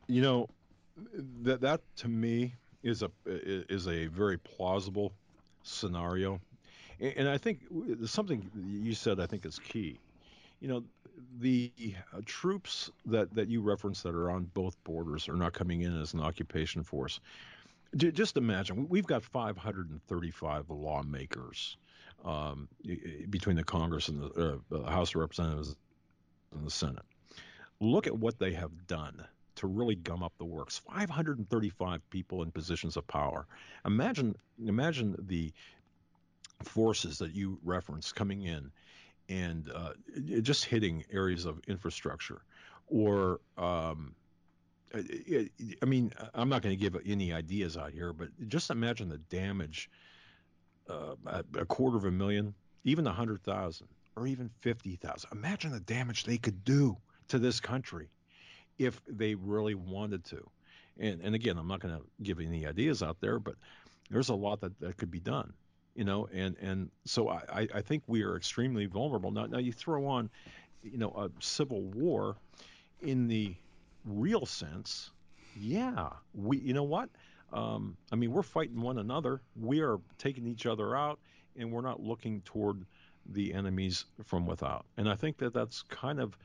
You 0.07 0.21
know, 0.21 0.49
that 1.41 1.61
that 1.61 1.81
to 1.97 2.07
me 2.07 2.53
is 2.83 3.01
a 3.01 3.09
is 3.25 3.87
a 3.87 4.07
very 4.07 4.37
plausible 4.37 5.13
scenario, 5.63 6.39
and 6.99 7.27
I 7.27 7.37
think 7.37 7.61
something 8.05 8.51
you 8.55 8.93
said 8.93 9.19
I 9.19 9.25
think 9.25 9.45
is 9.45 9.57
key. 9.57 9.99
You 10.61 10.67
know, 10.67 10.83
the 11.39 11.71
uh, 12.13 12.21
troops 12.25 12.91
that, 13.07 13.33
that 13.35 13.49
you 13.49 13.61
reference 13.61 14.01
that 14.03 14.15
are 14.15 14.29
on 14.29 14.45
both 14.53 14.81
borders 14.83 15.27
are 15.27 15.35
not 15.35 15.53
coming 15.53 15.81
in 15.81 15.99
as 15.99 16.13
an 16.13 16.21
occupation 16.21 16.83
force. 16.83 17.19
Just 17.95 18.37
imagine 18.37 18.87
we've 18.87 19.05
got 19.05 19.21
535 19.21 20.69
lawmakers 20.69 21.75
um, 22.23 22.69
between 23.29 23.57
the 23.57 23.63
Congress 23.63 24.07
and 24.07 24.21
the, 24.21 24.61
uh, 24.73 24.89
House 24.89 25.09
of 25.09 25.15
Representatives 25.15 25.75
and 26.55 26.65
the 26.65 26.71
Senate. 26.71 27.03
Look 27.81 28.07
at 28.07 28.17
what 28.17 28.39
they 28.39 28.53
have 28.53 28.87
done 28.87 29.25
to 29.55 29.67
really 29.67 29.95
gum 29.95 30.23
up 30.23 30.33
the 30.37 30.45
works. 30.45 30.77
535 30.77 32.09
people 32.09 32.43
in 32.43 32.51
positions 32.51 32.95
of 32.95 33.05
power. 33.07 33.45
Imagine, 33.85 34.35
imagine 34.65 35.15
the 35.27 35.51
forces 36.63 37.17
that 37.17 37.33
you 37.33 37.59
reference 37.63 38.11
coming 38.11 38.43
in 38.43 38.71
and 39.31 39.71
uh, 39.73 39.93
just 40.41 40.65
hitting 40.65 41.03
areas 41.11 41.45
of 41.45 41.59
infrastructure 41.67 42.41
or 42.87 43.39
um, 43.57 44.13
I 44.93 45.85
mean, 45.85 46.11
I'm 46.33 46.49
not 46.49 46.61
going 46.61 46.77
to 46.77 46.81
give 46.81 47.01
any 47.05 47.31
ideas 47.31 47.77
out 47.77 47.93
here, 47.93 48.11
but 48.11 48.27
just 48.49 48.69
imagine 48.69 49.07
the 49.07 49.17
damage 49.17 49.89
uh, 50.89 51.15
a 51.57 51.65
quarter 51.65 51.95
of 51.95 52.03
a 52.03 52.11
million, 52.11 52.53
even 52.83 53.07
a 53.07 53.13
hundred 53.13 53.41
thousand, 53.43 53.87
or 54.17 54.27
even 54.27 54.49
fifty 54.59 54.97
thousand. 54.97 55.29
Imagine 55.31 55.71
the 55.71 55.79
damage 55.79 56.25
they 56.25 56.37
could 56.37 56.65
do 56.65 56.97
to 57.29 57.39
this 57.39 57.61
country 57.61 58.09
if 58.77 59.01
they 59.07 59.35
really 59.35 59.75
wanted 59.75 60.25
to. 60.25 60.49
And, 60.99 61.21
and 61.21 61.35
again, 61.35 61.57
I'm 61.57 61.67
not 61.67 61.79
going 61.79 61.95
to 61.95 62.03
give 62.21 62.41
any 62.41 62.67
ideas 62.67 63.01
out 63.01 63.21
there, 63.21 63.39
but 63.39 63.55
there's 64.09 64.29
a 64.29 64.35
lot 64.35 64.59
that, 64.59 64.77
that 64.81 64.97
could 64.97 65.11
be 65.11 65.21
done, 65.21 65.53
you 65.95 66.03
know, 66.03 66.27
and, 66.33 66.55
and 66.61 66.89
so 67.05 67.29
I, 67.29 67.67
I 67.73 67.81
think 67.81 68.03
we 68.07 68.23
are 68.23 68.37
extremely 68.37 68.85
vulnerable. 68.85 69.31
Now, 69.31 69.45
now 69.45 69.57
you 69.57 69.73
throw 69.73 70.05
on, 70.07 70.29
you 70.83 70.97
know, 70.97 71.11
a 71.11 71.29
civil 71.41 71.81
war 71.81 72.37
in 73.01 73.27
the 73.27 73.53
real 74.05 74.45
sense. 74.45 75.11
Yeah, 75.55 76.09
we, 76.33 76.57
you 76.59 76.73
know 76.73 76.83
what? 76.83 77.09
Um, 77.51 77.97
I 78.11 78.15
mean, 78.15 78.31
we're 78.31 78.41
fighting 78.41 78.81
one 78.81 78.97
another. 78.97 79.41
We 79.59 79.81
are 79.81 79.99
taking 80.17 80.47
each 80.47 80.65
other 80.65 80.95
out, 80.95 81.19
and 81.57 81.71
we're 81.71 81.81
not 81.81 82.01
looking 82.01 82.41
toward 82.41 82.85
the 83.33 83.53
enemies 83.53 84.05
from 84.25 84.45
without. 84.45 84.85
And 84.97 85.09
I 85.09 85.15
think 85.15 85.37
that 85.39 85.53
that's 85.53 85.83
kind 85.83 86.19
of, 86.19 86.37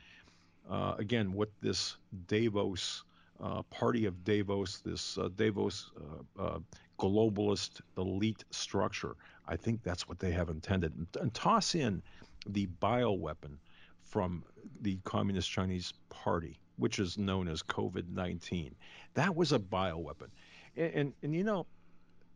uh, 0.69 0.95
again, 0.99 1.33
what 1.33 1.49
this 1.63 1.97
Davos 2.27 3.05
uh, 3.40 3.62
party 3.64 4.07
of 4.07 4.25
Davos, 4.25 4.79
this 4.79 5.18
uh, 5.18 5.29
Davos 5.37 5.90
uh, 5.99 6.42
uh, 6.42 6.59
globalist 6.99 7.81
elite 7.99 8.44
structure, 8.51 9.16
I 9.46 9.57
think 9.57 9.83
that's 9.83 10.09
what 10.09 10.18
they 10.18 10.33
have 10.33 10.49
intended. 10.49 10.94
And, 10.96 11.07
and 11.20 11.35
toss 11.35 11.75
in 11.75 12.03
the 12.46 12.66
bioweapon 12.81 13.59
from 14.03 14.44
the 14.81 14.99
Communist 15.05 15.51
Chinese 15.51 15.92
Party, 16.09 16.59
which 16.77 16.99
is 16.99 17.18
known 17.18 17.49
as 17.49 17.62
COVID 17.62 18.09
19. 18.09 18.75
That 19.14 19.35
was 19.35 19.53
a 19.53 19.59
bioweapon. 19.59 20.29
And, 20.77 20.94
and, 20.94 21.12
and 21.22 21.35
you 21.35 21.44
know, 21.44 21.66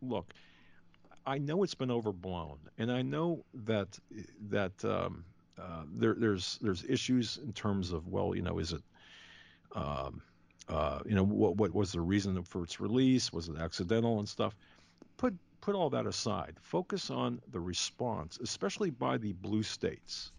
look, 0.01 0.33
I 1.25 1.37
know 1.37 1.63
it's 1.63 1.75
been 1.75 1.91
overblown, 1.91 2.57
and 2.77 2.91
I 2.91 3.01
know 3.01 3.45
that 3.53 3.99
that 4.49 4.83
um, 4.83 5.23
uh, 5.59 5.83
there, 5.93 6.15
there's 6.17 6.57
there's 6.61 6.83
issues 6.85 7.39
in 7.43 7.53
terms 7.53 7.91
of 7.91 8.07
well, 8.07 8.35
you 8.35 8.41
know, 8.41 8.57
is 8.57 8.73
it 8.73 8.81
um, 9.75 10.21
uh, 10.71 10.99
you 11.05 11.15
know 11.15 11.23
what 11.23 11.57
what 11.57 11.73
was 11.73 11.91
the 11.91 12.01
reason 12.01 12.41
for 12.43 12.63
its 12.63 12.79
release? 12.79 13.33
Was 13.33 13.49
it 13.49 13.57
accidental 13.57 14.19
and 14.19 14.27
stuff? 14.27 14.55
Put 15.17 15.35
put 15.59 15.75
all 15.75 15.89
that 15.89 16.07
aside. 16.07 16.55
Focus 16.61 17.09
on 17.09 17.41
the 17.51 17.59
response, 17.59 18.39
especially 18.41 18.89
by 18.89 19.17
the 19.17 19.33
blue 19.33 19.63
states. 19.63 20.31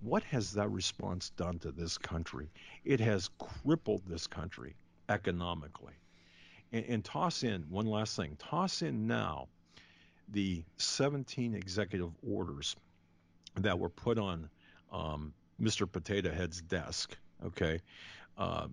What 0.00 0.24
has 0.24 0.52
that 0.52 0.70
response 0.70 1.30
done 1.30 1.58
to 1.60 1.70
this 1.70 1.98
country? 1.98 2.50
It 2.84 3.00
has 3.00 3.30
crippled 3.38 4.02
this 4.06 4.26
country 4.26 4.74
economically. 5.08 5.94
And, 6.72 6.84
and 6.86 7.04
toss 7.04 7.42
in 7.42 7.62
one 7.68 7.86
last 7.86 8.16
thing. 8.16 8.36
Toss 8.38 8.82
in 8.82 9.06
now 9.06 9.48
the 10.28 10.64
17 10.78 11.54
executive 11.54 12.12
orders 12.26 12.76
that 13.56 13.78
were 13.78 13.88
put 13.88 14.18
on 14.18 14.48
um, 14.90 15.34
Mr. 15.60 15.90
Potato 15.90 16.32
Head's 16.32 16.60
desk. 16.62 17.16
Okay. 17.44 17.80
Uh, 18.40 18.68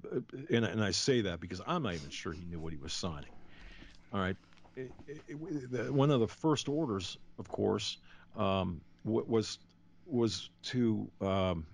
and, 0.49 0.63
and, 0.63 0.82
I 0.82 0.91
say 0.91 1.19
that 1.21 1.41
because 1.41 1.60
I'm 1.67 1.84
not 1.84 1.93
even 1.93 2.10
sure 2.10 2.32
he 2.32 2.45
knew 2.45 2.58
what 2.58 2.71
he 2.71 2.77
was 2.77 2.93
signing. 2.93 3.30
All 4.13 4.21
right. 4.21 4.38
It, 4.77 4.91
it, 5.27 5.93
one 5.93 6.10
of 6.10 6.21
the 6.21 6.27
first 6.27 6.69
orders, 6.69 7.17
of 7.38 7.49
course, 7.49 7.97
um, 8.38 8.80
was 9.03 9.60
was 10.06 10.49
to 10.63 11.12
um, 11.19 11.65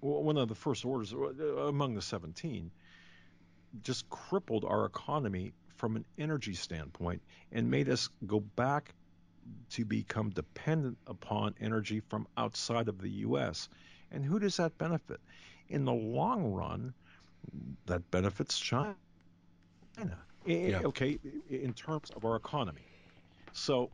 one 0.00 0.36
of 0.36 0.48
the 0.48 0.54
first 0.54 0.84
orders 0.84 1.12
uh, 1.12 1.66
among 1.66 1.94
the 1.94 2.02
17 2.02 2.70
just 3.82 4.08
crippled 4.08 4.64
our 4.64 4.84
economy 4.84 5.52
from 5.76 5.96
an 5.96 6.04
energy 6.16 6.54
standpoint 6.54 7.20
and 7.50 7.68
made 7.68 7.88
us 7.88 8.08
go 8.24 8.38
back 8.38 8.94
to 9.70 9.84
become 9.84 10.30
dependent 10.30 10.96
upon 11.08 11.56
energy 11.60 12.00
from 12.08 12.28
outside 12.36 12.88
of 12.88 13.00
the 13.00 13.10
U.S. 13.10 13.68
And 14.12 14.24
who 14.24 14.38
does 14.38 14.58
that 14.58 14.78
benefit? 14.78 15.18
In 15.68 15.84
the 15.84 15.92
long 15.92 16.52
run, 16.52 16.94
that 17.86 18.08
benefits 18.10 18.58
China. 18.58 18.94
Yeah. 20.46 20.80
Okay, 20.84 21.18
in 21.48 21.72
terms 21.72 22.10
of 22.14 22.24
our 22.24 22.36
economy. 22.36 22.86
So, 23.52 23.90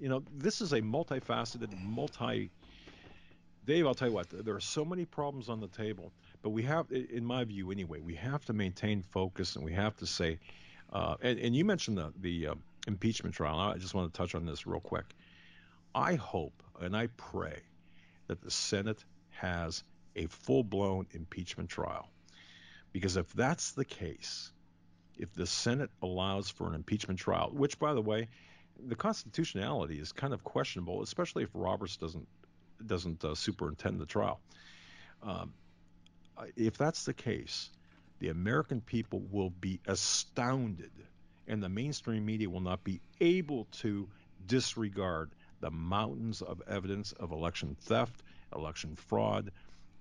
you 0.00 0.08
know, 0.08 0.22
this 0.36 0.60
is 0.60 0.72
a 0.72 0.80
multifaceted, 0.80 1.68
multi. 1.82 2.50
Dave, 3.66 3.86
I'll 3.86 3.94
tell 3.94 4.08
you 4.08 4.14
what. 4.14 4.28
There 4.30 4.54
are 4.54 4.60
so 4.60 4.84
many 4.84 5.04
problems 5.04 5.50
on 5.50 5.60
the 5.60 5.68
table, 5.68 6.10
but 6.42 6.50
we 6.50 6.62
have, 6.62 6.90
in 6.90 7.24
my 7.24 7.44
view, 7.44 7.70
anyway, 7.70 8.00
we 8.00 8.14
have 8.14 8.44
to 8.46 8.54
maintain 8.54 9.02
focus 9.02 9.56
and 9.56 9.64
we 9.64 9.72
have 9.72 9.94
to 9.98 10.06
say, 10.06 10.38
uh, 10.92 11.16
and, 11.20 11.38
and, 11.38 11.54
you 11.54 11.66
mentioned 11.66 11.98
the, 11.98 12.10
the 12.22 12.46
uh, 12.46 12.54
impeachment 12.86 13.34
trial. 13.34 13.58
I 13.58 13.76
just 13.76 13.92
want 13.92 14.10
to 14.10 14.16
touch 14.16 14.34
on 14.34 14.46
this 14.46 14.66
real 14.66 14.80
quick. 14.80 15.04
I 15.94 16.14
hope 16.14 16.62
and 16.80 16.96
I 16.96 17.08
pray 17.16 17.60
that 18.26 18.40
the 18.40 18.50
Senate 18.50 19.04
has 19.30 19.82
a 20.18 20.26
full 20.26 20.64
blown 20.64 21.06
impeachment 21.12 21.70
trial. 21.70 22.08
Because 22.92 23.16
if 23.16 23.32
that's 23.32 23.72
the 23.72 23.84
case, 23.84 24.50
if 25.16 25.32
the 25.34 25.46
Senate 25.46 25.90
allows 26.02 26.50
for 26.50 26.68
an 26.68 26.74
impeachment 26.74 27.20
trial, 27.20 27.50
which, 27.52 27.78
by 27.78 27.94
the 27.94 28.02
way, 28.02 28.28
the 28.86 28.96
constitutionality 28.96 29.98
is 29.98 30.12
kind 30.12 30.32
of 30.32 30.44
questionable, 30.44 31.02
especially 31.02 31.44
if 31.44 31.50
Roberts 31.54 31.96
doesn't 31.96 32.28
doesn't 32.84 33.24
uh, 33.24 33.34
superintend 33.34 34.00
the 34.00 34.06
trial. 34.06 34.40
Um, 35.22 35.52
if 36.56 36.78
that's 36.78 37.04
the 37.04 37.12
case, 37.12 37.70
the 38.20 38.28
American 38.28 38.80
people 38.80 39.20
will 39.32 39.50
be 39.50 39.80
astounded, 39.86 40.92
and 41.48 41.60
the 41.60 41.68
mainstream 41.68 42.24
media 42.24 42.48
will 42.48 42.60
not 42.60 42.84
be 42.84 43.00
able 43.20 43.66
to 43.80 44.08
disregard 44.46 45.30
the 45.60 45.70
mountains 45.70 46.40
of 46.40 46.62
evidence 46.68 47.10
of 47.10 47.32
election 47.32 47.76
theft, 47.80 48.22
election 48.54 48.94
fraud 48.94 49.50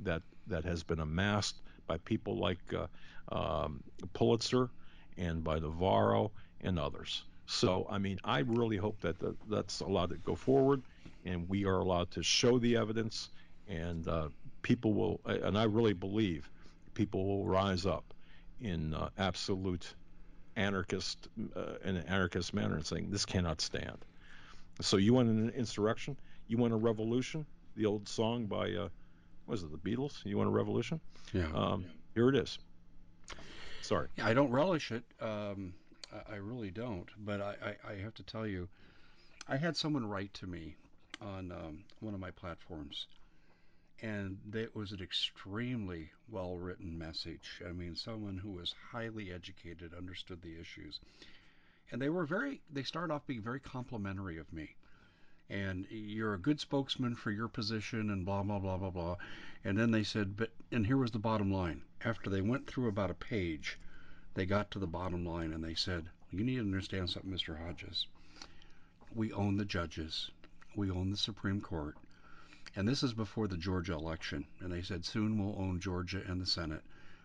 that 0.02 0.22
that 0.48 0.64
has 0.64 0.84
been 0.84 1.00
amassed 1.00 1.62
by 1.88 1.98
people 1.98 2.38
like 2.38 2.60
uh, 2.74 2.88
um, 3.36 3.84
Pulitzer 4.14 4.70
and 5.18 5.44
by 5.44 5.60
Navarro 5.60 6.32
and 6.62 6.80
others. 6.80 7.24
So, 7.46 7.88
I 7.90 7.98
mean, 7.98 8.20
I 8.24 8.40
really 8.40 8.78
hope 8.78 9.00
that 9.02 9.20
the, 9.20 9.36
that's 9.50 9.80
allowed 9.80 10.10
to 10.10 10.18
go 10.18 10.36
forward, 10.36 10.82
and 11.26 11.48
we 11.48 11.66
are 11.66 11.80
allowed 11.80 12.12
to 12.12 12.24
show 12.24 12.60
the 12.60 12.76
evidence, 12.76 13.30
and 13.68 14.08
uh, 14.08 14.28
people 14.62 14.94
will, 14.94 15.22
and 15.26 15.58
I 15.58 15.64
really 15.64 15.94
believe 15.94 16.50
people 16.94 17.26
will 17.26 17.46
rise 17.46 17.86
up 17.86 18.14
in 18.60 18.94
uh, 18.94 19.10
absolute 19.18 19.94
anarchist 20.56 21.30
uh, 21.56 21.76
in 21.84 21.96
an 21.96 22.06
anarchist 22.08 22.54
manner 22.54 22.76
and 22.76 22.86
saying 22.86 23.10
this 23.12 23.26
cannot 23.26 23.62
stand. 23.62 23.98
So 24.82 24.98
you 24.98 25.14
want 25.14 25.30
an 25.30 25.50
insurrection? 25.52 26.18
You 26.48 26.58
want 26.58 26.74
a 26.74 26.78
revolution? 26.78 27.46
The 27.76 27.86
old 27.86 28.08
song 28.08 28.46
by 28.46 28.74
uh, 28.74 28.90
was 29.48 29.64
it 29.64 29.72
the 29.72 29.78
Beatles? 29.78 30.26
You 30.26 30.38
want 30.38 30.50
a 30.50 30.52
revolution? 30.52 31.00
Yeah. 31.34 31.48
Um, 31.54 31.86
here 32.14 32.30
it 32.30 32.36
is. 32.36 32.60
Sorry. 33.82 34.10
I 34.22 34.34
don't 34.34 34.52
relish 34.52 34.92
it. 34.92 35.04
Um, 35.22 35.74
I, 36.14 36.34
I, 36.34 36.36
really 36.38 36.72
don't. 36.72 37.10
But 37.18 37.42
I, 37.42 37.56
I, 37.64 37.92
I, 37.92 37.96
have 38.04 38.14
to 38.16 38.24
tell 38.24 38.46
you, 38.46 38.68
I 39.48 39.56
had 39.56 39.78
someone 39.78 40.08
write 40.08 40.34
to 40.36 40.48
me 40.48 40.76
on 41.22 41.52
um, 41.52 41.84
one 42.02 42.14
of 42.14 42.20
my 42.20 42.32
platforms 42.32 43.08
and 44.02 44.38
it 44.54 44.76
was 44.76 44.92
an 44.92 45.02
extremely 45.02 46.12
well 46.30 46.58
written 46.58 46.98
message. 46.98 47.62
I 47.68 47.72
mean, 47.72 47.96
someone 47.96 48.38
who 48.38 48.52
was 48.52 48.76
highly 48.92 49.32
educated, 49.32 49.94
understood 49.94 50.42
the 50.42 50.60
issues. 50.60 51.00
And 51.92 52.02
they 52.02 52.10
were 52.10 52.26
very, 52.26 52.62
they 52.72 52.84
started 52.84 53.14
off 53.14 53.26
being 53.26 53.42
very 53.42 53.60
complimentary 53.60 54.38
of 54.38 54.52
me. 54.52 54.76
And 55.50 55.86
you're 55.90 56.34
a 56.34 56.40
good 56.40 56.60
spokesman 56.60 57.16
for 57.16 57.32
your 57.32 57.48
position, 57.48 58.10
and 58.10 58.26
blah, 58.26 58.44
blah, 58.44 58.60
blah, 58.60 58.78
blah, 58.78 58.90
blah. 58.90 59.16
And 59.64 59.78
then 59.78 59.92
they 59.92 60.04
said, 60.04 60.36
but, 60.36 60.52
and 60.72 60.86
here 60.86 60.98
was 60.98 61.12
the 61.12 61.20
bottom 61.20 61.52
line. 61.52 61.84
After 62.04 62.30
they 62.30 62.42
went 62.42 62.68
through 62.68 62.88
about 62.88 63.12
a 63.12 63.16
page, 63.16 63.80
they 64.34 64.46
got 64.46 64.72
to 64.72 64.80
the 64.80 64.88
bottom 64.88 65.26
line 65.26 65.54
and 65.54 65.64
they 65.64 65.76
said, 65.76 66.10
You 66.32 66.44
need 66.44 66.56
to 66.56 66.62
understand 66.62 67.10
something, 67.10 67.32
Mr. 67.32 67.58
Hodges. 67.58 68.08
We 69.16 69.32
own 69.32 69.58
the 69.58 69.66
judges, 69.66 70.32
we 70.76 70.92
own 70.92 71.10
the 71.10 71.18
Supreme 71.18 71.62
Court 71.62 71.96
and 72.78 72.88
this 72.88 73.02
is 73.02 73.14
before 73.14 73.48
the 73.48 73.58
Georgia 73.58 73.94
election. 73.94 74.46
And 74.60 74.72
they 74.72 74.84
said, 74.84 75.04
soon 75.04 75.40
we'll 75.40 75.60
own 75.60 75.80
Georgia 75.80 76.22
and 76.28 76.40
the 76.40 76.46
Senate. 76.46 76.84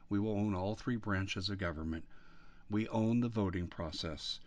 We 0.08 0.18
will 0.18 0.32
own 0.32 0.54
all 0.54 0.74
three 0.74 0.96
branches 0.96 1.50
of 1.50 1.58
government. 1.58 2.06
We 2.70 2.88
own 2.88 3.20
the 3.20 3.28
voting 3.28 3.66
process. 3.66 4.40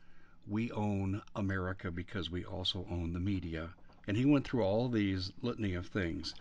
We 0.48 0.72
own 0.72 1.22
America 1.36 1.92
because 1.92 2.30
we 2.30 2.46
also 2.46 2.86
own 2.90 3.14
the 3.14 3.20
media. 3.20 3.74
And 4.08 4.16
he 4.18 4.26
went 4.26 4.46
through 4.46 4.64
all 4.64 4.90
these 4.90 5.32
litany 5.42 5.74
of 5.74 5.88
things. 5.88 6.36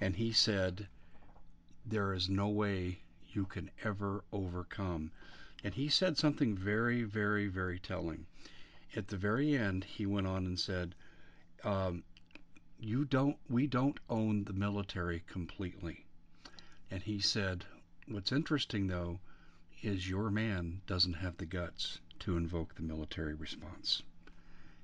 And 0.00 0.16
he 0.16 0.32
said, 0.32 0.88
there 1.86 2.12
is 2.12 2.28
no 2.28 2.48
way 2.48 3.00
you 3.32 3.46
can 3.46 3.70
ever 3.82 4.24
overcome. 4.32 5.10
And 5.64 5.74
he 5.74 5.88
said 5.88 6.18
something 6.18 6.56
very, 6.56 7.02
very, 7.02 7.48
very 7.48 7.78
telling. 7.78 8.26
At 8.96 9.08
the 9.08 9.16
very 9.16 9.56
end, 9.56 9.84
he 9.84 10.06
went 10.06 10.26
on 10.26 10.46
and 10.46 10.58
said, 10.58 10.94
um, 11.64 12.04
you 12.82 13.04
don't 13.04 13.36
we 13.48 13.66
don't 13.66 14.00
own 14.08 14.44
the 14.44 14.54
military 14.54 15.22
completely 15.26 16.06
and 16.90 17.02
he 17.02 17.20
said 17.20 17.66
what's 18.08 18.32
interesting 18.32 18.86
though 18.86 19.20
is 19.82 20.08
your 20.08 20.30
man 20.30 20.80
doesn't 20.86 21.14
have 21.14 21.36
the 21.36 21.44
guts 21.44 22.00
to 22.20 22.36
invoke 22.36 22.74
the 22.74 22.82
military 22.82 23.34
response 23.34 24.02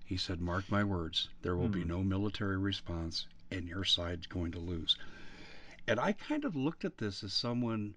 he 0.04 0.16
said 0.16 0.40
mark 0.40 0.70
my 0.70 0.82
words 0.84 1.28
there 1.42 1.56
will 1.56 1.68
be 1.68 1.82
hmm. 1.82 1.88
no 1.88 2.02
military 2.02 2.56
response 2.58 3.26
and 3.50 3.68
your 3.68 3.84
side's 3.84 4.26
going 4.26 4.50
to 4.52 4.58
lose 4.58 4.96
And 5.88 6.00
I 6.00 6.12
kind 6.12 6.44
of 6.44 6.56
looked 6.56 6.84
at 6.84 6.98
this 6.98 7.22
as 7.22 7.32
someone, 7.32 7.94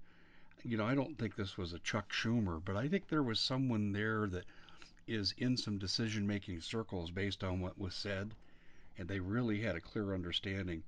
you 0.63 0.77
know, 0.77 0.85
I 0.85 0.93
don't 0.95 1.17
think 1.17 1.35
this 1.35 1.57
was 1.57 1.73
a 1.73 1.79
Chuck 1.79 2.11
Schumer, 2.11 2.61
but 2.63 2.75
I 2.75 2.87
think 2.87 3.07
there 3.07 3.23
was 3.23 3.39
someone 3.39 3.91
there 3.93 4.27
that 4.27 4.45
is 5.07 5.33
in 5.37 5.57
some 5.57 5.77
decision 5.79 6.27
making 6.27 6.61
circles 6.61 7.09
based 7.11 7.43
on 7.43 7.61
what 7.61 7.79
was 7.79 7.95
said. 7.95 8.35
And 8.97 9.07
they 9.07 9.19
really 9.19 9.61
had 9.61 9.75
a 9.75 9.81
clear 9.81 10.13
understanding. 10.13 10.83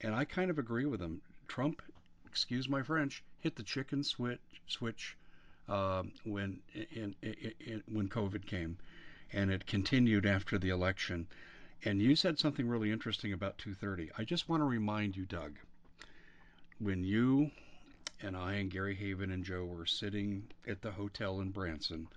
And 0.00 0.14
I 0.14 0.24
kind 0.24 0.50
of 0.50 0.58
agree 0.58 0.86
with 0.86 1.00
them. 1.00 1.20
Trump, 1.48 1.82
excuse 2.24 2.68
my 2.68 2.82
French, 2.82 3.22
hit 3.38 3.56
the 3.56 3.62
chicken 3.62 4.02
switch 4.02 4.40
switch 4.66 5.16
uh, 5.68 6.02
when 6.24 6.60
in, 6.74 7.14
in, 7.22 7.52
in, 7.60 7.82
when 7.90 8.08
COVID 8.08 8.46
came, 8.46 8.78
and 9.32 9.50
it 9.50 9.66
continued 9.66 10.26
after 10.26 10.58
the 10.58 10.70
election. 10.70 11.26
And 11.84 12.00
you 12.00 12.16
said 12.16 12.38
something 12.38 12.68
really 12.68 12.90
interesting 12.90 13.32
about 13.32 13.58
2:30. 13.58 14.10
I 14.16 14.24
just 14.24 14.48
want 14.48 14.60
to 14.60 14.64
remind 14.64 15.16
you, 15.16 15.24
Doug, 15.24 15.58
when 16.78 17.04
you 17.04 17.50
and 18.22 18.36
I 18.36 18.54
and 18.54 18.70
Gary 18.70 18.94
Heavin 18.94 19.30
and 19.30 19.44
Joe 19.44 19.64
were 19.64 19.86
sitting 19.86 20.48
at 20.66 20.82
the 20.82 20.92
hotel 20.92 21.40
in 21.40 21.50
Branson 21.50 22.08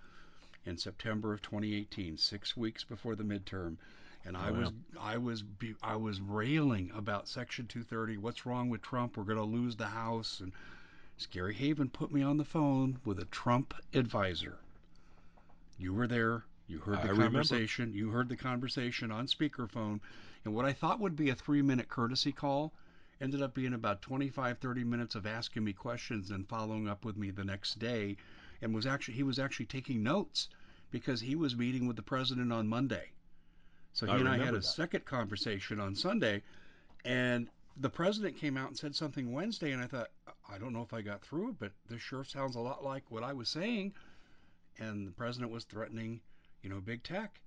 in 0.65 0.77
September 0.77 1.33
of 1.33 1.41
2018, 1.41 2.17
six 2.17 2.55
weeks 2.55 2.83
before 2.83 3.15
the 3.15 3.23
midterm, 3.23 3.77
and 4.25 4.37
I 4.37 4.49
oh, 4.49 4.53
was 4.53 4.71
yeah. 4.93 5.01
I 5.01 5.17
was 5.17 5.43
I 5.81 5.95
was 5.95 6.21
railing 6.21 6.91
about 6.95 7.27
Section 7.27 7.67
230. 7.67 8.17
What's 8.17 8.45
wrong 8.45 8.69
with 8.69 8.81
Trump? 8.81 9.17
We're 9.17 9.23
going 9.23 9.37
to 9.37 9.43
lose 9.43 9.75
the 9.75 9.87
House. 9.87 10.39
And 10.41 10.51
Gary 11.25 11.53
Heavin 11.53 11.89
put 11.89 12.11
me 12.11 12.21
on 12.21 12.37
the 12.37 12.45
phone 12.45 12.99
with 13.05 13.19
a 13.19 13.25
Trump 13.25 13.73
advisor. 13.93 14.59
You 15.77 15.93
were 15.93 16.07
there. 16.07 16.45
You 16.67 16.79
heard 16.79 17.01
the 17.01 17.11
I 17.11 17.15
conversation. 17.15 17.85
Remember. 17.85 17.97
You 17.97 18.09
heard 18.11 18.29
the 18.29 18.35
conversation 18.35 19.11
on 19.11 19.27
speakerphone. 19.27 19.99
And 20.45 20.53
what 20.53 20.65
I 20.65 20.73
thought 20.73 20.99
would 20.99 21.15
be 21.15 21.29
a 21.29 21.35
three 21.35 21.61
minute 21.61 21.89
courtesy 21.89 22.31
call 22.31 22.73
ended 23.21 23.41
up 23.41 23.53
being 23.53 23.73
about 23.73 24.01
25, 24.01 24.59
30 24.59 24.83
minutes 24.83 25.15
of 25.15 25.25
asking 25.25 25.63
me 25.63 25.73
questions 25.73 26.31
and 26.31 26.47
following 26.47 26.87
up 26.87 27.03
with 27.03 27.17
me 27.17 27.31
the 27.31 27.43
next 27.43 27.79
day. 27.79 28.15
And 28.61 28.73
was 28.73 28.85
actually 28.85 29.15
he 29.15 29.23
was 29.23 29.39
actually 29.39 29.65
taking 29.65 30.03
notes 30.03 30.49
because 30.91 31.21
he 31.21 31.35
was 31.35 31.55
meeting 31.55 31.87
with 31.87 31.95
the 31.95 32.01
president 32.01 32.51
on 32.51 32.67
Monday. 32.67 33.11
So 33.93 34.05
he 34.05 34.11
I 34.13 34.17
and 34.17 34.29
I 34.29 34.37
had 34.37 34.49
a 34.49 34.57
that. 34.57 34.63
second 34.63 35.05
conversation 35.05 35.79
on 35.79 35.95
Sunday, 35.95 36.43
and 37.03 37.49
the 37.77 37.89
president 37.89 38.37
came 38.37 38.57
out 38.57 38.67
and 38.67 38.77
said 38.77 38.95
something 38.95 39.31
Wednesday, 39.31 39.71
and 39.71 39.81
I 39.81 39.87
thought, 39.87 40.09
I 40.51 40.57
don't 40.57 40.73
know 40.73 40.81
if 40.81 40.93
I 40.93 41.01
got 41.01 41.21
through, 41.21 41.57
but 41.59 41.71
this 41.89 42.01
sure 42.01 42.23
sounds 42.23 42.55
a 42.55 42.59
lot 42.59 42.83
like 42.83 43.03
what 43.09 43.23
I 43.23 43.33
was 43.33 43.49
saying. 43.49 43.93
And 44.79 45.07
the 45.07 45.11
president 45.11 45.51
was 45.51 45.63
threatening, 45.63 46.21
you 46.61 46.69
know, 46.69 46.79
big 46.79 47.03
tech. 47.03 47.39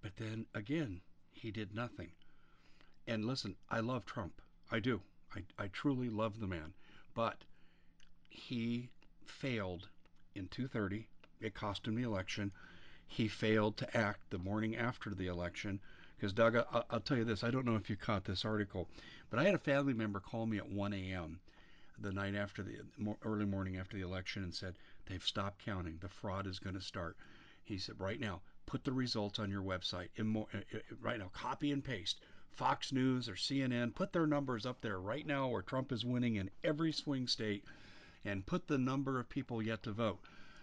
But 0.00 0.16
then 0.16 0.46
again, 0.54 1.00
he 1.30 1.50
did 1.50 1.74
nothing. 1.74 2.10
And 3.06 3.24
listen, 3.24 3.56
I 3.70 3.80
love 3.80 4.04
Trump. 4.04 4.40
I 4.70 4.80
do. 4.80 5.00
I, 5.34 5.42
I 5.58 5.68
truly 5.68 6.08
love 6.08 6.40
the 6.40 6.46
man. 6.46 6.74
But 7.14 7.44
he 8.28 8.88
failed 9.24 9.88
in 10.34 10.48
230. 10.48 11.06
It 11.40 11.54
cost 11.54 11.86
him 11.86 11.94
the 11.94 12.02
election. 12.02 12.52
He 13.06 13.28
failed 13.28 13.76
to 13.76 13.96
act 13.96 14.30
the 14.30 14.38
morning 14.38 14.76
after 14.76 15.10
the 15.10 15.26
election. 15.26 15.80
Because, 16.16 16.32
Doug, 16.32 16.56
I, 16.56 16.82
I'll 16.90 17.00
tell 17.00 17.16
you 17.16 17.24
this 17.24 17.44
I 17.44 17.50
don't 17.50 17.66
know 17.66 17.76
if 17.76 17.90
you 17.90 17.96
caught 17.96 18.24
this 18.24 18.44
article, 18.44 18.88
but 19.30 19.38
I 19.38 19.44
had 19.44 19.54
a 19.54 19.58
family 19.58 19.92
member 19.92 20.20
call 20.20 20.46
me 20.46 20.58
at 20.58 20.70
1 20.70 20.92
a.m. 20.92 21.40
the 22.02 22.12
night 22.12 22.34
after 22.34 22.62
the 22.62 22.78
early 23.24 23.46
morning 23.46 23.76
after 23.76 23.96
the 23.96 24.02
election 24.02 24.42
and 24.42 24.54
said, 24.54 24.76
They've 25.06 25.22
stopped 25.22 25.64
counting. 25.64 25.98
The 25.98 26.08
fraud 26.08 26.46
is 26.46 26.58
going 26.58 26.74
to 26.74 26.80
start. 26.80 27.16
He 27.64 27.78
said, 27.78 28.00
Right 28.00 28.20
now, 28.20 28.42
put 28.66 28.84
the 28.84 28.92
results 28.92 29.38
on 29.38 29.50
your 29.50 29.62
website. 29.62 30.08
More, 30.22 30.46
uh, 30.52 30.58
uh, 30.74 30.78
right 31.00 31.18
now, 31.18 31.30
copy 31.32 31.72
and 31.72 31.84
paste. 31.84 32.20
Fox 32.50 32.92
News 32.92 33.28
or 33.28 33.34
CNN, 33.34 33.94
put 33.94 34.12
their 34.12 34.26
numbers 34.26 34.66
up 34.66 34.80
there 34.80 35.00
right 35.00 35.26
now 35.26 35.48
where 35.48 35.62
Trump 35.62 35.90
is 35.90 36.04
winning 36.04 36.36
in 36.36 36.50
every 36.62 36.92
swing 36.92 37.26
state 37.26 37.64
and 38.24 38.46
put 38.46 38.66
the 38.66 38.78
number 38.78 39.18
of 39.18 39.28
people 39.28 39.62
yet 39.62 39.82
to 39.84 39.92
vote. 39.92 40.20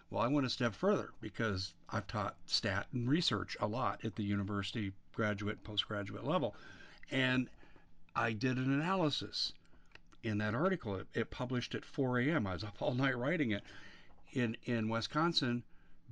Well, 0.10 0.22
I 0.22 0.28
went 0.28 0.48
a 0.48 0.50
step 0.50 0.74
further 0.74 1.12
because 1.22 1.74
I've 1.90 2.08
taught 2.08 2.38
stat 2.46 2.88
and 2.94 3.10
research 3.10 3.58
a 3.60 3.68
lot 3.68 4.04
at 4.06 4.16
the 4.16 4.24
university 4.24 4.94
graduate, 5.14 5.64
postgraduate 5.64 6.24
level. 6.24 6.56
And 7.12 7.50
I 8.16 8.34
did 8.34 8.58
an 8.58 8.74
analysis 8.74 9.54
in 10.24 10.38
that 10.40 10.56
article. 10.56 10.96
It, 10.96 11.08
it 11.14 11.32
published 11.32 11.76
at 11.76 11.86
4 11.86 12.20
a.m. 12.20 12.48
I 12.48 12.54
was 12.54 12.64
up 12.64 12.82
all 12.82 12.94
night 12.96 13.18
writing 13.18 13.52
it. 13.52 13.64
In, 14.34 14.56
in 14.66 14.90
Wisconsin, 14.90 15.64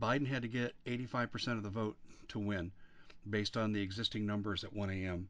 Biden 0.01 0.27
had 0.27 0.41
to 0.41 0.47
get 0.47 0.73
85% 0.85 1.57
of 1.57 1.63
the 1.63 1.69
vote 1.69 1.97
to 2.29 2.39
win 2.39 2.71
based 3.29 3.57
on 3.57 3.73
the 3.73 3.81
existing 3.81 4.25
numbers 4.25 4.63
at 4.63 4.73
1 4.73 4.89
a.m. 4.89 5.29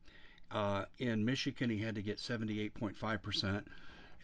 Uh, 0.52 0.86
in 1.00 1.26
Michigan, 1.26 1.70
he 1.70 1.80
had 1.80 1.96
to 1.96 2.02
get 2.02 2.18
78.5%. 2.18 3.64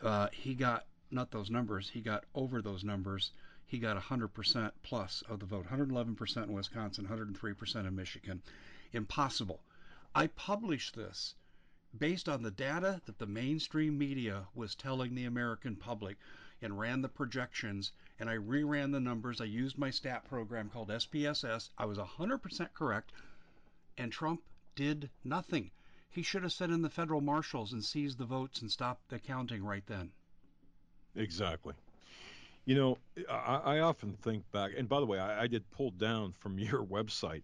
Uh, 0.01 0.27
he 0.31 0.53
got 0.53 0.85
not 1.11 1.31
those 1.31 1.49
numbers, 1.49 1.89
he 1.89 2.01
got 2.01 2.23
over 2.33 2.61
those 2.61 2.83
numbers 2.83 3.31
he 3.73 3.79
got 3.79 3.97
100% 3.97 4.71
plus 4.83 5.23
of 5.27 5.39
the 5.39 5.47
vote 5.47 5.65
111% 5.67 6.43
in 6.43 6.53
Wisconsin, 6.53 7.07
103% 7.07 7.87
in 7.87 7.95
Michigan. 7.95 8.43
Impossible. 8.91 9.61
I 10.13 10.27
published 10.27 10.95
this 10.95 11.33
based 11.97 12.27
on 12.27 12.41
the 12.41 12.51
data 12.51 13.01
that 13.05 13.19
the 13.19 13.25
mainstream 13.25 13.97
media 13.97 14.47
was 14.55 14.75
telling 14.75 15.13
the 15.13 15.25
American 15.25 15.75
public 15.75 16.17
and 16.61 16.79
ran 16.79 17.01
the 17.01 17.09
projections 17.09 17.91
and 18.19 18.29
I 18.29 18.35
reran 18.35 18.91
the 18.91 18.99
numbers. 18.99 19.41
I 19.41 19.45
used 19.45 19.77
my 19.77 19.89
stat 19.89 20.25
program 20.25 20.69
called 20.69 20.89
SPSS. 20.89 21.69
I 21.77 21.85
was 21.85 21.97
100% 21.97 22.73
correct 22.73 23.11
and 23.97 24.11
Trump 24.11 24.41
did 24.75 25.09
nothing. 25.23 25.71
He 26.09 26.23
should 26.23 26.43
have 26.43 26.53
sent 26.53 26.71
in 26.71 26.81
the 26.81 26.89
federal 26.89 27.21
marshals 27.21 27.73
and 27.73 27.83
seized 27.83 28.17
the 28.17 28.25
votes 28.25 28.61
and 28.61 28.71
stopped 28.71 29.09
the 29.09 29.19
counting 29.19 29.63
right 29.63 29.85
then. 29.87 30.11
Exactly. 31.15 31.73
You 32.65 32.75
know, 32.75 32.97
I, 33.29 33.61
I, 33.65 33.79
often 33.79 34.13
think 34.13 34.49
back, 34.51 34.71
and 34.77 34.87
by 34.87 34.99
the 34.99 35.05
way, 35.05 35.19
I, 35.19 35.43
I 35.43 35.47
did 35.47 35.69
pull 35.71 35.91
down 35.91 36.33
from 36.39 36.57
your 36.59 36.83
website 36.83 37.43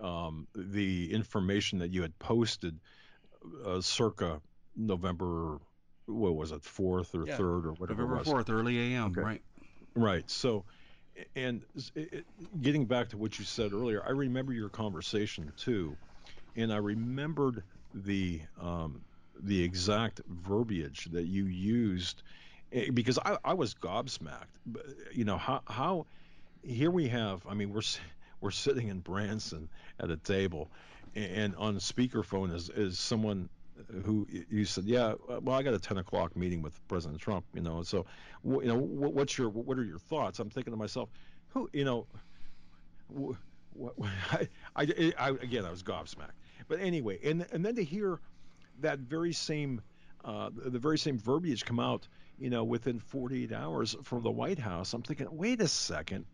um, 0.00 0.46
the 0.54 1.12
information 1.12 1.78
that 1.78 1.92
you 1.92 2.02
had 2.02 2.18
posted 2.18 2.78
uh, 3.64 3.80
circa 3.80 4.40
November, 4.76 5.58
what 6.06 6.36
was 6.36 6.52
it, 6.52 6.62
4th 6.62 7.14
or 7.14 7.26
yeah. 7.26 7.36
3rd 7.36 7.64
or 7.66 7.72
whatever 7.74 8.06
November 8.06 8.42
4th, 8.42 8.50
early 8.50 8.94
AM, 8.94 9.10
okay. 9.10 9.20
right. 9.20 9.42
Right. 9.94 10.30
So, 10.30 10.64
and 11.34 11.62
it, 11.94 12.26
getting 12.60 12.84
back 12.84 13.08
to 13.10 13.16
what 13.16 13.38
you 13.38 13.44
said 13.44 13.72
earlier, 13.72 14.02
I 14.06 14.10
remember 14.10 14.52
your 14.52 14.68
conversation 14.68 15.52
too, 15.56 15.96
and 16.54 16.72
I 16.72 16.76
remembered 16.76 17.62
the 17.94 18.42
um, 18.60 19.00
the 19.40 19.62
exact 19.62 20.20
verbiage 20.28 21.06
that 21.12 21.24
you 21.24 21.46
used 21.46 22.22
Eh, 22.72 22.90
because 22.92 23.18
I, 23.24 23.38
I 23.44 23.54
was 23.54 23.74
gobsmacked. 23.74 24.58
You 25.12 25.24
know 25.24 25.38
how 25.38 25.62
how 25.66 26.06
here 26.62 26.90
we 26.90 27.08
have. 27.08 27.46
I 27.48 27.54
mean, 27.54 27.72
we're 27.72 27.82
we're 28.40 28.50
sitting 28.50 28.88
in 28.88 29.00
Branson 29.00 29.68
at 30.00 30.10
a 30.10 30.16
table, 30.16 30.70
and 31.16 31.54
on 31.56 31.76
speakerphone 31.76 32.54
is 32.54 32.68
is 32.70 32.98
someone 32.98 33.48
who 34.04 34.26
you 34.50 34.64
said, 34.64 34.84
yeah, 34.84 35.14
well, 35.28 35.54
I 35.56 35.62
got 35.62 35.74
a 35.74 35.78
10 35.78 35.98
o'clock 35.98 36.34
meeting 36.36 36.62
with 36.62 36.86
President 36.88 37.20
Trump, 37.20 37.44
you 37.54 37.60
know, 37.60 37.82
so, 37.82 38.06
you 38.42 38.64
know, 38.64 38.76
what's 38.76 39.36
your, 39.36 39.50
what 39.50 39.78
are 39.78 39.84
your 39.84 39.98
thoughts? 39.98 40.38
I'm 40.38 40.48
thinking 40.48 40.72
to 40.72 40.78
myself, 40.78 41.10
who, 41.48 41.68
you 41.72 41.84
know, 41.84 42.06
what, 43.08 43.36
I, 44.32 44.48
I, 44.74 45.12
I, 45.18 45.28
again, 45.28 45.66
I 45.66 45.70
was 45.70 45.82
gobsmacked, 45.82 46.32
but 46.68 46.80
anyway, 46.80 47.18
and, 47.22 47.46
and 47.52 47.64
then 47.64 47.74
to 47.76 47.84
hear 47.84 48.18
that 48.80 48.98
very 48.98 49.32
same, 49.32 49.82
uh, 50.24 50.50
the 50.54 50.78
very 50.78 50.98
same 50.98 51.18
verbiage 51.18 51.64
come 51.64 51.78
out 51.78 52.08
you 52.38 52.50
know, 52.50 52.64
within 52.64 52.98
48 52.98 53.52
hours 53.52 53.96
from 54.02 54.22
the 54.22 54.30
White 54.30 54.58
House. 54.58 54.92
I'm 54.92 55.02
thinking, 55.02 55.26
wait 55.30 55.60
a 55.60 55.68
second. 55.68 56.26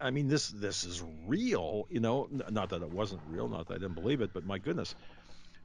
I 0.00 0.10
mean, 0.10 0.28
this 0.28 0.48
this 0.48 0.84
is 0.84 1.02
real, 1.26 1.86
you 1.90 2.00
know. 2.00 2.28
Not 2.50 2.70
that 2.70 2.82
it 2.82 2.90
wasn't 2.90 3.22
real, 3.28 3.48
not 3.48 3.68
that 3.68 3.74
I 3.74 3.78
didn't 3.78 3.94
believe 3.94 4.20
it, 4.20 4.32
but 4.32 4.44
my 4.44 4.58
goodness. 4.58 4.94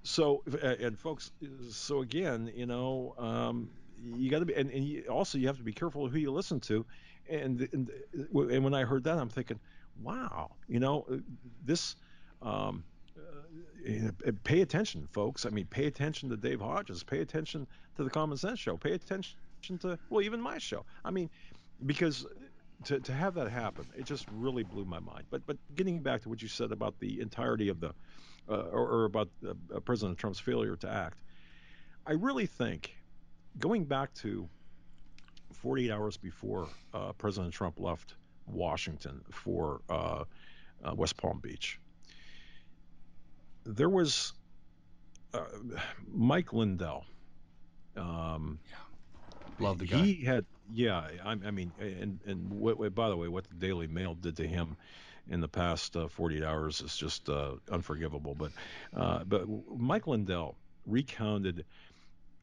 So, 0.04 0.44
and 0.62 1.00
folks, 1.00 1.32
so 1.70 2.02
again, 2.02 2.52
you 2.56 2.66
know, 2.66 3.16
um, 3.18 3.70
you 4.04 4.30
got 4.30 4.40
to 4.40 4.46
be, 4.46 4.54
and, 4.54 4.70
and 4.70 4.84
you, 4.84 5.04
also 5.04 5.38
you 5.38 5.48
have 5.48 5.58
to 5.58 5.64
be 5.64 5.72
careful 5.72 6.10
who 6.10 6.20
you 6.20 6.32
listen 6.32 6.60
to. 6.62 6.86
And, 7.30 7.70
and 7.72 7.90
and 8.14 8.64
when 8.64 8.74
I 8.74 8.84
heard 8.84 9.06
that, 9.06 9.18
I'm 9.18 9.30
thinking, 9.30 9.60
wow, 10.02 10.52
you 10.68 10.80
know, 10.80 11.06
this. 11.66 11.96
Um, 12.42 12.84
uh, 13.86 14.32
pay 14.44 14.62
attention, 14.62 15.08
folks. 15.12 15.46
I 15.46 15.50
mean, 15.50 15.66
pay 15.66 15.88
attention 15.88 16.30
to 16.30 16.38
Dave 16.38 16.62
Hodges. 16.62 17.04
Pay 17.04 17.20
attention 17.20 17.68
to 17.98 18.04
the 18.04 18.10
Common 18.10 18.38
Sense 18.38 18.60
Show. 18.60 18.78
Pay 18.78 18.94
attention 18.94 19.36
to 19.80 19.98
well 20.10 20.22
even 20.22 20.42
my 20.42 20.58
show. 20.58 20.86
I 21.04 21.12
mean, 21.12 21.30
because 21.86 22.26
to, 22.86 23.00
to 23.00 23.14
have 23.14 23.34
that 23.36 23.50
happen, 23.50 23.86
it 23.98 24.06
just 24.06 24.26
really 24.32 24.64
blew 24.64 24.86
my 24.86 25.00
mind. 25.00 25.26
But 25.30 25.46
but 25.46 25.58
getting 25.76 26.00
back 26.00 26.22
to 26.24 26.30
what 26.30 26.42
you 26.42 26.48
said 26.48 26.72
about 26.72 27.00
the 27.00 27.22
entirety 27.22 27.70
of 27.70 27.80
the 27.80 27.94
uh, 28.50 28.56
or, 28.72 28.88
or, 28.88 29.06
about 29.06 29.30
uh, 29.48 29.80
President 29.80 30.18
Trump's 30.18 30.40
failure 30.40 30.76
to 30.76 30.90
act, 30.90 31.18
I 32.06 32.12
really 32.12 32.46
think 32.46 32.98
going 33.58 33.86
back 33.86 34.14
to 34.16 34.50
48 35.54 35.92
hours 35.92 36.18
before 36.18 36.68
uh, 36.94 37.14
President 37.14 37.54
Trump 37.54 37.80
left 37.80 38.16
Washington 38.46 39.22
for 39.32 39.80
uh, 39.90 40.26
uh, 40.84 40.94
West 40.94 41.16
Palm 41.16 41.40
Beach, 41.40 41.80
there 43.66 43.90
was 43.90 44.34
uh, 45.34 45.46
Mike 46.12 46.52
Lindell. 46.52 47.06
Um, 47.96 48.60
yeah 48.70 48.76
Love 49.60 49.80
the 49.80 49.86
guy. 49.86 49.98
He 49.98 50.24
had, 50.24 50.46
yeah. 50.72 51.08
I, 51.24 51.32
I 51.32 51.52
mean, 51.52 51.72
and 51.80 52.20
and 52.26 52.96
by 52.96 53.10
the 53.10 53.18
way, 53.18 53.28
what 53.28 53.46
the 53.50 53.56
Daily 53.56 53.88
Mail 53.88 54.16
did 54.16 54.38
to 54.38 54.48
him 54.48 54.78
in 55.30 55.40
the 55.40 55.48
past 55.48 55.96
uh, 55.96 56.08
48 56.08 56.44
hours 56.44 56.82
is 56.82 56.96
just 56.96 57.30
uh, 57.30 57.54
unforgivable. 57.72 58.36
But 58.36 58.52
uh, 58.96 59.24
but 59.24 59.48
Mike 59.76 60.08
Lindell 60.08 60.56
recounted 60.86 61.66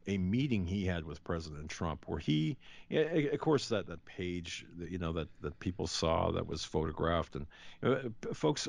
a 0.06 0.16
meeting 0.16 0.66
he 0.66 0.86
had 0.86 1.04
with 1.04 1.22
President 1.24 1.68
Trump, 1.68 2.04
where 2.06 2.18
he, 2.18 2.56
of 2.90 3.38
course, 3.38 3.68
that 3.68 3.86
that 3.86 4.04
page, 4.04 4.66
you 4.78 4.98
know, 4.98 5.12
that 5.12 5.28
that 5.42 5.58
people 5.60 5.86
saw 5.86 6.30
that 6.32 6.46
was 6.46 6.64
photographed, 6.64 7.36
and 7.36 7.46
uh, 7.82 8.08
folks, 8.32 8.68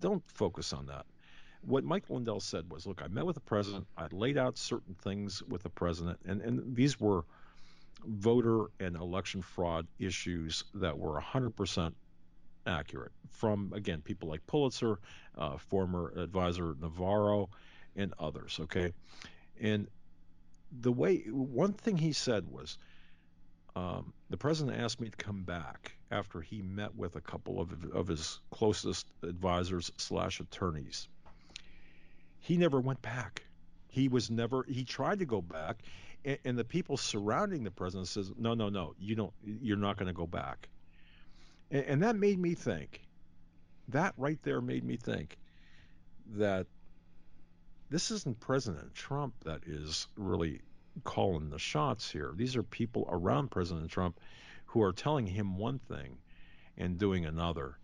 don't 0.00 0.22
focus 0.30 0.72
on 0.72 0.86
that. 0.86 1.06
What 1.64 1.84
Mike 1.84 2.10
Lindell 2.10 2.40
said 2.40 2.68
was, 2.70 2.86
look, 2.86 3.02
I 3.04 3.08
met 3.08 3.24
with 3.24 3.34
the 3.34 3.40
president, 3.40 3.86
I 3.96 4.08
laid 4.10 4.36
out 4.36 4.58
certain 4.58 4.94
things 4.94 5.42
with 5.44 5.62
the 5.62 5.70
president, 5.70 6.18
and 6.24 6.40
and 6.40 6.74
these 6.74 6.98
were 6.98 7.24
voter 8.04 8.66
and 8.80 8.96
election 8.96 9.42
fraud 9.42 9.86
issues 9.98 10.64
that 10.74 10.98
were 10.98 11.20
100% 11.20 11.92
accurate 12.66 13.12
from 13.30 13.72
again 13.74 14.00
people 14.00 14.28
like 14.28 14.46
Pulitzer, 14.46 14.98
uh, 15.36 15.56
former 15.56 16.12
advisor 16.16 16.76
Navarro, 16.80 17.48
and 17.96 18.14
others. 18.18 18.58
Okay, 18.62 18.92
and 19.60 19.88
the 20.80 20.92
way 20.92 21.18
one 21.28 21.72
thing 21.72 21.96
he 21.96 22.12
said 22.12 22.50
was 22.50 22.78
um, 23.74 24.12
the 24.30 24.36
president 24.36 24.78
asked 24.78 25.00
me 25.00 25.08
to 25.08 25.16
come 25.16 25.42
back 25.42 25.92
after 26.10 26.40
he 26.40 26.62
met 26.62 26.94
with 26.94 27.16
a 27.16 27.20
couple 27.20 27.60
of, 27.60 27.72
of 27.92 28.06
his 28.06 28.38
closest 28.50 29.06
advisors 29.22 29.90
slash 29.96 30.40
attorneys. 30.40 31.08
He 32.40 32.56
never 32.56 32.80
went 32.80 33.00
back. 33.00 33.44
He 33.88 34.08
was 34.08 34.30
never. 34.30 34.64
He 34.64 34.84
tried 34.84 35.18
to 35.20 35.24
go 35.24 35.40
back, 35.40 35.82
and, 36.24 36.38
and 36.44 36.58
the 36.58 36.64
people 36.64 36.96
surrounding 36.96 37.64
the 37.64 37.70
president 37.70 38.08
says, 38.08 38.32
"No, 38.36 38.54
no, 38.54 38.68
no. 38.68 38.94
You 38.98 39.14
don't. 39.14 39.32
You're 39.44 39.76
not 39.76 39.96
going 39.96 40.08
to 40.08 40.12
go 40.12 40.26
back." 40.26 40.68
And, 41.70 41.84
and 41.84 42.02
that 42.02 42.16
made 42.16 42.38
me 42.38 42.54
think. 42.54 43.02
That 43.88 44.14
right 44.16 44.38
there 44.42 44.60
made 44.60 44.84
me 44.84 44.96
think 44.96 45.36
that 46.36 46.66
this 47.90 48.10
isn't 48.10 48.40
President 48.40 48.94
Trump 48.94 49.34
that 49.44 49.64
is 49.66 50.06
really 50.16 50.60
calling 51.04 51.50
the 51.50 51.58
shots 51.58 52.10
here. 52.10 52.32
These 52.34 52.56
are 52.56 52.62
people 52.62 53.06
around 53.10 53.50
President 53.50 53.90
Trump 53.90 54.18
who 54.66 54.82
are 54.82 54.92
telling 54.92 55.26
him 55.26 55.58
one 55.58 55.78
thing 55.78 56.16
and 56.78 56.98
doing 56.98 57.26
another 57.26 57.76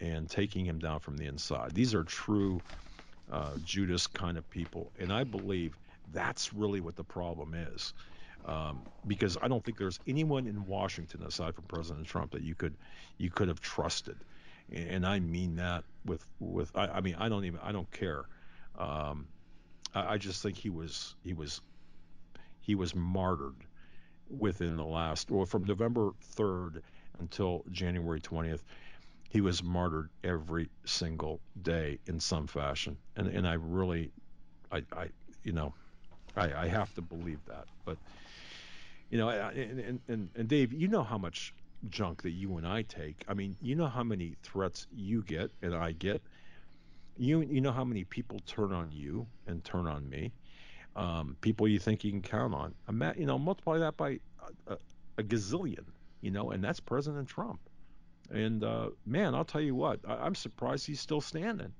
and 0.00 0.28
taking 0.28 0.64
him 0.64 0.78
down 0.78 1.00
from 1.00 1.16
the 1.16 1.26
inside. 1.26 1.72
These 1.72 1.94
are 1.94 2.04
true 2.04 2.60
uh, 3.30 3.52
Judas 3.64 4.06
kind 4.06 4.36
of 4.38 4.48
people. 4.50 4.92
And 4.98 5.12
I 5.12 5.24
believe 5.24 5.76
that's 6.12 6.52
really 6.52 6.80
what 6.80 6.96
the 6.96 7.04
problem 7.04 7.54
is. 7.54 7.92
Um, 8.44 8.82
because 9.06 9.36
I 9.42 9.48
don't 9.48 9.64
think 9.64 9.76
there's 9.78 9.98
anyone 10.06 10.46
in 10.46 10.66
Washington 10.66 11.22
aside 11.22 11.54
from 11.54 11.64
President 11.64 12.06
Trump 12.06 12.30
that 12.32 12.42
you 12.42 12.54
could 12.54 12.76
you 13.18 13.30
could 13.30 13.48
have 13.48 13.60
trusted, 13.60 14.16
and 14.70 15.04
I 15.04 15.18
mean 15.18 15.56
that 15.56 15.84
with 16.04 16.24
with 16.38 16.70
I, 16.76 16.86
I 16.86 17.00
mean 17.00 17.16
I 17.18 17.28
don't 17.28 17.44
even 17.44 17.58
I 17.62 17.72
don't 17.72 17.90
care. 17.90 18.26
Um, 18.78 19.26
I, 19.94 20.14
I 20.14 20.18
just 20.18 20.42
think 20.42 20.56
he 20.56 20.70
was 20.70 21.16
he 21.24 21.32
was 21.32 21.60
he 22.60 22.74
was 22.74 22.94
martyred 22.94 23.66
within 24.28 24.76
the 24.76 24.84
last 24.84 25.30
well 25.30 25.46
from 25.46 25.64
November 25.64 26.10
3rd 26.36 26.82
until 27.18 27.64
January 27.70 28.20
20th 28.20 28.60
he 29.28 29.40
was 29.40 29.62
martyred 29.62 30.10
every 30.24 30.68
single 30.84 31.40
day 31.62 31.98
in 32.06 32.20
some 32.20 32.46
fashion 32.46 32.96
and 33.16 33.28
and 33.28 33.46
I 33.46 33.54
really 33.54 34.12
I 34.72 34.82
I 34.92 35.08
you 35.44 35.52
know 35.52 35.74
I, 36.36 36.64
I 36.64 36.68
have 36.68 36.94
to 36.94 37.02
believe 37.02 37.40
that 37.46 37.66
but 37.84 37.96
you 39.10 39.18
know 39.18 39.28
and, 39.28 40.00
and 40.08 40.28
and 40.34 40.48
Dave 40.48 40.72
you 40.72 40.88
know 40.88 41.02
how 41.02 41.18
much 41.18 41.54
junk 41.88 42.22
that 42.22 42.30
you 42.30 42.56
and 42.56 42.66
I 42.66 42.82
take 42.82 43.24
I 43.28 43.34
mean 43.34 43.56
you 43.60 43.74
know 43.74 43.86
how 43.86 44.02
many 44.02 44.36
threats 44.42 44.86
you 44.94 45.22
get 45.22 45.50
and 45.62 45.74
I 45.74 45.92
get 45.92 46.22
you 47.18 47.40
you 47.40 47.60
know 47.60 47.72
how 47.72 47.84
many 47.84 48.04
people 48.04 48.40
turn 48.46 48.72
on 48.72 48.90
you 48.92 49.26
and 49.46 49.64
turn 49.64 49.86
on 49.86 50.08
me, 50.08 50.32
um, 50.94 51.36
people 51.40 51.68
you 51.68 51.78
think 51.78 52.04
you 52.04 52.10
can 52.10 52.22
count 52.22 52.54
on. 52.54 52.74
You 53.16 53.26
know, 53.26 53.38
multiply 53.38 53.78
that 53.78 53.96
by 53.96 54.20
a, 54.66 54.76
a 55.18 55.22
gazillion. 55.22 55.84
You 56.20 56.30
know, 56.30 56.50
and 56.50 56.64
that's 56.64 56.80
President 56.80 57.28
Trump. 57.28 57.60
And 58.30 58.64
uh, 58.64 58.90
man, 59.04 59.34
I'll 59.34 59.44
tell 59.44 59.60
you 59.60 59.74
what, 59.74 60.00
I, 60.06 60.26
am 60.26 60.34
surprised 60.34 60.86
he's 60.86 61.00
still 61.00 61.20
standing. 61.20 61.72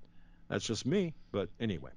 That's 0.49 0.64
just 0.64 0.87
me, 0.87 1.14
but 1.33 1.49
anyway. 1.59 1.90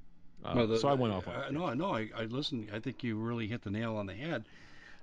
Uh, 0.43 0.53
well, 0.55 0.67
the, 0.67 0.79
so 0.79 0.87
I 0.87 0.93
went 0.93 1.13
off. 1.13 1.27
Uh, 1.27 1.49
no, 1.51 1.73
no, 1.73 1.93
I, 1.93 2.09
I 2.15 2.23
listened. 2.25 2.69
I 2.73 2.79
think 2.79 3.03
you 3.03 3.17
really 3.17 3.47
hit 3.47 3.61
the 3.61 3.69
nail 3.69 3.97
on 3.97 4.05
the 4.05 4.13
head. 4.13 4.45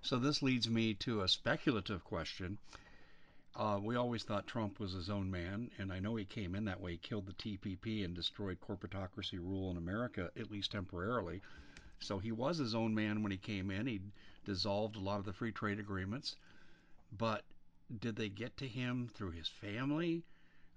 So 0.03 0.19
this 0.19 0.43
leads 0.43 0.69
me 0.69 0.95
to 0.95 1.23
a 1.23 1.29
speculative 1.29 2.05
question. 2.05 2.59
Uh, 3.55 3.79
we 3.83 3.97
always 3.97 4.23
thought 4.23 4.47
Trump 4.47 4.79
was 4.79 4.93
his 4.93 5.09
own 5.09 5.31
man, 5.31 5.71
and 5.79 5.91
I 5.93 5.99
know 5.99 6.17
he 6.17 6.27
came 6.27 6.55
in 6.55 6.67
that 6.67 6.81
way. 6.81 6.99
Killed 6.99 7.27
the 7.27 7.33
TPP 7.33 8.05
and 8.05 8.15
destroyed 8.15 8.59
corporatocracy 8.61 9.39
rule 9.39 9.71
in 9.71 9.79
America, 9.79 10.31
at 10.39 10.51
least 10.51 10.73
temporarily. 10.73 11.41
So 11.99 12.19
he 12.19 12.33
was 12.33 12.59
his 12.59 12.75
own 12.75 12.95
man 12.95 13.23
when 13.23 13.33
he 13.33 13.39
came 13.39 13.71
in. 13.71 13.87
He 13.87 14.01
dissolved 14.45 14.97
a 14.97 15.01
lot 15.01 15.19
of 15.19 15.25
the 15.25 15.33
free 15.33 15.53
trade 15.53 15.79
agreements. 15.79 16.37
But 17.17 17.45
did 17.99 18.17
they 18.17 18.29
get 18.29 18.57
to 18.59 18.69
him 18.69 19.09
through 19.15 19.31
his 19.31 19.49
family? 19.49 20.23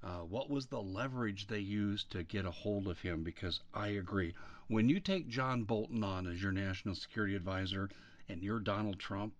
Uh, 0.01 0.19
what 0.19 0.49
was 0.49 0.67
the 0.67 0.81
leverage 0.81 1.47
they 1.47 1.59
used 1.59 2.09
to 2.11 2.23
get 2.23 2.45
a 2.45 2.51
hold 2.51 2.87
of 2.87 2.99
him? 2.99 3.23
Because 3.23 3.59
I 3.73 3.87
agree. 3.89 4.33
When 4.67 4.87
you 4.87 4.99
take 4.99 5.27
John 5.27 5.63
Bolton 5.63 6.03
on 6.03 6.27
as 6.27 6.41
your 6.41 6.51
national 6.51 6.95
security 6.95 7.35
advisor 7.35 7.89
and 8.29 8.41
you're 8.41 8.59
Donald 8.59 8.99
Trump, 8.99 9.33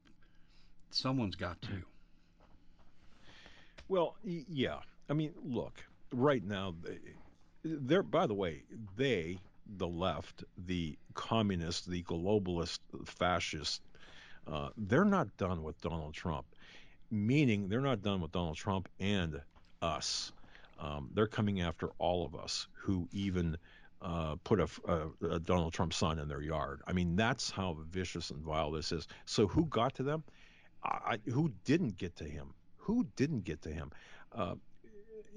someone's 0.91 1.35
got 1.35 1.61
to. 1.61 1.83
Well, 3.87 4.15
yeah. 4.23 4.79
I 5.09 5.13
mean, 5.13 5.33
look, 5.43 5.83
right 6.11 6.43
now, 6.43 6.75
they're, 7.63 8.03
by 8.03 8.27
the 8.27 8.33
way, 8.33 8.63
they, 8.97 9.39
the 9.77 9.87
left, 9.87 10.43
the 10.65 10.97
communists, 11.13 11.85
the 11.85 12.03
globalist, 12.03 12.79
fascists, 13.05 13.81
uh, 14.47 14.69
they're 14.77 15.05
not 15.05 15.35
done 15.37 15.63
with 15.63 15.79
Donald 15.81 16.13
Trump. 16.13 16.45
Meaning, 17.11 17.69
they're 17.69 17.81
not 17.81 18.01
done 18.03 18.21
with 18.21 18.31
Donald 18.31 18.57
Trump 18.57 18.89
and 18.99 19.41
us. 19.81 20.31
Um, 20.79 21.09
they're 21.13 21.27
coming 21.27 21.61
after 21.61 21.89
all 21.97 22.25
of 22.25 22.35
us 22.35 22.67
who 22.73 23.07
even 23.11 23.57
uh, 24.01 24.35
put 24.43 24.61
a, 24.61 24.67
a, 24.87 25.27
a, 25.35 25.39
Donald 25.39 25.73
Trump 25.73 25.93
sign 25.93 26.19
in 26.19 26.29
their 26.29 26.41
yard. 26.41 26.81
I 26.87 26.93
mean, 26.93 27.17
that's 27.17 27.51
how 27.51 27.77
vicious 27.91 28.29
and 28.29 28.41
vile 28.41 28.71
this 28.71 28.93
is. 28.93 29.07
So, 29.25 29.45
who 29.45 29.65
got 29.65 29.95
to 29.95 30.03
them? 30.03 30.23
I, 30.81 31.17
who 31.25 31.51
didn't 31.65 31.97
get 31.97 32.15
to 32.17 32.23
him? 32.23 32.53
who 32.89 33.05
didn't 33.15 33.43
get 33.43 33.61
to 33.61 33.69
him? 33.69 33.91
Uh, 34.33 34.55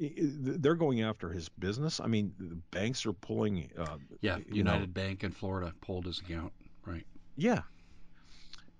they're 0.01 0.75
going 0.75 1.03
after 1.03 1.29
his 1.29 1.51
business. 1.51 2.01
I 2.01 2.07
mean, 2.07 2.33
the 2.39 2.57
banks 2.71 3.05
are 3.05 3.13
pulling. 3.13 3.71
Uh, 3.77 3.99
yeah, 4.23 4.39
United 4.51 4.81
know, 4.81 4.87
Bank 4.87 5.23
in 5.23 5.33
Florida 5.33 5.75
pulled 5.83 6.07
his 6.07 6.19
account. 6.19 6.51
Right. 6.87 7.05
Yeah. 7.37 7.61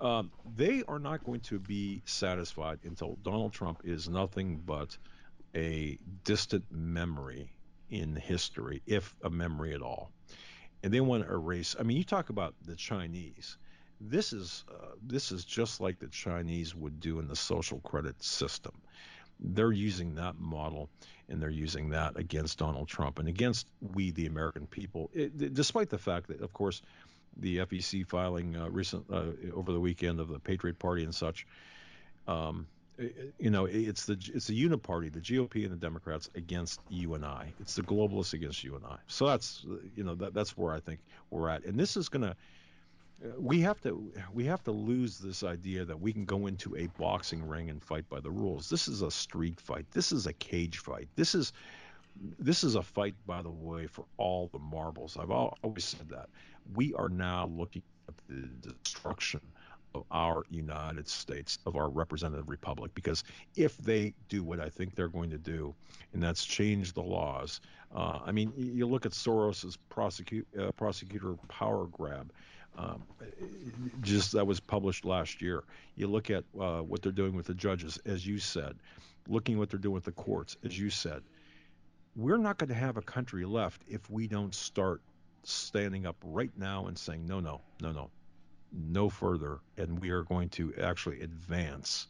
Um, 0.01 0.33
they 0.57 0.83
are 0.89 0.99
not 0.99 1.23
going 1.23 1.41
to 1.41 1.61
be 1.61 2.03
satisfied 2.07 2.79
until 2.85 3.19
Donald 3.23 3.53
Trump 3.53 3.83
is 3.85 4.09
nothing 4.09 4.63
but 4.65 4.97
a 5.55 5.99
distant 6.25 6.65
memory 6.71 7.53
in 7.91 8.17
history, 8.17 8.83
if 8.87 9.15
a 9.23 9.31
memory 9.31 9.75
at 9.75 9.83
all. 9.83 10.11
And 10.83 10.93
they 10.93 11.01
want 11.01 11.27
to 11.27 11.33
erase. 11.33 11.77
I 11.79 11.83
mean, 11.83 11.97
you 11.97 12.05
talk 12.05 12.31
about 12.31 12.55
the 12.65 12.75
Chinese. 12.75 13.57
This 14.01 14.33
is 14.33 14.65
uh, 14.69 14.95
this 15.03 15.31
is 15.31 15.45
just 15.45 15.81
like 15.81 16.01
the 16.01 16.09
Chinese 16.09 16.75
would 16.75 16.99
do 16.99 17.21
in 17.21 17.29
the 17.29 17.37
social 17.37 17.79
credit 17.81 18.21
system. 18.23 18.73
They're 19.39 19.73
using 19.73 20.17
that 20.17 20.39
model, 20.39 20.89
and 21.29 21.41
they're 21.41 21.51
using 21.51 21.91
that 21.91 22.17
against 22.17 22.59
Donald 22.59 22.89
Trump 22.89 23.19
and 23.19 23.29
against 23.29 23.69
we, 23.81 24.11
the 24.11 24.27
American 24.27 24.67
people. 24.67 25.11
It, 25.13 25.55
despite 25.55 25.91
the 25.91 25.99
fact 25.99 26.29
that, 26.29 26.41
of 26.41 26.53
course, 26.53 26.83
the 27.37 27.59
FEC 27.59 28.07
filing 28.07 28.57
uh, 28.57 28.69
recent 28.69 29.05
uh, 29.11 29.25
over 29.55 29.73
the 29.73 29.81
weekend 29.81 30.21
of 30.21 30.29
the 30.29 30.39
Patriot 30.39 30.79
Party 30.79 31.05
and 31.05 31.15
such. 31.15 31.47
Um, 32.29 32.67
Eh, 32.99 33.09
you 33.39 33.51
know, 33.51 33.65
it's 33.65 34.07
the 34.07 34.19
it's 34.35 34.47
the 34.47 34.69
uniparty, 34.69 35.13
the 35.13 35.21
GOP 35.21 35.65
and 35.65 35.73
the 35.73 35.77
Democrats 35.77 36.31
against 36.35 36.81
you 36.89 37.15
and 37.15 37.25
I. 37.25 37.53
It's 37.61 37.75
the 37.75 37.83
globalists 37.83 38.35
against 38.35 38.63
you 38.65 38.77
and 38.77 38.85
I. 38.85 38.97
So 39.07 39.27
that's 39.27 39.65
you 39.97 40.05
know 40.05 40.15
that 40.17 40.35
that's 40.35 40.57
where 40.57 40.75
I 40.75 40.81
think 40.81 41.01
we're 41.31 41.49
at, 41.49 41.65
and 41.65 41.79
this 41.79 41.97
is 41.97 42.09
going 42.09 42.23
to 42.23 42.37
eh, 43.25 43.31
we 43.39 43.61
have 43.61 43.81
to 43.83 44.13
we 44.33 44.45
have 44.45 44.63
to 44.65 44.73
lose 44.73 45.19
this 45.19 45.43
idea 45.43 45.85
that 45.85 46.01
we 46.01 46.13
can 46.13 46.25
go 46.25 46.47
into 46.47 46.77
a 46.77 46.87
boxing 46.99 47.47
ring 47.47 47.71
and 47.71 47.83
fight 47.83 48.09
by 48.09 48.21
the 48.21 48.31
rules. 48.31 48.69
This 48.69 48.89
is 48.89 49.03
a 49.03 49.11
street 49.11 49.61
fight. 49.61 49.87
This 49.93 50.13
is 50.13 50.27
a 50.27 50.33
cage 50.35 50.79
fight. 50.79 51.09
This 51.17 51.35
is 51.35 51.53
this 52.39 52.63
is 52.63 52.75
a 52.75 52.83
fight, 52.83 53.15
by 53.27 53.41
the 53.41 53.51
way, 53.51 53.87
for 53.87 54.05
all 54.19 54.51
the 54.53 54.59
marbles. 54.59 55.17
I've 55.19 55.31
always 55.31 55.85
said 55.85 56.11
that. 56.11 56.29
We 56.75 56.93
are 56.95 57.09
now 57.09 57.47
looking 57.47 57.83
at 58.07 58.15
the 58.29 58.71
destruction 58.83 59.41
of 59.95 60.05
our 60.11 60.45
United 60.51 61.09
States, 61.09 61.59
of 61.67 61.77
our 61.77 61.89
representative 61.89 62.49
republic, 62.49 62.91
because 62.95 63.25
if 63.57 63.77
they 63.79 64.15
do 64.29 64.43
what 64.43 64.61
I 64.61 64.69
think 64.69 64.95
they're 64.95 65.09
going 65.09 65.31
to 65.31 65.39
do, 65.39 65.75
and 66.13 66.23
that's 66.23 66.45
change 66.45 66.93
the 66.93 67.03
laws. 67.03 67.61
Uh, 67.95 68.19
I 68.25 68.33
mean, 68.33 68.53
you 68.57 68.87
look 68.87 69.07
at 69.07 69.13
Soros's 69.13 69.77
prosecute, 69.89 70.47
uh, 70.59 70.73
prosecutor 70.73 71.35
power 71.49 71.87
grab 71.87 72.33
Um, 72.79 73.03
just 74.01 74.33
that 74.33 74.47
was 74.47 74.59
published 74.59 75.05
last 75.05 75.43
year. 75.43 75.65
You 75.97 76.09
look 76.09 76.31
at 76.31 76.45
uh, 76.59 76.81
what 76.81 77.03
they're 77.03 77.13
doing 77.13 77.37
with 77.37 77.47
the 77.47 77.55
judges, 77.55 77.99
as 78.07 78.27
you 78.27 78.39
said, 78.39 78.77
looking 79.29 79.59
what 79.59 79.69
they're 79.69 79.79
doing 79.79 79.95
with 79.95 80.05
the 80.05 80.13
courts, 80.13 80.57
as 80.65 80.79
you 80.79 80.89
said. 80.89 81.23
We're 82.17 82.39
not 82.39 82.57
going 82.57 82.69
to 82.69 82.75
have 82.75 82.97
a 82.97 83.03
country 83.03 83.45
left 83.45 83.83
if 83.89 84.11
we 84.11 84.27
don't 84.27 84.55
start 84.55 85.03
standing 85.45 86.07
up 86.07 86.17
right 86.25 86.53
now 86.57 86.87
and 86.87 86.97
saying, 86.97 87.27
no, 87.27 87.41
no, 87.41 87.61
no, 87.83 87.93
no, 87.93 88.11
no 88.73 89.09
further. 89.09 89.59
And 89.77 90.01
we 90.01 90.11
are 90.11 90.23
going 90.23 90.49
to 90.51 90.75
actually 90.81 91.21
advance. 91.21 92.07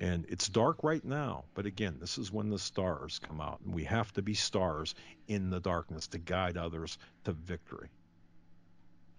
And 0.00 0.26
it's 0.28 0.48
dark 0.48 0.82
right 0.82 1.04
now, 1.04 1.44
but 1.54 1.66
again, 1.66 1.98
this 2.00 2.18
is 2.18 2.32
when 2.32 2.50
the 2.50 2.58
stars 2.58 3.20
come 3.20 3.40
out. 3.40 3.60
And 3.64 3.72
we 3.72 3.84
have 3.84 4.12
to 4.14 4.22
be 4.22 4.34
stars 4.34 4.94
in 5.28 5.50
the 5.50 5.60
darkness 5.60 6.08
to 6.08 6.18
guide 6.18 6.56
others 6.56 6.98
to 7.24 7.32
victory. 7.32 7.88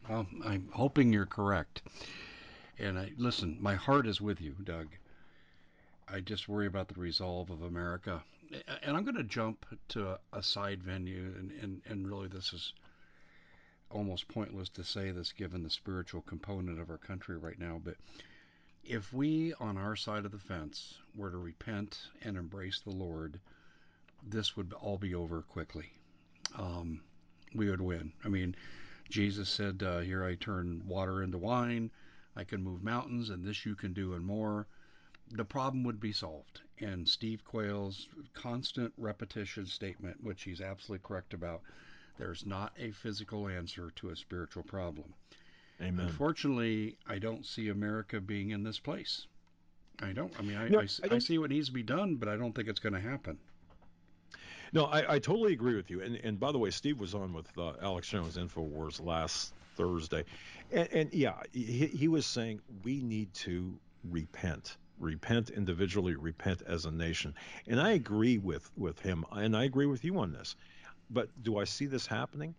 Well, 0.10 0.28
I'm 0.44 0.70
hoping 0.74 1.14
you're 1.14 1.26
correct. 1.26 1.82
And 2.78 3.00
I 3.00 3.12
listen, 3.18 3.58
my 3.62 3.76
heart 3.76 4.06
is 4.06 4.20
with 4.20 4.42
you, 4.42 4.56
Doug. 4.64 4.88
I 6.08 6.20
just 6.20 6.48
worry 6.48 6.68
about 6.68 6.90
the 6.90 7.00
resolve 7.00 7.50
of 7.50 7.64
America. 7.64 8.22
And 8.84 8.96
I'm 8.96 9.04
going 9.04 9.16
to 9.16 9.24
jump 9.24 9.66
to 9.90 10.20
a 10.32 10.44
side 10.44 10.84
venue, 10.84 11.34
and, 11.40 11.52
and, 11.62 11.82
and 11.88 12.08
really 12.08 12.28
this 12.28 12.54
is 12.54 12.74
almost 13.96 14.28
pointless 14.28 14.68
to 14.68 14.84
say 14.84 15.10
this 15.12 15.32
given 15.32 15.64
the 15.64 15.70
spiritual 15.70 16.22
component 16.22 16.80
of 16.82 16.90
our 16.90 16.98
country 16.98 17.38
right 17.38 17.58
now, 17.58 17.80
but 17.82 17.96
if 18.84 19.14
we 19.14 19.54
on 19.54 19.78
our 19.78 19.96
side 19.96 20.26
of 20.26 20.32
the 20.32 20.38
fence 20.38 20.96
were 21.16 21.32
to 21.32 21.38
repent 21.38 22.10
and 22.22 22.36
embrace 22.36 22.82
the 22.82 22.92
Lord, 22.92 23.40
this 24.22 24.58
would 24.58 24.74
all 24.74 24.98
be 24.98 25.16
over 25.16 25.42
quickly. 25.42 25.92
Um, 26.58 27.02
we 27.54 27.70
would 27.70 27.82
win. 27.82 28.12
I 28.24 28.28
mean, 28.28 28.56
Jesus 29.10 29.50
said, 29.50 29.82
uh, 29.82 30.00
Here 30.00 30.26
I 30.26 30.36
turn 30.36 30.84
water 30.86 31.24
into 31.24 31.38
wine, 31.38 31.90
I 32.36 32.44
can 32.44 32.62
move 32.62 32.84
mountains, 32.84 33.30
and 33.30 33.46
this 33.46 33.66
you 33.66 33.76
can 33.76 33.94
do 33.94 34.14
and 34.14 34.26
more. 34.26 34.68
The 35.32 35.46
problem 35.46 35.84
would 35.86 36.02
be 36.02 36.12
solved. 36.12 36.62
And 36.80 37.08
Steve 37.08 37.46
Quayle's 37.46 38.10
constant 38.34 38.94
repetition 38.98 39.66
statement, 39.66 40.22
which 40.22 40.44
he's 40.44 40.60
absolutely 40.60 41.08
correct 41.08 41.34
about, 41.34 41.62
there's 42.18 42.46
not 42.46 42.74
a 42.78 42.92
physical 42.92 43.48
answer 43.48 43.92
to 43.96 44.10
a 44.10 44.16
spiritual 44.16 44.64
problem. 44.64 45.14
Amen. 45.82 46.08
Unfortunately, 46.08 46.98
I 47.08 47.20
don't 47.20 47.46
see 47.46 47.70
America 47.70 48.22
being 48.22 48.52
in 48.52 48.64
this 48.64 48.80
place. 48.80 49.28
I 50.02 50.12
don't. 50.12 50.34
I 50.40 50.42
mean, 50.42 50.58
I, 50.58 50.68
no, 50.68 50.80
I, 50.80 50.88
I, 51.12 51.16
I 51.16 51.20
see 51.20 51.38
what 51.38 51.50
needs 51.50 51.68
to 51.68 51.74
be 51.74 51.84
done, 51.84 52.16
but 52.16 52.28
I 52.28 52.36
don't 52.36 52.54
think 52.54 52.68
it's 52.68 52.80
going 52.80 52.94
to 52.94 53.00
happen. 53.00 53.38
No, 54.74 54.86
I, 54.86 55.16
I 55.16 55.20
totally 55.20 55.54
agree 55.54 55.76
with 55.76 55.90
you. 55.90 56.02
And 56.02 56.16
and 56.18 56.40
by 56.40 56.52
the 56.52 56.58
way, 56.58 56.70
Steve 56.70 57.00
was 57.00 57.14
on 57.14 57.34
with 57.34 57.48
uh, 57.58 57.74
Alex 57.82 58.10
Jones 58.10 58.38
Infowars 58.38 59.04
last 59.04 59.54
Thursday, 59.76 60.26
and, 60.72 60.90
and 60.92 61.14
yeah, 61.14 61.36
he, 61.54 61.88
he 61.88 62.08
was 62.08 62.26
saying 62.26 62.62
we 62.84 63.02
need 63.02 63.34
to 63.36 63.78
repent 64.04 64.78
repent 65.00 65.50
individually, 65.50 66.16
repent 66.16 66.62
as 66.66 66.86
a 66.86 66.92
nation. 66.92 67.34
And 67.68 67.80
I 67.80 67.92
agree 67.92 68.38
with 68.38 68.70
with 68.78 69.00
him, 69.00 69.26
and 69.32 69.56
I 69.56 69.64
agree 69.64 69.86
with 69.86 70.04
you 70.04 70.20
on 70.20 70.32
this. 70.32 70.56
But 71.10 71.30
do 71.44 71.58
I 71.58 71.64
see 71.64 71.86
this 71.86 72.08
happening? 72.08 72.56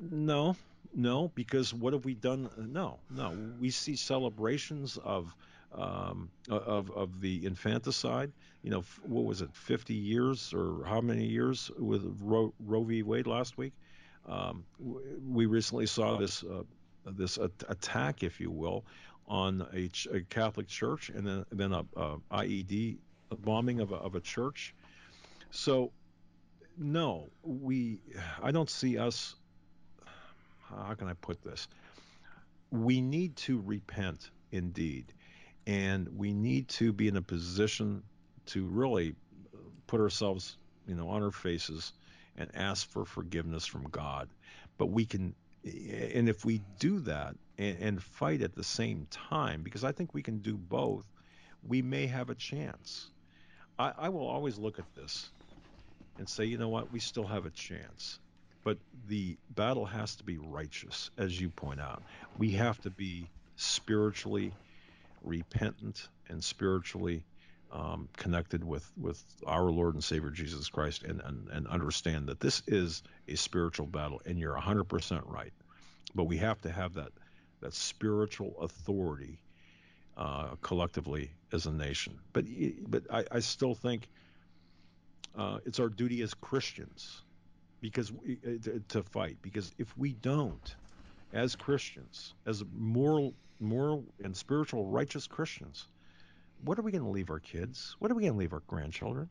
No, 0.00 0.56
no, 0.94 1.28
because 1.34 1.72
what 1.72 1.92
have 1.92 2.04
we 2.04 2.14
done? 2.14 2.50
No, 2.56 2.98
no. 3.10 3.36
We 3.60 3.70
see 3.70 3.96
celebrations 3.96 4.98
of 5.04 5.34
um, 5.72 6.30
of 6.48 6.90
of 6.90 7.20
the 7.20 7.44
infanticide. 7.46 8.32
You 8.62 8.70
know, 8.70 8.84
what 9.02 9.24
was 9.24 9.40
it, 9.40 9.48
50 9.54 9.94
years 9.94 10.52
or 10.52 10.84
how 10.84 11.00
many 11.00 11.24
years 11.24 11.70
with 11.78 12.18
Roe, 12.20 12.52
Roe 12.66 12.82
v. 12.82 13.02
Wade 13.02 13.26
last 13.26 13.56
week? 13.56 13.72
Um, 14.28 14.64
we 15.26 15.46
recently 15.46 15.86
saw 15.86 16.18
this 16.18 16.44
uh, 16.44 16.62
this 17.06 17.38
attack, 17.38 18.22
if 18.22 18.40
you 18.40 18.50
will, 18.50 18.84
on 19.26 19.66
a, 19.72 19.88
ch- 19.88 20.08
a, 20.12 20.20
Catholic 20.22 20.66
church, 20.68 21.08
and 21.08 21.26
then 21.26 21.44
then 21.52 21.72
a, 21.72 21.84
a 21.96 22.16
IED 22.32 22.98
bombing 23.38 23.80
of 23.80 23.92
a, 23.92 23.96
of 23.96 24.14
a 24.14 24.20
church. 24.20 24.74
So 25.50 25.90
no, 26.78 27.30
we. 27.42 28.00
I 28.42 28.50
don't 28.50 28.70
see 28.70 28.98
us. 28.98 29.34
How 30.68 30.94
can 30.94 31.08
I 31.08 31.14
put 31.14 31.42
this? 31.42 31.68
We 32.70 33.00
need 33.00 33.36
to 33.36 33.60
repent 33.60 34.30
indeed, 34.52 35.12
and 35.66 36.08
we 36.16 36.32
need 36.32 36.68
to 36.68 36.92
be 36.92 37.08
in 37.08 37.16
a 37.16 37.22
position 37.22 38.02
to 38.46 38.64
really 38.64 39.14
put 39.86 40.00
ourselves, 40.00 40.56
you 40.86 40.94
know, 40.94 41.08
on 41.08 41.22
our 41.22 41.32
faces 41.32 41.92
and 42.36 42.50
ask 42.54 42.88
for 42.88 43.04
forgiveness 43.04 43.66
from 43.66 43.84
God. 43.84 44.28
But 44.78 44.86
we 44.86 45.04
can, 45.04 45.34
and 45.64 46.28
if 46.28 46.44
we 46.44 46.62
do 46.78 47.00
that 47.00 47.34
and, 47.58 47.78
and 47.80 48.02
fight 48.02 48.42
at 48.42 48.54
the 48.54 48.64
same 48.64 49.06
time, 49.10 49.62
because 49.62 49.84
I 49.84 49.92
think 49.92 50.14
we 50.14 50.22
can 50.22 50.38
do 50.38 50.56
both, 50.56 51.04
we 51.66 51.82
may 51.82 52.06
have 52.06 52.30
a 52.30 52.34
chance. 52.34 53.08
I, 53.78 53.92
I 53.98 54.08
will 54.08 54.26
always 54.26 54.58
look 54.58 54.78
at 54.78 54.94
this 54.94 55.30
and 56.20 56.28
say, 56.28 56.44
you 56.44 56.58
know 56.58 56.68
what, 56.68 56.92
we 56.92 57.00
still 57.00 57.26
have 57.26 57.46
a 57.46 57.50
chance. 57.50 58.18
But 58.62 58.76
the 59.08 59.38
battle 59.48 59.86
has 59.86 60.14
to 60.16 60.22
be 60.22 60.36
righteous, 60.36 61.10
as 61.16 61.40
you 61.40 61.48
point 61.48 61.80
out. 61.80 62.02
We 62.36 62.50
have 62.52 62.78
to 62.82 62.90
be 62.90 63.26
spiritually 63.56 64.52
repentant 65.24 66.08
and 66.28 66.44
spiritually 66.44 67.24
um, 67.72 68.06
connected 68.18 68.62
with, 68.62 68.88
with 69.00 69.22
our 69.46 69.70
Lord 69.70 69.94
and 69.94 70.04
Savior 70.04 70.28
Jesus 70.28 70.68
Christ 70.68 71.04
and, 71.04 71.22
and, 71.24 71.48
and 71.48 71.66
understand 71.68 72.26
that 72.28 72.38
this 72.38 72.62
is 72.66 73.02
a 73.26 73.36
spiritual 73.36 73.86
battle, 73.86 74.20
and 74.26 74.38
you're 74.38 74.54
100% 74.54 75.22
right. 75.26 75.52
But 76.14 76.24
we 76.24 76.36
have 76.36 76.60
to 76.62 76.70
have 76.70 76.94
that, 76.94 77.12
that 77.62 77.72
spiritual 77.72 78.56
authority 78.60 79.38
uh, 80.18 80.56
collectively 80.60 81.30
as 81.50 81.64
a 81.64 81.72
nation. 81.72 82.18
But, 82.34 82.44
but 82.86 83.04
I, 83.10 83.24
I 83.32 83.40
still 83.40 83.74
think 83.74 84.06
uh, 85.36 85.58
it's 85.64 85.78
our 85.80 85.88
duty 85.88 86.22
as 86.22 86.34
Christians 86.34 87.22
because 87.80 88.12
we, 88.12 88.38
uh, 88.46 88.78
to 88.88 89.02
fight. 89.02 89.36
Because 89.42 89.72
if 89.78 89.96
we 89.96 90.12
don't, 90.14 90.74
as 91.32 91.56
Christians, 91.56 92.34
as 92.46 92.64
moral, 92.76 93.34
moral 93.60 94.04
and 94.22 94.36
spiritual 94.36 94.86
righteous 94.86 95.26
Christians, 95.26 95.88
what 96.64 96.78
are 96.78 96.82
we 96.82 96.92
going 96.92 97.04
to 97.04 97.10
leave 97.10 97.30
our 97.30 97.38
kids? 97.38 97.96
What 97.98 98.10
are 98.10 98.14
we 98.14 98.22
going 98.22 98.34
to 98.34 98.38
leave 98.38 98.52
our 98.52 98.62
grandchildren? 98.66 99.28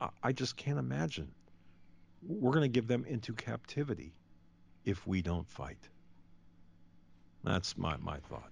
I, 0.00 0.08
I 0.22 0.32
just 0.32 0.56
can't 0.56 0.78
imagine. 0.78 1.30
We're 2.26 2.52
going 2.52 2.62
to 2.62 2.68
give 2.68 2.86
them 2.86 3.04
into 3.04 3.32
captivity 3.34 4.14
if 4.84 5.06
we 5.06 5.22
don't 5.22 5.48
fight. 5.48 5.88
That's 7.44 7.76
my, 7.76 7.96
my 7.98 8.18
thought. 8.18 8.50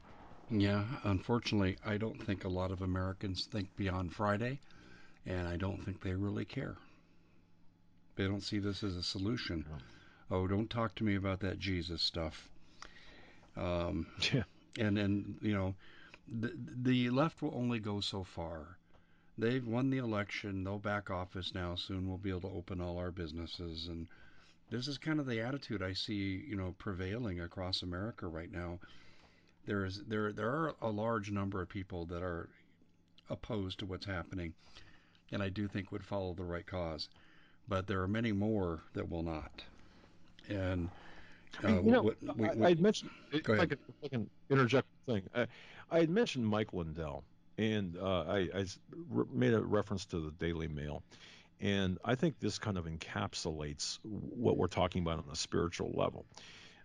Yeah, 0.50 0.84
unfortunately, 1.04 1.76
I 1.84 1.98
don't 1.98 2.22
think 2.24 2.44
a 2.44 2.48
lot 2.48 2.70
of 2.70 2.82
Americans 2.82 3.46
think 3.50 3.74
beyond 3.76 4.14
Friday 4.14 4.61
and 5.26 5.46
I 5.46 5.56
don't 5.56 5.84
think 5.84 6.02
they 6.02 6.14
really 6.14 6.44
care. 6.44 6.76
They 8.16 8.24
don't 8.24 8.42
see 8.42 8.58
this 8.58 8.82
as 8.82 8.96
a 8.96 9.02
solution. 9.02 9.64
Oh, 10.30 10.46
don't 10.46 10.68
talk 10.68 10.94
to 10.96 11.04
me 11.04 11.14
about 11.14 11.40
that 11.40 11.58
Jesus 11.58 12.02
stuff. 12.02 12.50
Um, 13.56 14.06
yeah. 14.32 14.42
And 14.78 14.96
then, 14.96 15.36
you 15.40 15.54
know, 15.54 15.74
the, 16.40 16.52
the 16.82 17.10
left 17.10 17.42
will 17.42 17.54
only 17.54 17.78
go 17.78 18.00
so 18.00 18.24
far. 18.24 18.76
They've 19.38 19.66
won 19.66 19.90
the 19.90 19.98
election. 19.98 20.64
They'll 20.64 20.78
back 20.78 21.10
office 21.10 21.54
now. 21.54 21.76
Soon 21.76 22.08
we'll 22.08 22.18
be 22.18 22.30
able 22.30 22.50
to 22.50 22.56
open 22.56 22.80
all 22.80 22.98
our 22.98 23.12
businesses. 23.12 23.86
And 23.86 24.08
this 24.70 24.88
is 24.88 24.98
kind 24.98 25.20
of 25.20 25.26
the 25.26 25.40
attitude 25.40 25.82
I 25.82 25.92
see, 25.92 26.44
you 26.48 26.56
know, 26.56 26.74
prevailing 26.78 27.40
across 27.40 27.82
America 27.82 28.26
right 28.26 28.50
now. 28.50 28.80
There 29.64 29.84
is 29.84 30.02
there 30.08 30.32
there 30.32 30.48
are 30.48 30.74
a 30.82 30.90
large 30.90 31.30
number 31.30 31.62
of 31.62 31.68
people 31.68 32.06
that 32.06 32.22
are 32.22 32.48
opposed 33.30 33.78
to 33.78 33.86
what's 33.86 34.06
happening 34.06 34.54
and 35.33 35.43
I 35.43 35.49
do 35.49 35.68
think 35.68 35.93
would 35.93 36.05
follow 36.05 36.35
the 36.35 36.45
right 36.45 36.66
cause. 36.66 37.09
But 37.68 37.87
there 37.87 38.03
are 38.03 38.09
many 38.09 38.33
more 38.33 38.81
that 38.95 39.11
will 39.11 39.22
not. 39.22 39.62
And 40.49 40.89
uh, 41.64 41.81
you 41.83 41.91
know, 41.91 42.03
what, 42.03 42.16
we, 42.37 42.49
I, 42.49 42.70
had 42.70 42.81
mentioned. 42.81 43.11
If 43.33 43.49
I, 43.49 43.66
can, 43.66 43.79
if 43.89 43.95
I 44.05 44.09
can 44.09 44.31
interject 44.51 44.87
thing. 45.07 45.22
I, 45.35 45.47
I 45.91 46.01
had 46.01 46.11
mentioned 46.11 46.47
Mike 46.47 46.72
Lindell, 46.72 47.24
and 47.57 47.97
uh, 47.99 48.24
I, 48.29 48.49
I 48.55 48.64
re- 49.11 49.24
made 49.33 49.55
a 49.55 49.61
reference 49.61 50.05
to 50.07 50.20
the 50.20 50.31
Daily 50.33 50.68
Mail, 50.68 51.03
and 51.61 51.99
I 52.05 52.14
think 52.14 52.39
this 52.39 52.59
kind 52.59 52.79
of 52.79 52.85
encapsulates 52.85 53.99
what 54.03 54.57
we're 54.57 54.66
talking 54.66 55.03
about 55.03 55.18
on 55.18 55.24
a 55.33 55.37
spiritual 55.37 55.91
level. 55.95 56.24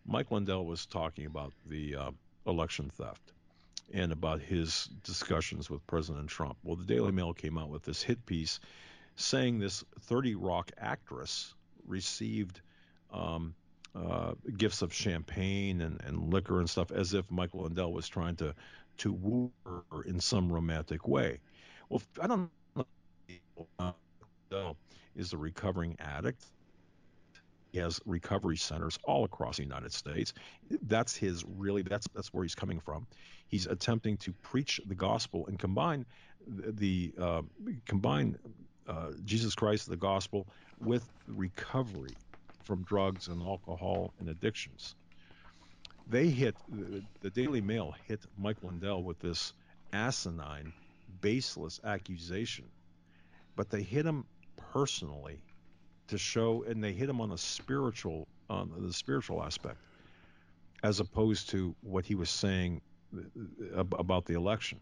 Mike 0.05 0.31
Lindell 0.31 0.65
was 0.65 0.85
talking 0.85 1.25
about 1.25 1.53
the 1.67 1.95
uh, 1.95 2.11
election 2.47 2.91
theft, 2.97 3.33
and 3.91 4.11
about 4.11 4.41
his 4.41 4.89
discussions 5.03 5.69
with 5.69 5.85
President 5.87 6.29
Trump. 6.29 6.57
Well, 6.63 6.75
the 6.75 6.85
Daily 6.85 7.11
Mail 7.11 7.33
came 7.33 7.57
out 7.57 7.69
with 7.69 7.83
this 7.83 8.01
hit 8.01 8.25
piece 8.25 8.59
saying 9.15 9.59
this 9.59 9.83
30 10.01 10.35
Rock 10.35 10.71
actress 10.77 11.53
received 11.87 12.61
um, 13.11 13.53
uh, 13.95 14.33
gifts 14.57 14.81
of 14.81 14.93
champagne 14.93 15.81
and, 15.81 16.01
and 16.03 16.33
liquor 16.33 16.59
and 16.59 16.69
stuff 16.69 16.91
as 16.91 17.13
if 17.13 17.29
Michael 17.29 17.63
Lindell 17.63 17.93
was 17.93 18.07
trying 18.07 18.35
to 18.37 18.55
to 18.97 19.11
woo 19.11 19.51
her 19.65 20.03
in 20.05 20.19
some 20.19 20.51
romantic 20.51 21.07
way. 21.07 21.39
Well, 21.89 22.01
I 22.21 22.27
don't 22.27 22.49
know. 24.51 24.77
Is 25.15 25.33
a 25.33 25.37
recovering 25.37 25.95
addict. 25.99 26.43
Has 27.75 27.99
recovery 28.05 28.57
centers 28.57 28.99
all 29.03 29.23
across 29.23 29.57
the 29.57 29.63
United 29.63 29.93
States. 29.93 30.33
That's 30.83 31.15
his 31.15 31.43
really 31.57 31.81
that's 31.81 32.07
that's 32.13 32.33
where 32.33 32.43
he's 32.43 32.55
coming 32.55 32.79
from. 32.79 33.07
He's 33.47 33.67
attempting 33.67 34.17
to 34.17 34.33
preach 34.41 34.79
the 34.85 34.95
gospel 34.95 35.45
and 35.47 35.57
combine 35.59 36.05
the, 36.47 37.13
uh, 37.19 37.41
combine 37.85 38.37
uh, 38.87 39.11
Jesus 39.23 39.55
Christ, 39.55 39.89
the 39.89 39.95
gospel, 39.97 40.47
with 40.79 41.07
recovery 41.27 42.15
from 42.63 42.83
drugs 42.83 43.27
and 43.27 43.41
alcohol 43.41 44.13
and 44.19 44.29
addictions. 44.29 44.95
They 46.07 46.27
hit 46.27 46.55
the 47.21 47.29
Daily 47.29 47.61
Mail 47.61 47.95
hit 48.07 48.19
Mike 48.37 48.57
Lindell 48.61 49.03
with 49.03 49.19
this 49.19 49.53
asinine, 49.93 50.73
baseless 51.21 51.79
accusation, 51.83 52.65
but 53.55 53.69
they 53.69 53.83
hit 53.83 54.05
him 54.05 54.25
personally 54.73 55.41
to 56.07 56.17
show, 56.17 56.63
and 56.63 56.83
they 56.83 56.93
hit 56.93 57.09
him 57.09 57.21
on 57.21 57.29
the 57.29 57.37
spiritual 57.37 58.27
on 58.49 58.71
the 58.77 58.93
spiritual 58.93 59.43
aspect, 59.43 59.77
as 60.83 60.99
opposed 60.99 61.49
to 61.49 61.75
what 61.81 62.05
he 62.05 62.15
was 62.15 62.29
saying 62.29 62.81
uh, 63.15 63.83
about 63.97 64.25
the 64.25 64.33
election. 64.33 64.79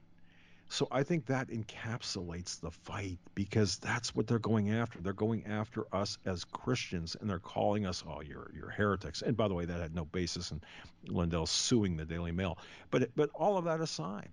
So 0.71 0.87
I 0.89 1.03
think 1.03 1.25
that 1.25 1.49
encapsulates 1.49 2.61
the 2.61 2.71
fight 2.71 3.19
because 3.35 3.77
that's 3.77 4.15
what 4.15 4.25
they're 4.25 4.39
going 4.39 4.71
after. 4.71 5.01
They're 5.01 5.11
going 5.11 5.45
after 5.45 5.85
us 5.93 6.17
as 6.25 6.45
Christians, 6.45 7.17
and 7.19 7.29
they're 7.29 7.39
calling 7.39 7.85
us, 7.85 8.05
"Oh, 8.07 8.21
you're 8.21 8.49
you're 8.55 8.69
heretics." 8.69 9.21
And 9.21 9.35
by 9.35 9.49
the 9.49 9.53
way, 9.53 9.65
that 9.65 9.81
had 9.81 9.93
no 9.93 10.05
basis 10.05 10.51
in 10.51 10.61
Lindell 11.07 11.45
suing 11.45 11.97
the 11.97 12.05
Daily 12.05 12.31
Mail. 12.31 12.57
But 12.89 13.13
but 13.17 13.29
all 13.33 13.57
of 13.57 13.65
that 13.65 13.81
aside, 13.81 14.29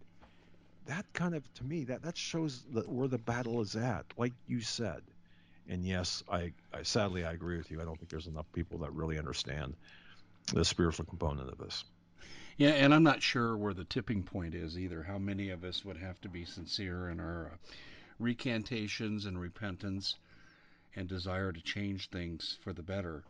that 0.86 1.05
kind 1.12 1.34
of 1.34 1.43
to 1.55 1.64
me 1.64 1.82
that 1.84 2.03
that 2.03 2.16
shows 2.16 2.64
that 2.72 2.89
where 2.89 3.09
the 3.09 3.18
battle 3.18 3.61
is 3.61 3.74
at. 3.74 4.07
Like 4.16 4.32
you 4.47 4.61
said, 4.61 5.03
and 5.68 5.84
yes, 5.84 6.22
I, 6.30 6.52
I 6.72 6.82
sadly 6.82 7.24
I 7.24 7.32
agree 7.32 7.58
with 7.58 7.70
you. 7.70 7.80
I 7.80 7.84
don't 7.84 7.96
think 7.96 8.10
there's 8.10 8.26
enough 8.26 8.50
people 8.52 8.78
that 8.78 8.92
really 8.92 9.18
understand 9.18 9.74
the 10.52 10.64
spiritual 10.64 11.04
component 11.04 11.50
of 11.50 11.58
this. 11.58 11.84
Yeah, 12.56 12.70
and 12.70 12.92
I'm 12.92 13.04
not 13.04 13.22
sure 13.22 13.56
where 13.56 13.74
the 13.74 13.84
tipping 13.84 14.22
point 14.24 14.54
is 14.54 14.78
either. 14.78 15.02
How 15.02 15.18
many 15.18 15.50
of 15.50 15.62
us 15.62 15.84
would 15.84 15.98
have 15.98 16.20
to 16.22 16.28
be 16.28 16.44
sincere 16.44 17.08
in 17.08 17.20
our 17.20 17.52
uh, 17.52 17.56
recantations 18.18 19.26
and 19.26 19.40
repentance 19.40 20.16
and 20.96 21.08
desire 21.08 21.52
to 21.52 21.60
change 21.60 22.10
things 22.10 22.58
for 22.64 22.72
the 22.72 22.82
better? 22.82 23.22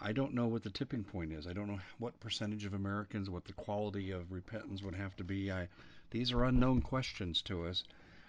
I 0.00 0.12
don't 0.12 0.34
know 0.34 0.46
what 0.46 0.62
the 0.62 0.70
tipping 0.70 1.02
point 1.02 1.32
is. 1.32 1.48
I 1.48 1.54
don't 1.54 1.66
know 1.66 1.80
what 1.98 2.20
percentage 2.20 2.64
of 2.64 2.74
Americans, 2.74 3.28
what 3.28 3.46
the 3.46 3.52
quality 3.52 4.12
of 4.12 4.30
repentance 4.30 4.80
would 4.82 4.94
have 4.94 5.16
to 5.16 5.24
be. 5.24 5.50
I, 5.50 5.66
these 6.10 6.30
are 6.30 6.44
unknown 6.44 6.82
questions 6.82 7.42
to 7.42 7.66
us. 7.66 7.82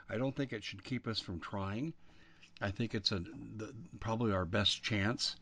I 0.09 0.17
don't 0.17 0.35
think 0.35 0.51
it 0.51 0.63
should 0.63 0.83
keep 0.83 1.05
us 1.05 1.19
from 1.19 1.39
trying. 1.39 1.93
I 2.61 2.71
think 2.71 2.93
it's 2.93 3.11
a 3.11 3.19
the, 3.19 3.73
probably 3.99 4.33
our 4.33 4.45
best 4.45 4.83
chance, 4.83 5.37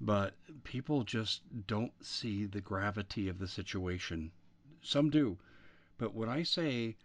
but 0.00 0.34
people 0.64 1.04
just 1.04 1.42
don't 1.66 1.92
see 2.04 2.44
the 2.46 2.60
gravity 2.60 3.28
of 3.28 3.38
the 3.38 3.46
situation. 3.46 4.32
Some 4.82 5.10
do, 5.10 5.38
but 5.96 6.14
when 6.14 6.28
I 6.28 6.42
say 6.42 6.96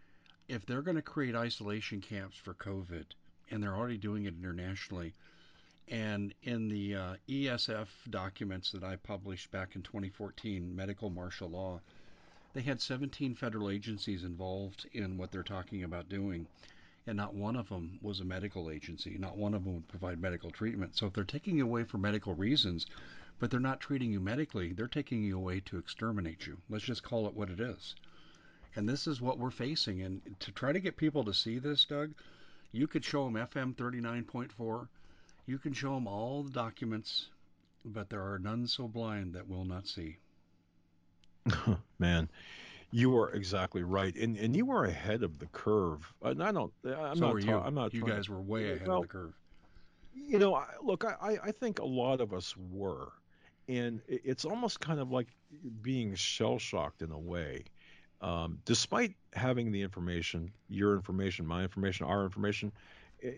if 0.47 0.65
they're 0.65 0.81
going 0.81 0.95
to 0.95 1.01
create 1.01 1.35
isolation 1.35 2.01
camps 2.01 2.37
for 2.37 2.53
COVID, 2.53 3.05
and 3.51 3.61
they're 3.61 3.75
already 3.75 3.97
doing 3.97 4.25
it 4.25 4.33
internationally, 4.33 5.13
and 5.87 6.33
in 6.41 6.67
the 6.67 6.95
uh, 6.95 7.15
ESF 7.29 7.87
documents 8.09 8.71
that 8.71 8.83
I 8.83 8.95
published 8.95 9.51
back 9.51 9.75
in 9.75 9.83
2014, 9.83 10.75
medical 10.75 11.11
martial 11.11 11.49
law, 11.49 11.81
they 12.53 12.61
had 12.61 12.81
17 12.81 13.35
federal 13.35 13.69
agencies 13.69 14.23
involved 14.23 14.87
in 14.93 15.17
what 15.17 15.31
they're 15.31 15.43
talking 15.43 15.83
about 15.83 16.09
doing 16.09 16.47
and 17.08 17.18
not 17.18 17.36
one 17.36 17.56
of 17.56 17.70
them 17.70 17.99
was 18.01 18.20
a 18.20 18.26
medical 18.26 18.70
agency. 18.70 19.18
Not 19.18 19.38
one 19.38 19.53
of 19.53 19.64
them 19.64 19.76
would 19.76 19.88
provide 19.88 20.20
medical 20.20 20.49
treatment. 20.51 20.97
So 20.97 21.08
if 21.08 21.14
they're 21.14 21.24
taking 21.24 21.58
you 21.58 21.64
away 21.66 21.84
for 21.84 21.97
medical 21.97 22.34
reasons, 22.34 22.88
but 23.39 23.51
they're 23.51 23.60
not 23.60 23.80
treating 23.80 24.12
you 24.12 24.20
medically, 24.20 24.74
they're 24.74 24.88
taking 24.88 25.24
you 25.24 25.38
away 25.38 25.60
to 25.62 25.78
exterminate 25.78 26.47
you. 26.47 26.58
Let's 26.70 26.86
just 26.86 27.03
call 27.03 27.28
it 27.28 27.36
what 27.36 27.49
it 27.49 27.60
is. 27.60 27.95
And 28.76 28.89
this 28.89 29.08
is 29.08 29.22
what 29.22 29.38
we're 29.38 29.51
facing. 29.51 30.01
And 30.01 30.22
to 30.39 30.51
try 30.51 30.72
to 30.72 30.80
get 30.80 30.97
people 30.97 31.24
to 31.26 31.34
see 31.34 31.60
this, 31.60 31.86
Doug, 31.86 32.14
you 32.72 32.88
could 32.88 33.06
show 33.06 33.26
them 33.26 33.36
FM 33.36 33.76
39.4. 33.76 34.88
You 35.45 35.58
can 35.60 35.74
show 35.74 35.93
them 35.95 36.08
all 36.08 36.43
the 36.43 36.51
documents, 36.51 37.30
but 37.86 38.10
there 38.10 38.24
are 38.24 38.39
none 38.39 38.68
so 38.68 38.88
blind 38.88 39.34
that 39.34 39.47
will 39.47 39.66
not 39.66 39.88
see. 39.88 40.18
Man, 41.99 42.30
you 42.95 43.17
are 43.17 43.29
exactly 43.31 43.83
right, 43.83 44.15
and 44.15 44.37
and 44.37 44.55
you 44.55 44.65
were 44.65 44.85
ahead 44.85 45.21
of 45.21 45.37
the 45.37 45.47
curve. 45.47 46.13
And 46.21 46.41
I 46.41 46.53
don't. 46.53 46.71
I'm 46.85 47.17
so 47.17 47.33
not. 47.33 47.41
Ta- 47.41 47.63
I'm 47.65 47.75
not. 47.75 47.93
You 47.93 48.05
guys 48.05 48.29
were 48.29 48.39
way 48.39 48.71
ahead 48.71 48.87
well, 48.87 48.97
of 48.97 49.03
the 49.03 49.07
curve. 49.09 49.33
You 50.13 50.39
know, 50.39 50.55
I, 50.55 50.67
look, 50.81 51.03
I 51.03 51.37
I 51.43 51.51
think 51.51 51.79
a 51.79 51.85
lot 51.85 52.21
of 52.21 52.31
us 52.33 52.55
were, 52.71 53.11
and 53.67 54.01
it's 54.07 54.45
almost 54.45 54.79
kind 54.79 55.01
of 55.01 55.11
like 55.11 55.27
being 55.81 56.15
shell 56.15 56.57
shocked 56.57 57.01
in 57.01 57.11
a 57.11 57.19
way. 57.19 57.65
Um, 58.21 58.59
despite 58.63 59.13
having 59.33 59.73
the 59.73 59.81
information, 59.81 60.49
your 60.69 60.95
information, 60.95 61.45
my 61.45 61.63
information, 61.63 62.05
our 62.05 62.23
information, 62.23 62.71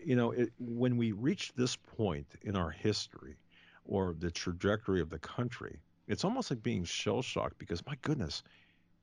you 0.04 0.14
know, 0.14 0.30
it, 0.30 0.52
when 0.60 0.96
we 0.96 1.10
reach 1.10 1.52
this 1.56 1.74
point 1.74 2.26
in 2.42 2.54
our 2.54 2.70
history 2.70 3.36
or 3.84 4.14
the 4.20 4.30
trajectory 4.30 5.00
of 5.00 5.10
the 5.10 5.18
country, 5.18 5.80
it's 6.06 6.24
almost 6.24 6.52
like 6.52 6.62
being 6.62 6.84
shell 6.84 7.22
shocked 7.22 7.58
because 7.58 7.84
my 7.86 7.96
goodness, 8.02 8.44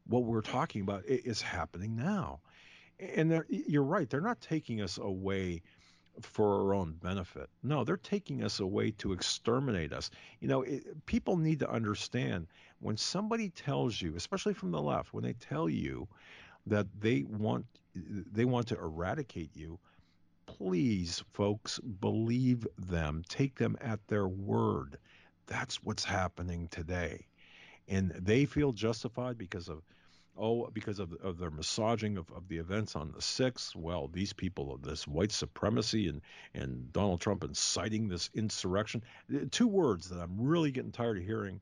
what 0.08 0.24
we're 0.24 0.42
talking 0.42 0.82
about 0.82 1.04
is 1.06 1.42
happening 1.42 1.96
now. 1.96 2.40
And 3.00 3.44
you're 3.50 3.84
right, 3.84 4.10
they're 4.10 4.22
not 4.22 4.40
taking 4.40 4.82
us 4.82 4.98
away 4.98 5.62
for 6.22 6.62
our 6.62 6.74
own 6.74 6.94
benefit. 6.94 7.50
No, 7.64 7.84
they're 7.84 7.98
taking 7.98 8.44
us 8.44 8.60
away 8.60 8.92
to 8.92 9.12
exterminate 9.12 9.92
us. 9.92 10.10
You 10.40 10.48
know, 10.48 10.62
it, 10.62 11.06
people 11.06 11.38
need 11.38 11.60
to 11.60 11.70
understand 11.70 12.48
when 12.80 12.98
somebody 12.98 13.50
tells 13.50 14.02
you, 14.02 14.16
especially 14.16 14.54
from 14.54 14.72
the 14.72 14.82
left, 14.82 15.14
when 15.14 15.24
they 15.24 15.34
tell 15.34 15.70
you 15.70 16.08
that 16.68 16.88
they 17.00 17.24
want 17.24 17.66
they 17.96 18.46
want 18.46 18.68
to 18.68 18.78
eradicate 18.78 19.52
you, 19.56 19.80
please 20.46 21.24
folks 21.34 21.80
believe 21.80 22.68
them. 22.78 23.24
Take 23.30 23.56
them 23.56 23.78
at 23.82 24.06
their 24.08 24.28
word. 24.28 24.98
That's 25.48 25.84
what's 25.84 26.04
happening 26.04 26.68
today. 26.70 27.26
And 27.88 28.12
they 28.12 28.46
feel 28.46 28.72
justified 28.74 29.38
because 29.38 29.70
of 29.70 29.84
oh, 30.38 30.70
because 30.74 31.00
of, 31.00 31.14
of 31.24 31.38
their 31.38 31.50
massaging 31.50 32.18
of, 32.18 32.30
of 32.32 32.48
the 32.48 32.58
events 32.58 32.96
on 32.96 33.12
the 33.12 33.20
6th, 33.20 33.76
well, 33.76 34.10
these 34.12 34.34
people, 34.34 34.74
of 34.74 34.82
this 34.82 35.08
white 35.08 35.32
supremacy 35.32 36.08
and, 36.08 36.22
and 36.54 36.92
Donald 36.92 37.22
Trump 37.22 37.44
inciting 37.44 38.08
this 38.08 38.30
insurrection. 38.34 39.04
Uh, 39.34 39.40
two 39.52 39.68
words 39.68 40.10
that 40.10 40.20
I'm 40.20 40.42
really 40.42 40.72
getting 40.72 40.92
tired 40.92 41.18
of 41.18 41.24
hearing 41.24 41.62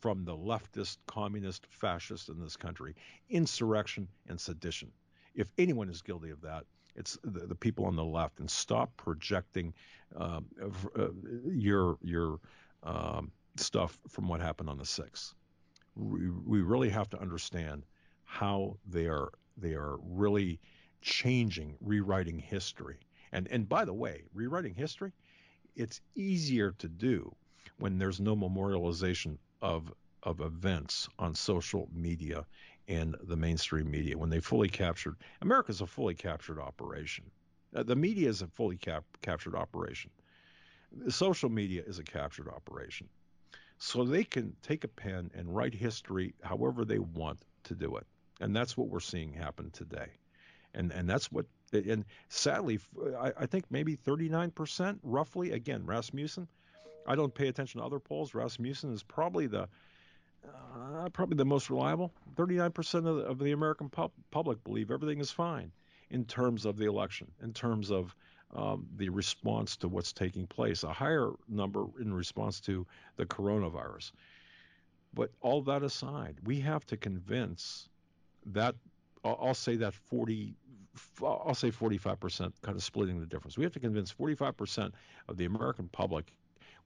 from 0.00 0.24
the 0.24 0.36
leftist, 0.36 0.98
communist, 1.06 1.66
fascist 1.70 2.28
in 2.28 2.40
this 2.40 2.56
country 2.56 2.94
insurrection 3.30 4.08
and 4.28 4.40
sedition. 4.40 4.90
If 5.34 5.48
anyone 5.58 5.88
is 5.88 6.02
guilty 6.02 6.30
of 6.30 6.42
that, 6.42 6.64
it's 6.94 7.18
the, 7.24 7.46
the 7.46 7.54
people 7.54 7.86
on 7.86 7.96
the 7.96 8.04
left. 8.04 8.40
And 8.40 8.50
stop 8.50 8.96
projecting 8.96 9.72
uh, 10.16 10.40
your, 11.46 11.96
your 12.02 12.38
um, 12.82 13.32
stuff 13.56 13.98
from 14.08 14.28
what 14.28 14.40
happened 14.40 14.68
on 14.68 14.78
the 14.78 14.84
6th. 14.84 15.34
We, 15.96 16.30
we 16.30 16.60
really 16.60 16.90
have 16.90 17.10
to 17.10 17.20
understand 17.20 17.84
how 18.32 18.74
they 18.86 19.06
are 19.06 19.30
they 19.58 19.74
are 19.74 19.98
really 20.02 20.58
changing, 21.02 21.76
rewriting 21.82 22.38
history. 22.38 22.98
And 23.30 23.46
and 23.48 23.68
by 23.68 23.84
the 23.84 23.92
way, 23.92 24.22
rewriting 24.32 24.74
history, 24.74 25.12
it's 25.76 26.00
easier 26.14 26.72
to 26.78 26.88
do 26.88 27.30
when 27.78 27.98
there's 27.98 28.20
no 28.20 28.34
memorialization 28.34 29.36
of 29.60 29.92
of 30.22 30.40
events 30.40 31.08
on 31.18 31.34
social 31.34 31.90
media 31.92 32.46
and 32.88 33.14
the 33.24 33.36
mainstream 33.36 33.90
media 33.90 34.16
when 34.16 34.30
they 34.30 34.40
fully 34.40 34.68
captured 34.68 35.16
America's 35.42 35.82
a 35.82 35.86
fully 35.86 36.14
captured 36.14 36.58
operation. 36.58 37.30
Uh, 37.76 37.82
the 37.82 37.96
media 37.96 38.30
is 38.30 38.40
a 38.40 38.46
fully 38.46 38.78
cap, 38.78 39.04
captured 39.20 39.54
operation. 39.54 40.10
Social 41.08 41.50
media 41.50 41.82
is 41.86 41.98
a 41.98 42.04
captured 42.04 42.48
operation. 42.48 43.08
So 43.76 44.04
they 44.04 44.24
can 44.24 44.56
take 44.62 44.84
a 44.84 44.88
pen 44.88 45.30
and 45.34 45.54
write 45.54 45.74
history 45.74 46.34
however 46.42 46.86
they 46.86 46.98
want 46.98 47.44
to 47.64 47.74
do 47.74 47.96
it. 47.96 48.06
And 48.42 48.54
that's 48.54 48.76
what 48.76 48.88
we're 48.88 49.00
seeing 49.00 49.32
happen 49.32 49.70
today. 49.70 50.08
And, 50.74 50.90
and 50.90 51.08
that's 51.08 51.30
what, 51.30 51.46
and 51.72 52.04
sadly, 52.28 52.80
I, 53.16 53.32
I 53.38 53.46
think 53.46 53.66
maybe 53.70 53.96
39% 53.96 54.98
roughly, 55.04 55.52
again, 55.52 55.86
Rasmussen, 55.86 56.48
I 57.06 57.14
don't 57.14 57.32
pay 57.32 57.46
attention 57.46 57.80
to 57.80 57.86
other 57.86 58.00
polls. 58.00 58.34
Rasmussen 58.34 58.92
is 58.92 59.04
probably 59.04 59.46
the, 59.46 59.68
uh, 60.44 61.08
probably 61.10 61.36
the 61.36 61.44
most 61.44 61.70
reliable. 61.70 62.12
39% 62.34 62.94
of 62.94 63.04
the, 63.04 63.22
of 63.22 63.38
the 63.38 63.52
American 63.52 63.88
pub- 63.88 64.12
public 64.32 64.62
believe 64.64 64.90
everything 64.90 65.20
is 65.20 65.30
fine 65.30 65.70
in 66.10 66.24
terms 66.24 66.66
of 66.66 66.76
the 66.76 66.86
election, 66.86 67.30
in 67.42 67.52
terms 67.52 67.92
of 67.92 68.14
um, 68.54 68.88
the 68.96 69.08
response 69.08 69.76
to 69.76 69.88
what's 69.88 70.12
taking 70.12 70.48
place, 70.48 70.82
a 70.82 70.92
higher 70.92 71.30
number 71.48 71.84
in 72.00 72.12
response 72.12 72.60
to 72.60 72.86
the 73.16 73.24
coronavirus. 73.24 74.10
But 75.14 75.30
all 75.40 75.62
that 75.62 75.82
aside, 75.84 76.38
we 76.44 76.60
have 76.60 76.84
to 76.86 76.96
convince 76.96 77.88
that 78.46 78.74
I'll 79.24 79.54
say 79.54 79.76
that 79.76 79.94
40 79.94 80.54
I'll 81.22 81.54
say 81.54 81.70
45% 81.70 82.52
kind 82.60 82.76
of 82.76 82.82
splitting 82.82 83.18
the 83.18 83.26
difference. 83.26 83.56
We 83.56 83.64
have 83.64 83.72
to 83.72 83.80
convince 83.80 84.12
45% 84.12 84.92
of 85.28 85.36
the 85.36 85.46
American 85.46 85.88
public 85.88 86.32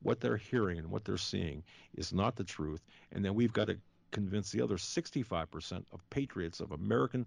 what 0.03 0.21
they're 0.21 0.37
hearing 0.37 0.79
and 0.79 0.91
what 0.91 1.05
they're 1.05 1.17
seeing 1.17 1.63
is 1.95 2.13
not 2.13 2.37
the 2.37 2.45
truth, 2.45 2.83
and 3.13 3.25
then 3.25 3.35
we've 3.35 3.53
got 3.53 3.67
to 3.67 3.79
convince 4.13 4.53
the 4.53 4.61
other 4.63 4.77
65% 4.77 5.85
of 5.93 6.11
patriots 6.11 6.61
of 6.61 6.73
American, 6.73 7.27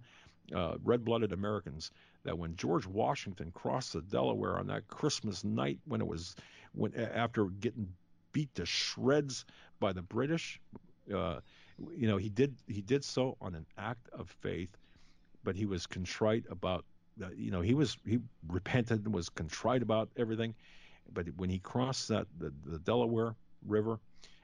uh, 0.56 0.76
red-blooded 0.84 1.34
Americans 1.34 1.92
that 2.24 2.38
when 2.38 2.56
George 2.56 2.86
Washington 2.86 3.52
crossed 3.52 3.94
the 3.94 4.02
Delaware 4.02 4.58
on 4.58 4.68
that 4.68 4.88
Christmas 4.88 5.44
night 5.44 5.80
when 5.86 6.02
it 6.02 6.08
was 6.08 6.36
when 6.74 6.94
after 6.96 7.46
getting 7.46 7.88
beat 8.32 8.54
to 8.56 8.66
shreds 8.66 9.46
by 9.80 9.92
the 9.92 10.02
British, 10.02 10.62
uh, 11.14 11.40
you 11.96 12.08
know 12.08 12.18
he 12.18 12.30
did 12.30 12.56
he 12.68 12.82
did 12.82 13.04
so 13.04 13.38
on 13.42 13.56
an 13.56 13.66
act 13.78 14.10
of 14.14 14.30
faith, 14.42 14.70
but 15.44 15.56
he 15.56 15.66
was 15.66 15.86
contrite 15.86 16.46
about 16.50 16.86
uh, 17.24 17.28
you 17.36 17.52
know 17.52 17.62
he 17.62 17.74
was 17.74 17.98
he 18.06 18.20
repented 18.48 19.06
and 19.06 19.14
was 19.14 19.30
contrite 19.30 19.82
about 19.82 20.10
everything, 20.18 20.56
but 21.14 21.28
when 21.38 21.50
he 21.50 21.60
crossed 21.60 22.08
that 22.10 22.28
the, 22.38 22.54
the 22.66 22.80
Delaware 22.80 23.36
River, 23.66 24.00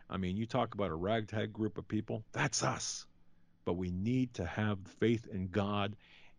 I 0.09 0.17
mean 0.17 0.37
you 0.37 0.45
talk 0.45 0.73
about 0.73 0.91
a 0.91 0.95
ragtag 0.95 1.53
group 1.53 1.77
of 1.77 1.87
people, 1.87 2.23
that's 2.31 2.63
us, 2.63 3.05
but 3.65 3.73
we 3.73 3.91
need 3.91 4.33
to 4.35 4.45
have 4.45 4.79
faith 4.99 5.27
in 5.31 5.47
God, 5.47 5.95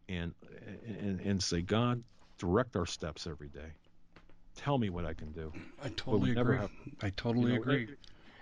and 0.09 0.35
and 0.87 1.21
and 1.21 1.43
say 1.43 1.63
God 1.63 2.03
direct 2.39 2.77
our 2.77 2.87
steps 2.87 3.27
every 3.27 3.49
day. 3.49 3.73
Tell 4.57 4.79
me 4.79 4.89
what 4.89 5.05
I 5.05 5.13
can 5.13 5.33
do. 5.33 5.53
I 5.83 5.91
totally 5.91 6.33
agree. 6.33 6.57
Have, 6.57 6.71
I 7.03 7.11
totally 7.11 7.53
you 7.53 7.57
know, 7.57 7.63
agree. 7.63 7.89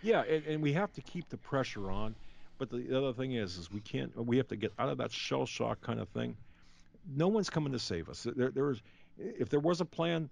yeah, 0.00 0.22
and, 0.22 0.44
and 0.46 0.62
we 0.62 0.72
have 0.72 0.92
to 0.92 1.02
keep 1.02 1.28
the 1.28 1.36
pressure 1.36 1.90
on 1.90 2.14
but 2.58 2.70
the 2.70 2.96
other 2.96 3.12
thing 3.12 3.32
is, 3.32 3.56
is 3.56 3.70
we 3.70 3.80
can't. 3.80 4.14
We 4.16 4.36
have 4.36 4.48
to 4.48 4.56
get 4.56 4.72
out 4.78 4.88
of 4.88 4.98
that 4.98 5.12
shell 5.12 5.46
shock 5.46 5.80
kind 5.80 6.00
of 6.00 6.08
thing. 6.10 6.36
No 7.14 7.28
one's 7.28 7.50
coming 7.50 7.72
to 7.72 7.78
save 7.78 8.08
us. 8.08 8.26
There, 8.36 8.50
there 8.50 8.64
was, 8.64 8.80
if 9.18 9.48
there 9.48 9.60
was 9.60 9.80
a 9.80 9.84
plan, 9.84 10.30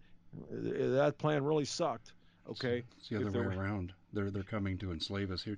that 0.51 1.18
plan 1.18 1.45
really 1.45 1.64
sucked. 1.64 2.12
Okay, 2.49 2.83
it's, 2.99 3.09
the 3.09 3.16
other 3.16 3.31
way 3.31 3.47
was, 3.49 3.57
around. 3.57 3.93
They're 4.12 4.31
they're 4.31 4.43
coming 4.43 4.79
to 4.79 4.93
enslave 4.93 5.31
us 5.31 5.43
here. 5.43 5.57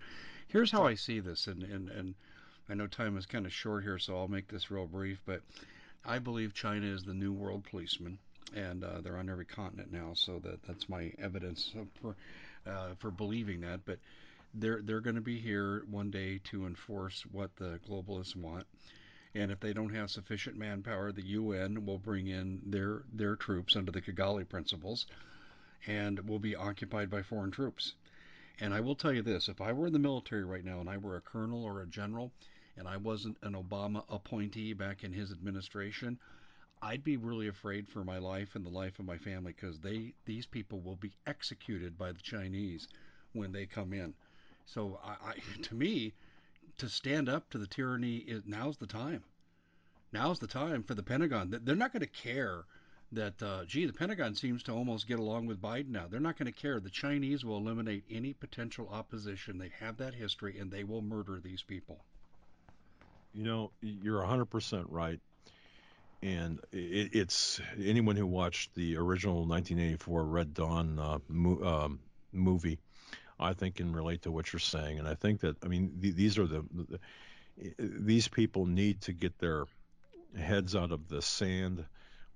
Here's 0.49 0.71
how 0.71 0.87
I 0.87 0.95
see 0.95 1.21
this, 1.21 1.47
and 1.47 1.63
and 1.63 1.89
and 1.89 2.15
I 2.69 2.75
know 2.75 2.87
time 2.87 3.17
is 3.17 3.27
kind 3.27 3.47
of 3.47 3.53
short 3.53 3.85
here, 3.85 3.99
so 3.99 4.17
I'll 4.17 4.29
make 4.29 4.49
this 4.49 4.71
real 4.71 4.87
brief. 4.87 5.21
But 5.25 5.41
I 6.05 6.19
believe 6.19 6.53
China 6.55 6.87
is 6.87 7.03
the 7.03 7.15
new 7.15 7.33
world 7.33 7.65
policeman, 7.71 8.19
and 8.55 8.85
uh, 8.85 9.01
they're 9.01 9.17
on 9.17 9.31
every 9.31 9.47
continent 9.47 9.93
now. 9.93 10.13
So 10.15 10.39
that 10.41 10.63
that's 10.67 10.89
my 10.89 11.13
evidence 11.19 11.73
for 12.01 12.17
uh, 12.67 12.95
for 12.99 13.11
believing 13.11 13.61
that. 13.63 13.81
But 13.85 13.99
they're 14.55 14.81
they're 14.83 15.01
going 15.01 15.17
to 15.17 15.21
be 15.21 15.39
here 15.39 15.85
one 15.91 16.11
day 16.11 16.39
to 16.45 16.67
enforce 16.67 17.25
what 17.33 17.57
the 17.57 17.81
globalists 17.89 18.37
want. 18.37 18.67
And 19.35 19.51
if 19.51 19.59
they 19.59 19.73
don't 19.73 19.95
have 19.95 20.11
sufficient 20.11 20.57
manpower, 20.57 21.11
the 21.11 21.27
UN 21.27 21.85
will 21.85 21.99
bring 21.99 22.29
in 22.29 22.61
their 22.65 23.03
their 23.13 23.35
troops 23.35 23.75
under 23.75 23.91
the 23.91 24.01
Kigali 24.01 24.49
principles, 24.49 25.07
and 25.87 26.21
will 26.29 26.39
be 26.39 26.55
occupied 26.55 27.11
by 27.11 27.23
foreign 27.23 27.51
troops. 27.51 27.95
And 28.61 28.73
I 28.73 28.81
will 28.81 28.95
tell 28.95 29.13
you 29.13 29.23
this: 29.23 29.49
if 29.49 29.61
I 29.61 29.73
were 29.73 29.89
in 29.89 29.93
the 29.93 29.99
military 29.99 30.45
right 30.45 30.65
now 30.65 30.81
and 30.81 30.89
I 30.89 30.99
were 30.99 31.17
a 31.17 31.21
colonel 31.21 31.65
or 31.65 31.83
a 31.83 31.87
general, 31.87 32.33
and 32.77 32.87
I 32.87 32.97
wasn't 32.97 33.39
an 33.43 33.55
Obama 33.55 34.05
appointee 34.09 34.73
back 34.73 35.03
in 35.03 35.13
his 35.13 35.33
administration, 35.33 36.19
I'd 36.81 37.03
be 37.03 37.17
really 37.17 37.49
afraid 37.49 37.89
for 37.89 38.05
my 38.05 38.19
life 38.19 38.55
and 38.55 38.65
the 38.65 38.71
life 38.71 39.01
of 39.01 39.05
my 39.05 39.19
family 39.19 39.53
because 39.53 39.81
they 39.81 40.15
these 40.27 40.47
people 40.47 40.81
will 40.81 40.97
be 40.97 41.13
executed 41.27 41.99
by 41.99 42.13
the 42.13 42.23
Chinese 42.23 42.87
when 43.33 43.51
they 43.51 43.67
come 43.67 43.93
in. 43.93 44.15
So 44.67 44.99
I, 45.05 45.31
I, 45.31 45.35
to 45.63 45.75
me, 45.75 46.15
to 46.79 46.89
stand 46.89 47.29
up 47.29 47.51
to 47.51 47.59
the 47.59 47.67
tyranny 47.67 48.17
is 48.17 48.43
now's 48.47 48.77
the 48.79 48.87
time. 48.87 49.25
Now's 50.13 50.39
the 50.39 50.47
time 50.47 50.83
for 50.85 50.95
the 50.95 51.03
Pentagon. 51.03 51.59
They're 51.65 51.75
not 51.75 51.93
going 51.93 52.01
to 52.01 52.07
care 52.07 52.65
that 53.13 53.43
uh, 53.43 53.65
gee, 53.65 53.87
the 53.87 53.93
Pentagon 53.93 54.35
seems 54.35 54.63
to 54.65 54.73
almost 54.73 55.07
get 55.07 55.19
along 55.19 55.47
with 55.47 55.61
Biden 55.61 55.89
now. 55.89 56.07
They're 56.09 56.21
not 56.21 56.39
going 56.39 56.53
to 56.53 56.61
care. 56.61 56.81
The 56.81 56.91
Chinese 56.91 57.45
will 57.45 57.57
eliminate 57.57 58.05
any 58.11 58.33
potential 58.33 58.89
opposition. 58.91 59.59
They 59.59 59.73
have 59.81 59.97
that 59.99 60.15
history, 60.15 60.59
and 60.59 60.71
they 60.71 60.85
will 60.85 61.03
murder 61.03 61.41
these 61.43 61.63
people. 61.63 62.05
You 63.33 63.45
know, 63.45 63.71
you're 63.81 64.23
100% 64.23 64.87
right. 64.89 65.21
And 66.23 66.61
it, 66.73 67.15
it's 67.15 67.61
anyone 67.83 68.17
who 68.17 68.27
watched 68.27 68.75
the 68.75 68.97
original 68.97 69.47
1984 69.47 70.25
Red 70.25 70.55
Dawn 70.55 70.99
uh, 70.99 71.19
mo- 71.29 71.63
um, 71.63 72.01
movie 72.33 72.79
I 73.39 73.53
think 73.53 73.77
can 73.77 73.93
relate 73.93 74.23
to 74.23 74.31
what 74.31 74.53
you're 74.53 74.61
saying, 74.61 74.99
and 74.99 75.09
I 75.09 75.15
think 75.15 75.41
that 75.41 75.57
I 75.63 75.69
mean 75.69 75.99
th- 76.01 76.15
these 76.15 76.39
are 76.39 76.47
the, 76.47 76.65
the, 76.73 77.01
these 77.79 78.29
people 78.29 78.67
need 78.67 79.01
to 79.03 79.13
get 79.13 79.39
their 79.39 79.65
heads 80.37 80.75
out 80.75 80.93
of 80.93 81.09
the 81.09 81.23
sand 81.23 81.85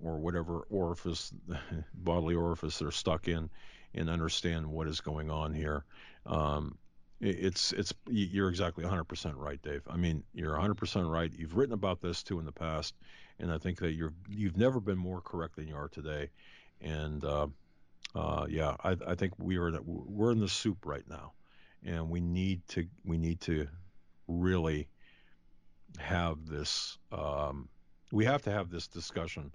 or 0.01 0.17
whatever 0.17 0.61
orifice, 0.69 1.33
bodily 1.93 2.35
orifice 2.35 2.79
they're 2.79 2.91
stuck 2.91 3.27
in, 3.27 3.49
and 3.93 4.09
understand 4.09 4.67
what 4.67 4.87
is 4.87 5.01
going 5.01 5.29
on 5.29 5.53
here. 5.53 5.83
Um, 6.25 6.77
it's 7.21 7.73
it's 7.73 7.93
you're 8.07 8.49
exactly 8.49 8.85
100% 8.85 9.33
right, 9.35 9.61
Dave. 9.61 9.81
I 9.89 9.97
mean, 9.97 10.23
you're 10.33 10.55
100% 10.55 11.11
right. 11.11 11.31
You've 11.35 11.57
written 11.57 11.73
about 11.73 11.99
this 11.99 12.23
too 12.23 12.39
in 12.39 12.45
the 12.45 12.51
past, 12.51 12.95
and 13.39 13.51
I 13.51 13.57
think 13.57 13.79
that 13.79 13.91
you're 13.91 14.13
you've 14.29 14.57
never 14.57 14.79
been 14.79 14.97
more 14.97 15.19
correct 15.19 15.57
than 15.57 15.67
you 15.67 15.75
are 15.75 15.89
today. 15.89 16.29
And 16.81 17.23
uh, 17.25 17.47
uh, 18.15 18.45
yeah, 18.49 18.75
I, 18.83 18.95
I 19.07 19.15
think 19.15 19.33
we 19.37 19.57
are 19.57 19.71
we're 19.85 20.31
in 20.31 20.39
the 20.39 20.49
soup 20.49 20.85
right 20.85 21.07
now, 21.07 21.33
and 21.85 22.09
we 22.09 22.21
need 22.21 22.67
to 22.69 22.87
we 23.05 23.17
need 23.17 23.41
to 23.41 23.67
really 24.27 24.87
have 25.97 26.45
this. 26.47 26.97
Um, 27.11 27.69
we 28.11 28.25
have 28.25 28.41
to 28.43 28.51
have 28.51 28.69
this 28.69 28.87
discussion 28.87 29.51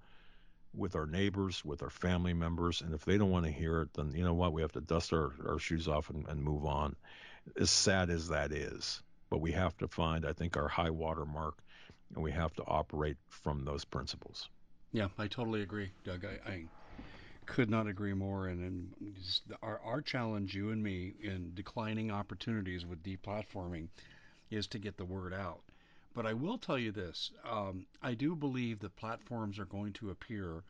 with 0.76 0.96
our 0.96 1.06
neighbors, 1.06 1.64
with 1.64 1.82
our 1.82 1.90
family 1.90 2.34
members, 2.34 2.80
and 2.80 2.94
if 2.94 3.04
they 3.04 3.18
don't 3.18 3.30
want 3.30 3.46
to 3.46 3.52
hear 3.52 3.82
it, 3.82 3.94
then 3.94 4.12
you 4.14 4.24
know 4.24 4.34
what? 4.34 4.52
We 4.52 4.62
have 4.62 4.72
to 4.72 4.80
dust 4.80 5.12
our, 5.12 5.32
our 5.46 5.58
shoes 5.58 5.88
off 5.88 6.10
and, 6.10 6.26
and 6.28 6.42
move 6.42 6.64
on. 6.64 6.96
As 7.58 7.70
sad 7.70 8.10
as 8.10 8.28
that 8.28 8.52
is, 8.52 9.02
but 9.30 9.40
we 9.40 9.52
have 9.52 9.76
to 9.78 9.88
find, 9.88 10.24
I 10.24 10.32
think, 10.32 10.56
our 10.56 10.68
high 10.68 10.90
water 10.90 11.24
mark, 11.24 11.58
and 12.14 12.22
we 12.22 12.32
have 12.32 12.54
to 12.54 12.62
operate 12.64 13.16
from 13.28 13.64
those 13.64 13.84
principles. 13.84 14.48
Yeah, 14.92 15.08
I 15.18 15.26
totally 15.26 15.62
agree, 15.62 15.90
Doug. 16.04 16.24
I, 16.24 16.50
I 16.50 16.64
could 17.46 17.70
not 17.70 17.86
agree 17.86 18.14
more. 18.14 18.48
And, 18.48 18.60
and 18.60 19.14
our, 19.62 19.80
our 19.84 20.00
challenge, 20.00 20.54
you 20.54 20.70
and 20.70 20.82
me, 20.82 21.14
in 21.22 21.52
declining 21.54 22.10
opportunities 22.10 22.84
with 22.84 23.02
deplatforming 23.02 23.88
is 24.50 24.66
to 24.68 24.78
get 24.78 24.96
the 24.96 25.04
word 25.04 25.32
out. 25.32 25.60
But 26.14 26.26
I 26.26 26.32
will 26.32 26.58
tell 26.58 26.78
you 26.78 26.92
this 26.92 27.32
um, 27.48 27.86
I 28.00 28.14
do 28.14 28.36
believe 28.36 28.78
that 28.80 28.96
platforms 28.96 29.58
are 29.58 29.64
going 29.64 29.92
to 29.94 30.10
appear 30.10 30.62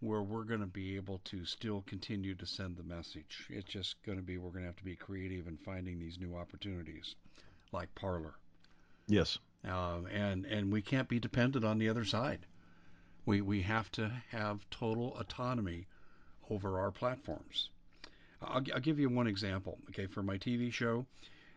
where 0.00 0.22
we're 0.22 0.44
going 0.44 0.60
to 0.60 0.66
be 0.66 0.96
able 0.96 1.20
to 1.24 1.44
still 1.44 1.82
continue 1.86 2.34
to 2.36 2.46
send 2.46 2.76
the 2.76 2.82
message. 2.84 3.46
It's 3.50 3.68
just 3.68 3.96
going 4.04 4.16
to 4.16 4.24
be, 4.24 4.38
we're 4.38 4.50
going 4.50 4.62
to 4.62 4.68
have 4.68 4.76
to 4.76 4.84
be 4.84 4.94
creative 4.94 5.48
in 5.48 5.56
finding 5.56 5.98
these 5.98 6.18
new 6.20 6.36
opportunities, 6.36 7.16
like 7.72 7.92
Parler. 7.96 8.34
Yes. 9.08 9.38
Um, 9.64 10.06
and, 10.06 10.46
and 10.46 10.72
we 10.72 10.82
can't 10.82 11.08
be 11.08 11.18
dependent 11.18 11.64
on 11.64 11.78
the 11.78 11.88
other 11.88 12.04
side. 12.04 12.46
We, 13.26 13.40
we 13.40 13.62
have 13.62 13.90
to 13.92 14.10
have 14.30 14.60
total 14.70 15.16
autonomy 15.18 15.88
over 16.50 16.78
our 16.78 16.90
platforms. 16.90 17.70
I'll, 18.42 18.62
I'll 18.74 18.80
give 18.80 18.98
you 18.98 19.08
one 19.08 19.26
example. 19.26 19.78
Okay, 19.90 20.06
for 20.06 20.22
my 20.22 20.38
TV 20.38 20.72
show, 20.72 21.06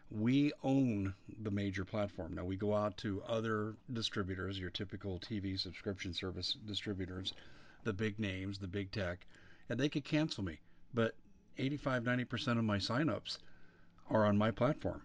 we 0.10 0.52
own 0.64 1.14
the 1.42 1.52
major 1.52 1.86
platform. 1.86 2.34
Now 2.36 2.44
we 2.44 2.58
go 2.58 2.76
out 2.76 2.98
to 2.98 3.24
other 3.28 3.76
distributors, 3.94 4.60
your 4.60 4.70
typical 4.70 5.20
TV 5.20 5.60
subscription 5.60 6.14
service 6.14 6.58
distributors, 6.66 7.34
the 7.84 7.94
big 7.94 8.20
names, 8.20 8.60
the 8.60 8.68
big 8.68 8.92
tech, 8.92 9.26
and 9.70 9.80
they 9.80 9.90
could 9.90 10.04
cancel 10.04 10.44
me. 10.44 10.60
But 10.94 11.16
85, 11.58 12.04
90% 12.04 12.58
of 12.58 12.64
my 12.64 12.78
signups 12.78 13.38
are 14.10 14.26
on 14.26 14.38
my 14.38 14.52
platform. 14.52 15.02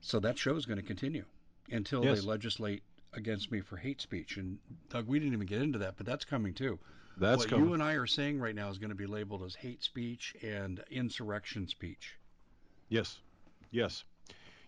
So 0.00 0.20
that 0.20 0.38
show 0.38 0.54
is 0.56 0.66
going 0.66 0.78
to 0.78 0.84
continue 0.84 1.24
until 1.70 2.04
yes. 2.04 2.20
they 2.20 2.26
legislate 2.26 2.82
against 3.14 3.50
me 3.50 3.60
for 3.60 3.76
hate 3.76 4.00
speech. 4.00 4.36
And 4.36 4.58
Doug, 4.90 5.06
we 5.06 5.18
didn't 5.18 5.34
even 5.34 5.46
get 5.46 5.62
into 5.62 5.78
that, 5.78 5.94
but 5.96 6.06
that's 6.06 6.24
coming 6.24 6.54
too. 6.54 6.78
That's 7.18 7.40
what 7.40 7.48
coming. 7.48 7.66
you 7.66 7.74
and 7.74 7.82
I 7.82 7.94
are 7.94 8.06
saying 8.06 8.38
right 8.38 8.54
now 8.54 8.68
is 8.68 8.78
going 8.78 8.90
to 8.90 8.96
be 8.96 9.06
labeled 9.06 9.42
as 9.42 9.54
hate 9.54 9.82
speech 9.82 10.34
and 10.42 10.82
insurrection 10.90 11.66
speech. 11.66 12.16
Yes, 12.88 13.18
yes, 13.70 14.04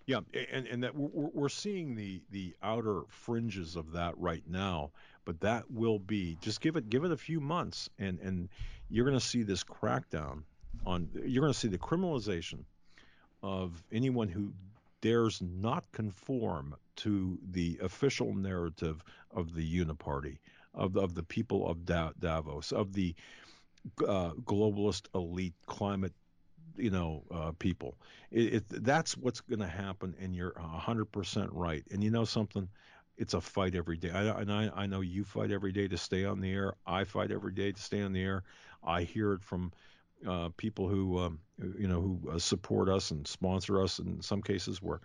yeah, 0.06 0.20
and 0.52 0.66
and 0.66 0.82
that 0.82 0.94
we're, 0.94 1.30
we're 1.32 1.48
seeing 1.48 1.94
the 1.94 2.22
the 2.30 2.54
outer 2.62 3.02
fringes 3.08 3.76
of 3.76 3.92
that 3.92 4.18
right 4.18 4.42
now, 4.48 4.90
but 5.24 5.40
that 5.40 5.70
will 5.70 5.98
be 5.98 6.36
just 6.40 6.60
give 6.60 6.76
it 6.76 6.90
give 6.90 7.04
it 7.04 7.12
a 7.12 7.16
few 7.16 7.40
months, 7.40 7.88
and 7.98 8.18
and 8.20 8.48
you're 8.90 9.06
going 9.06 9.18
to 9.18 9.24
see 9.24 9.42
this 9.42 9.62
crackdown 9.62 10.42
on 10.84 11.08
you're 11.24 11.42
going 11.42 11.52
to 11.52 11.58
see 11.58 11.68
the 11.68 11.78
criminalization 11.78 12.64
of 13.42 13.82
anyone 13.92 14.28
who 14.28 14.52
dares 15.00 15.40
not 15.40 15.84
conform 15.92 16.74
to 16.96 17.38
the 17.52 17.78
official 17.82 18.34
narrative 18.34 19.02
of 19.30 19.54
the 19.54 19.78
uniparty 19.78 20.38
of 20.74 20.92
the, 20.94 21.00
of 21.00 21.14
the 21.14 21.22
people 21.22 21.68
of 21.68 21.84
da- 21.84 22.12
Davos, 22.18 22.72
of 22.72 22.92
the 22.92 23.14
uh, 24.06 24.32
globalist 24.44 25.06
elite 25.14 25.54
climate, 25.66 26.12
you 26.76 26.90
know, 26.90 27.24
uh, 27.30 27.52
people. 27.58 27.96
It, 28.30 28.54
it, 28.54 28.84
that's 28.84 29.16
what's 29.16 29.40
going 29.40 29.60
to 29.60 29.66
happen, 29.66 30.14
and 30.20 30.34
you're 30.34 30.52
100% 30.52 31.48
right. 31.52 31.84
And 31.90 32.02
you 32.02 32.10
know 32.10 32.24
something? 32.24 32.68
It's 33.16 33.34
a 33.34 33.40
fight 33.40 33.74
every 33.74 33.98
day. 33.98 34.10
I, 34.10 34.40
and 34.40 34.50
I, 34.52 34.70
I 34.74 34.86
know 34.86 35.02
you 35.02 35.24
fight 35.24 35.50
every 35.50 35.72
day 35.72 35.88
to 35.88 35.98
stay 35.98 36.24
on 36.24 36.40
the 36.40 36.50
air. 36.50 36.74
I 36.86 37.04
fight 37.04 37.30
every 37.30 37.52
day 37.52 37.72
to 37.72 37.80
stay 37.80 38.02
on 38.02 38.12
the 38.12 38.22
air. 38.22 38.44
I 38.82 39.02
hear 39.02 39.34
it 39.34 39.42
from 39.42 39.72
uh, 40.26 40.50
people 40.56 40.88
who 40.88 41.18
um, 41.18 41.40
you 41.78 41.88
know 41.88 42.00
who 42.00 42.30
uh, 42.30 42.38
support 42.38 42.88
us 42.88 43.10
and 43.10 43.26
sponsor 43.26 43.82
us 43.82 43.98
in 43.98 44.20
some 44.22 44.42
cases 44.42 44.82
where, 44.82 45.00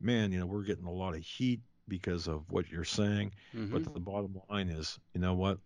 man, 0.00 0.32
you 0.32 0.38
know 0.38 0.46
we're 0.46 0.62
getting 0.62 0.86
a 0.86 0.92
lot 0.92 1.14
of 1.14 1.22
heat 1.22 1.60
because 1.88 2.26
of 2.26 2.44
what 2.50 2.68
you're 2.70 2.84
saying. 2.84 3.32
Mm-hmm. 3.54 3.72
But 3.72 3.84
the 3.92 4.00
bottom 4.00 4.40
line 4.50 4.68
is, 4.68 4.98
you 5.14 5.20
know 5.20 5.34
what? 5.34 5.58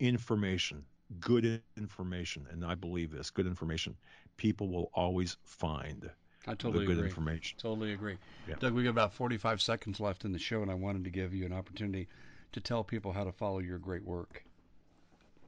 Information, 0.00 0.84
good 1.20 1.62
information, 1.76 2.46
and 2.50 2.64
I 2.64 2.74
believe 2.74 3.12
this, 3.12 3.30
good 3.30 3.46
information, 3.46 3.96
people 4.36 4.68
will 4.68 4.90
always 4.94 5.36
find. 5.44 6.10
I 6.46 6.54
totally 6.54 6.86
good 6.86 6.98
agree. 6.98 7.08
information. 7.08 7.58
Totally 7.58 7.92
agree. 7.92 8.18
Yeah. 8.48 8.56
Doug, 8.58 8.74
we 8.74 8.82
got 8.82 8.90
about 8.90 9.14
45 9.14 9.62
seconds 9.62 10.00
left 10.00 10.24
in 10.24 10.32
the 10.32 10.38
show, 10.38 10.62
and 10.62 10.70
I 10.70 10.74
wanted 10.74 11.04
to 11.04 11.10
give 11.10 11.32
you 11.32 11.46
an 11.46 11.52
opportunity 11.52 12.08
to 12.52 12.60
tell 12.60 12.84
people 12.84 13.12
how 13.12 13.24
to 13.24 13.32
follow 13.32 13.60
your 13.60 13.78
great 13.78 14.04
work. 14.04 14.44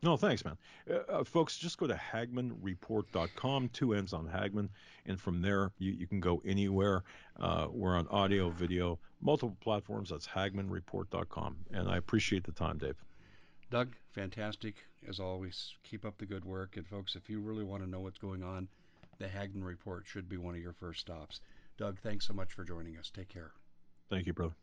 No, 0.03 0.16
thanks, 0.16 0.44
man. 0.44 0.57
Uh, 0.88 0.94
uh, 1.11 1.24
folks, 1.24 1.57
just 1.57 1.78
go 1.78 1.86
to 1.86 1.94
HagmannReport.com, 1.94 3.70
two 3.70 3.94
ends 3.94 4.12
on 4.12 4.26
Hagmann, 4.26 4.68
and 5.07 5.20
from 5.20 5.42
there 5.42 5.72
you, 5.78 5.92
you 5.92 6.07
can 6.07 6.20
go 6.20 6.42
anywhere. 6.44 7.03
Uh, 7.38 7.68
we're 7.70 7.97
on 7.97 8.07
audio, 8.09 8.51
video, 8.51 8.99
multiple 9.20 9.57
platforms. 9.61 10.11
That's 10.11 10.26
HagmannReport.com. 10.26 11.57
And 11.72 11.88
I 11.88 11.97
appreciate 11.97 12.44
the 12.44 12.53
time, 12.53 12.78
Dave. 12.78 12.97
Doug, 13.70 13.97
fantastic 14.12 14.76
as 15.09 15.18
always. 15.18 15.74
Keep 15.82 16.05
up 16.05 16.18
the 16.18 16.26
good 16.26 16.44
work. 16.44 16.76
And 16.76 16.86
folks, 16.86 17.16
if 17.16 17.28
you 17.28 17.40
really 17.40 17.64
want 17.64 17.82
to 17.82 17.88
know 17.88 18.01
what's 18.01 18.18
going 18.18 18.42
on, 18.42 18.68
the 19.18 19.26
Hagmann 19.26 19.64
Report 19.64 20.05
should 20.07 20.28
be 20.28 20.36
one 20.36 20.55
of 20.55 20.61
your 20.61 20.74
first 20.74 21.01
stops. 21.01 21.40
Doug, 21.78 21.99
thanks 22.01 22.26
so 22.26 22.32
much 22.32 22.53
for 22.53 22.64
joining 22.64 22.97
us. 22.97 23.11
Take 23.11 23.28
care. 23.28 23.53
Thank 24.09 24.26
you, 24.26 24.32
brother. 24.32 24.55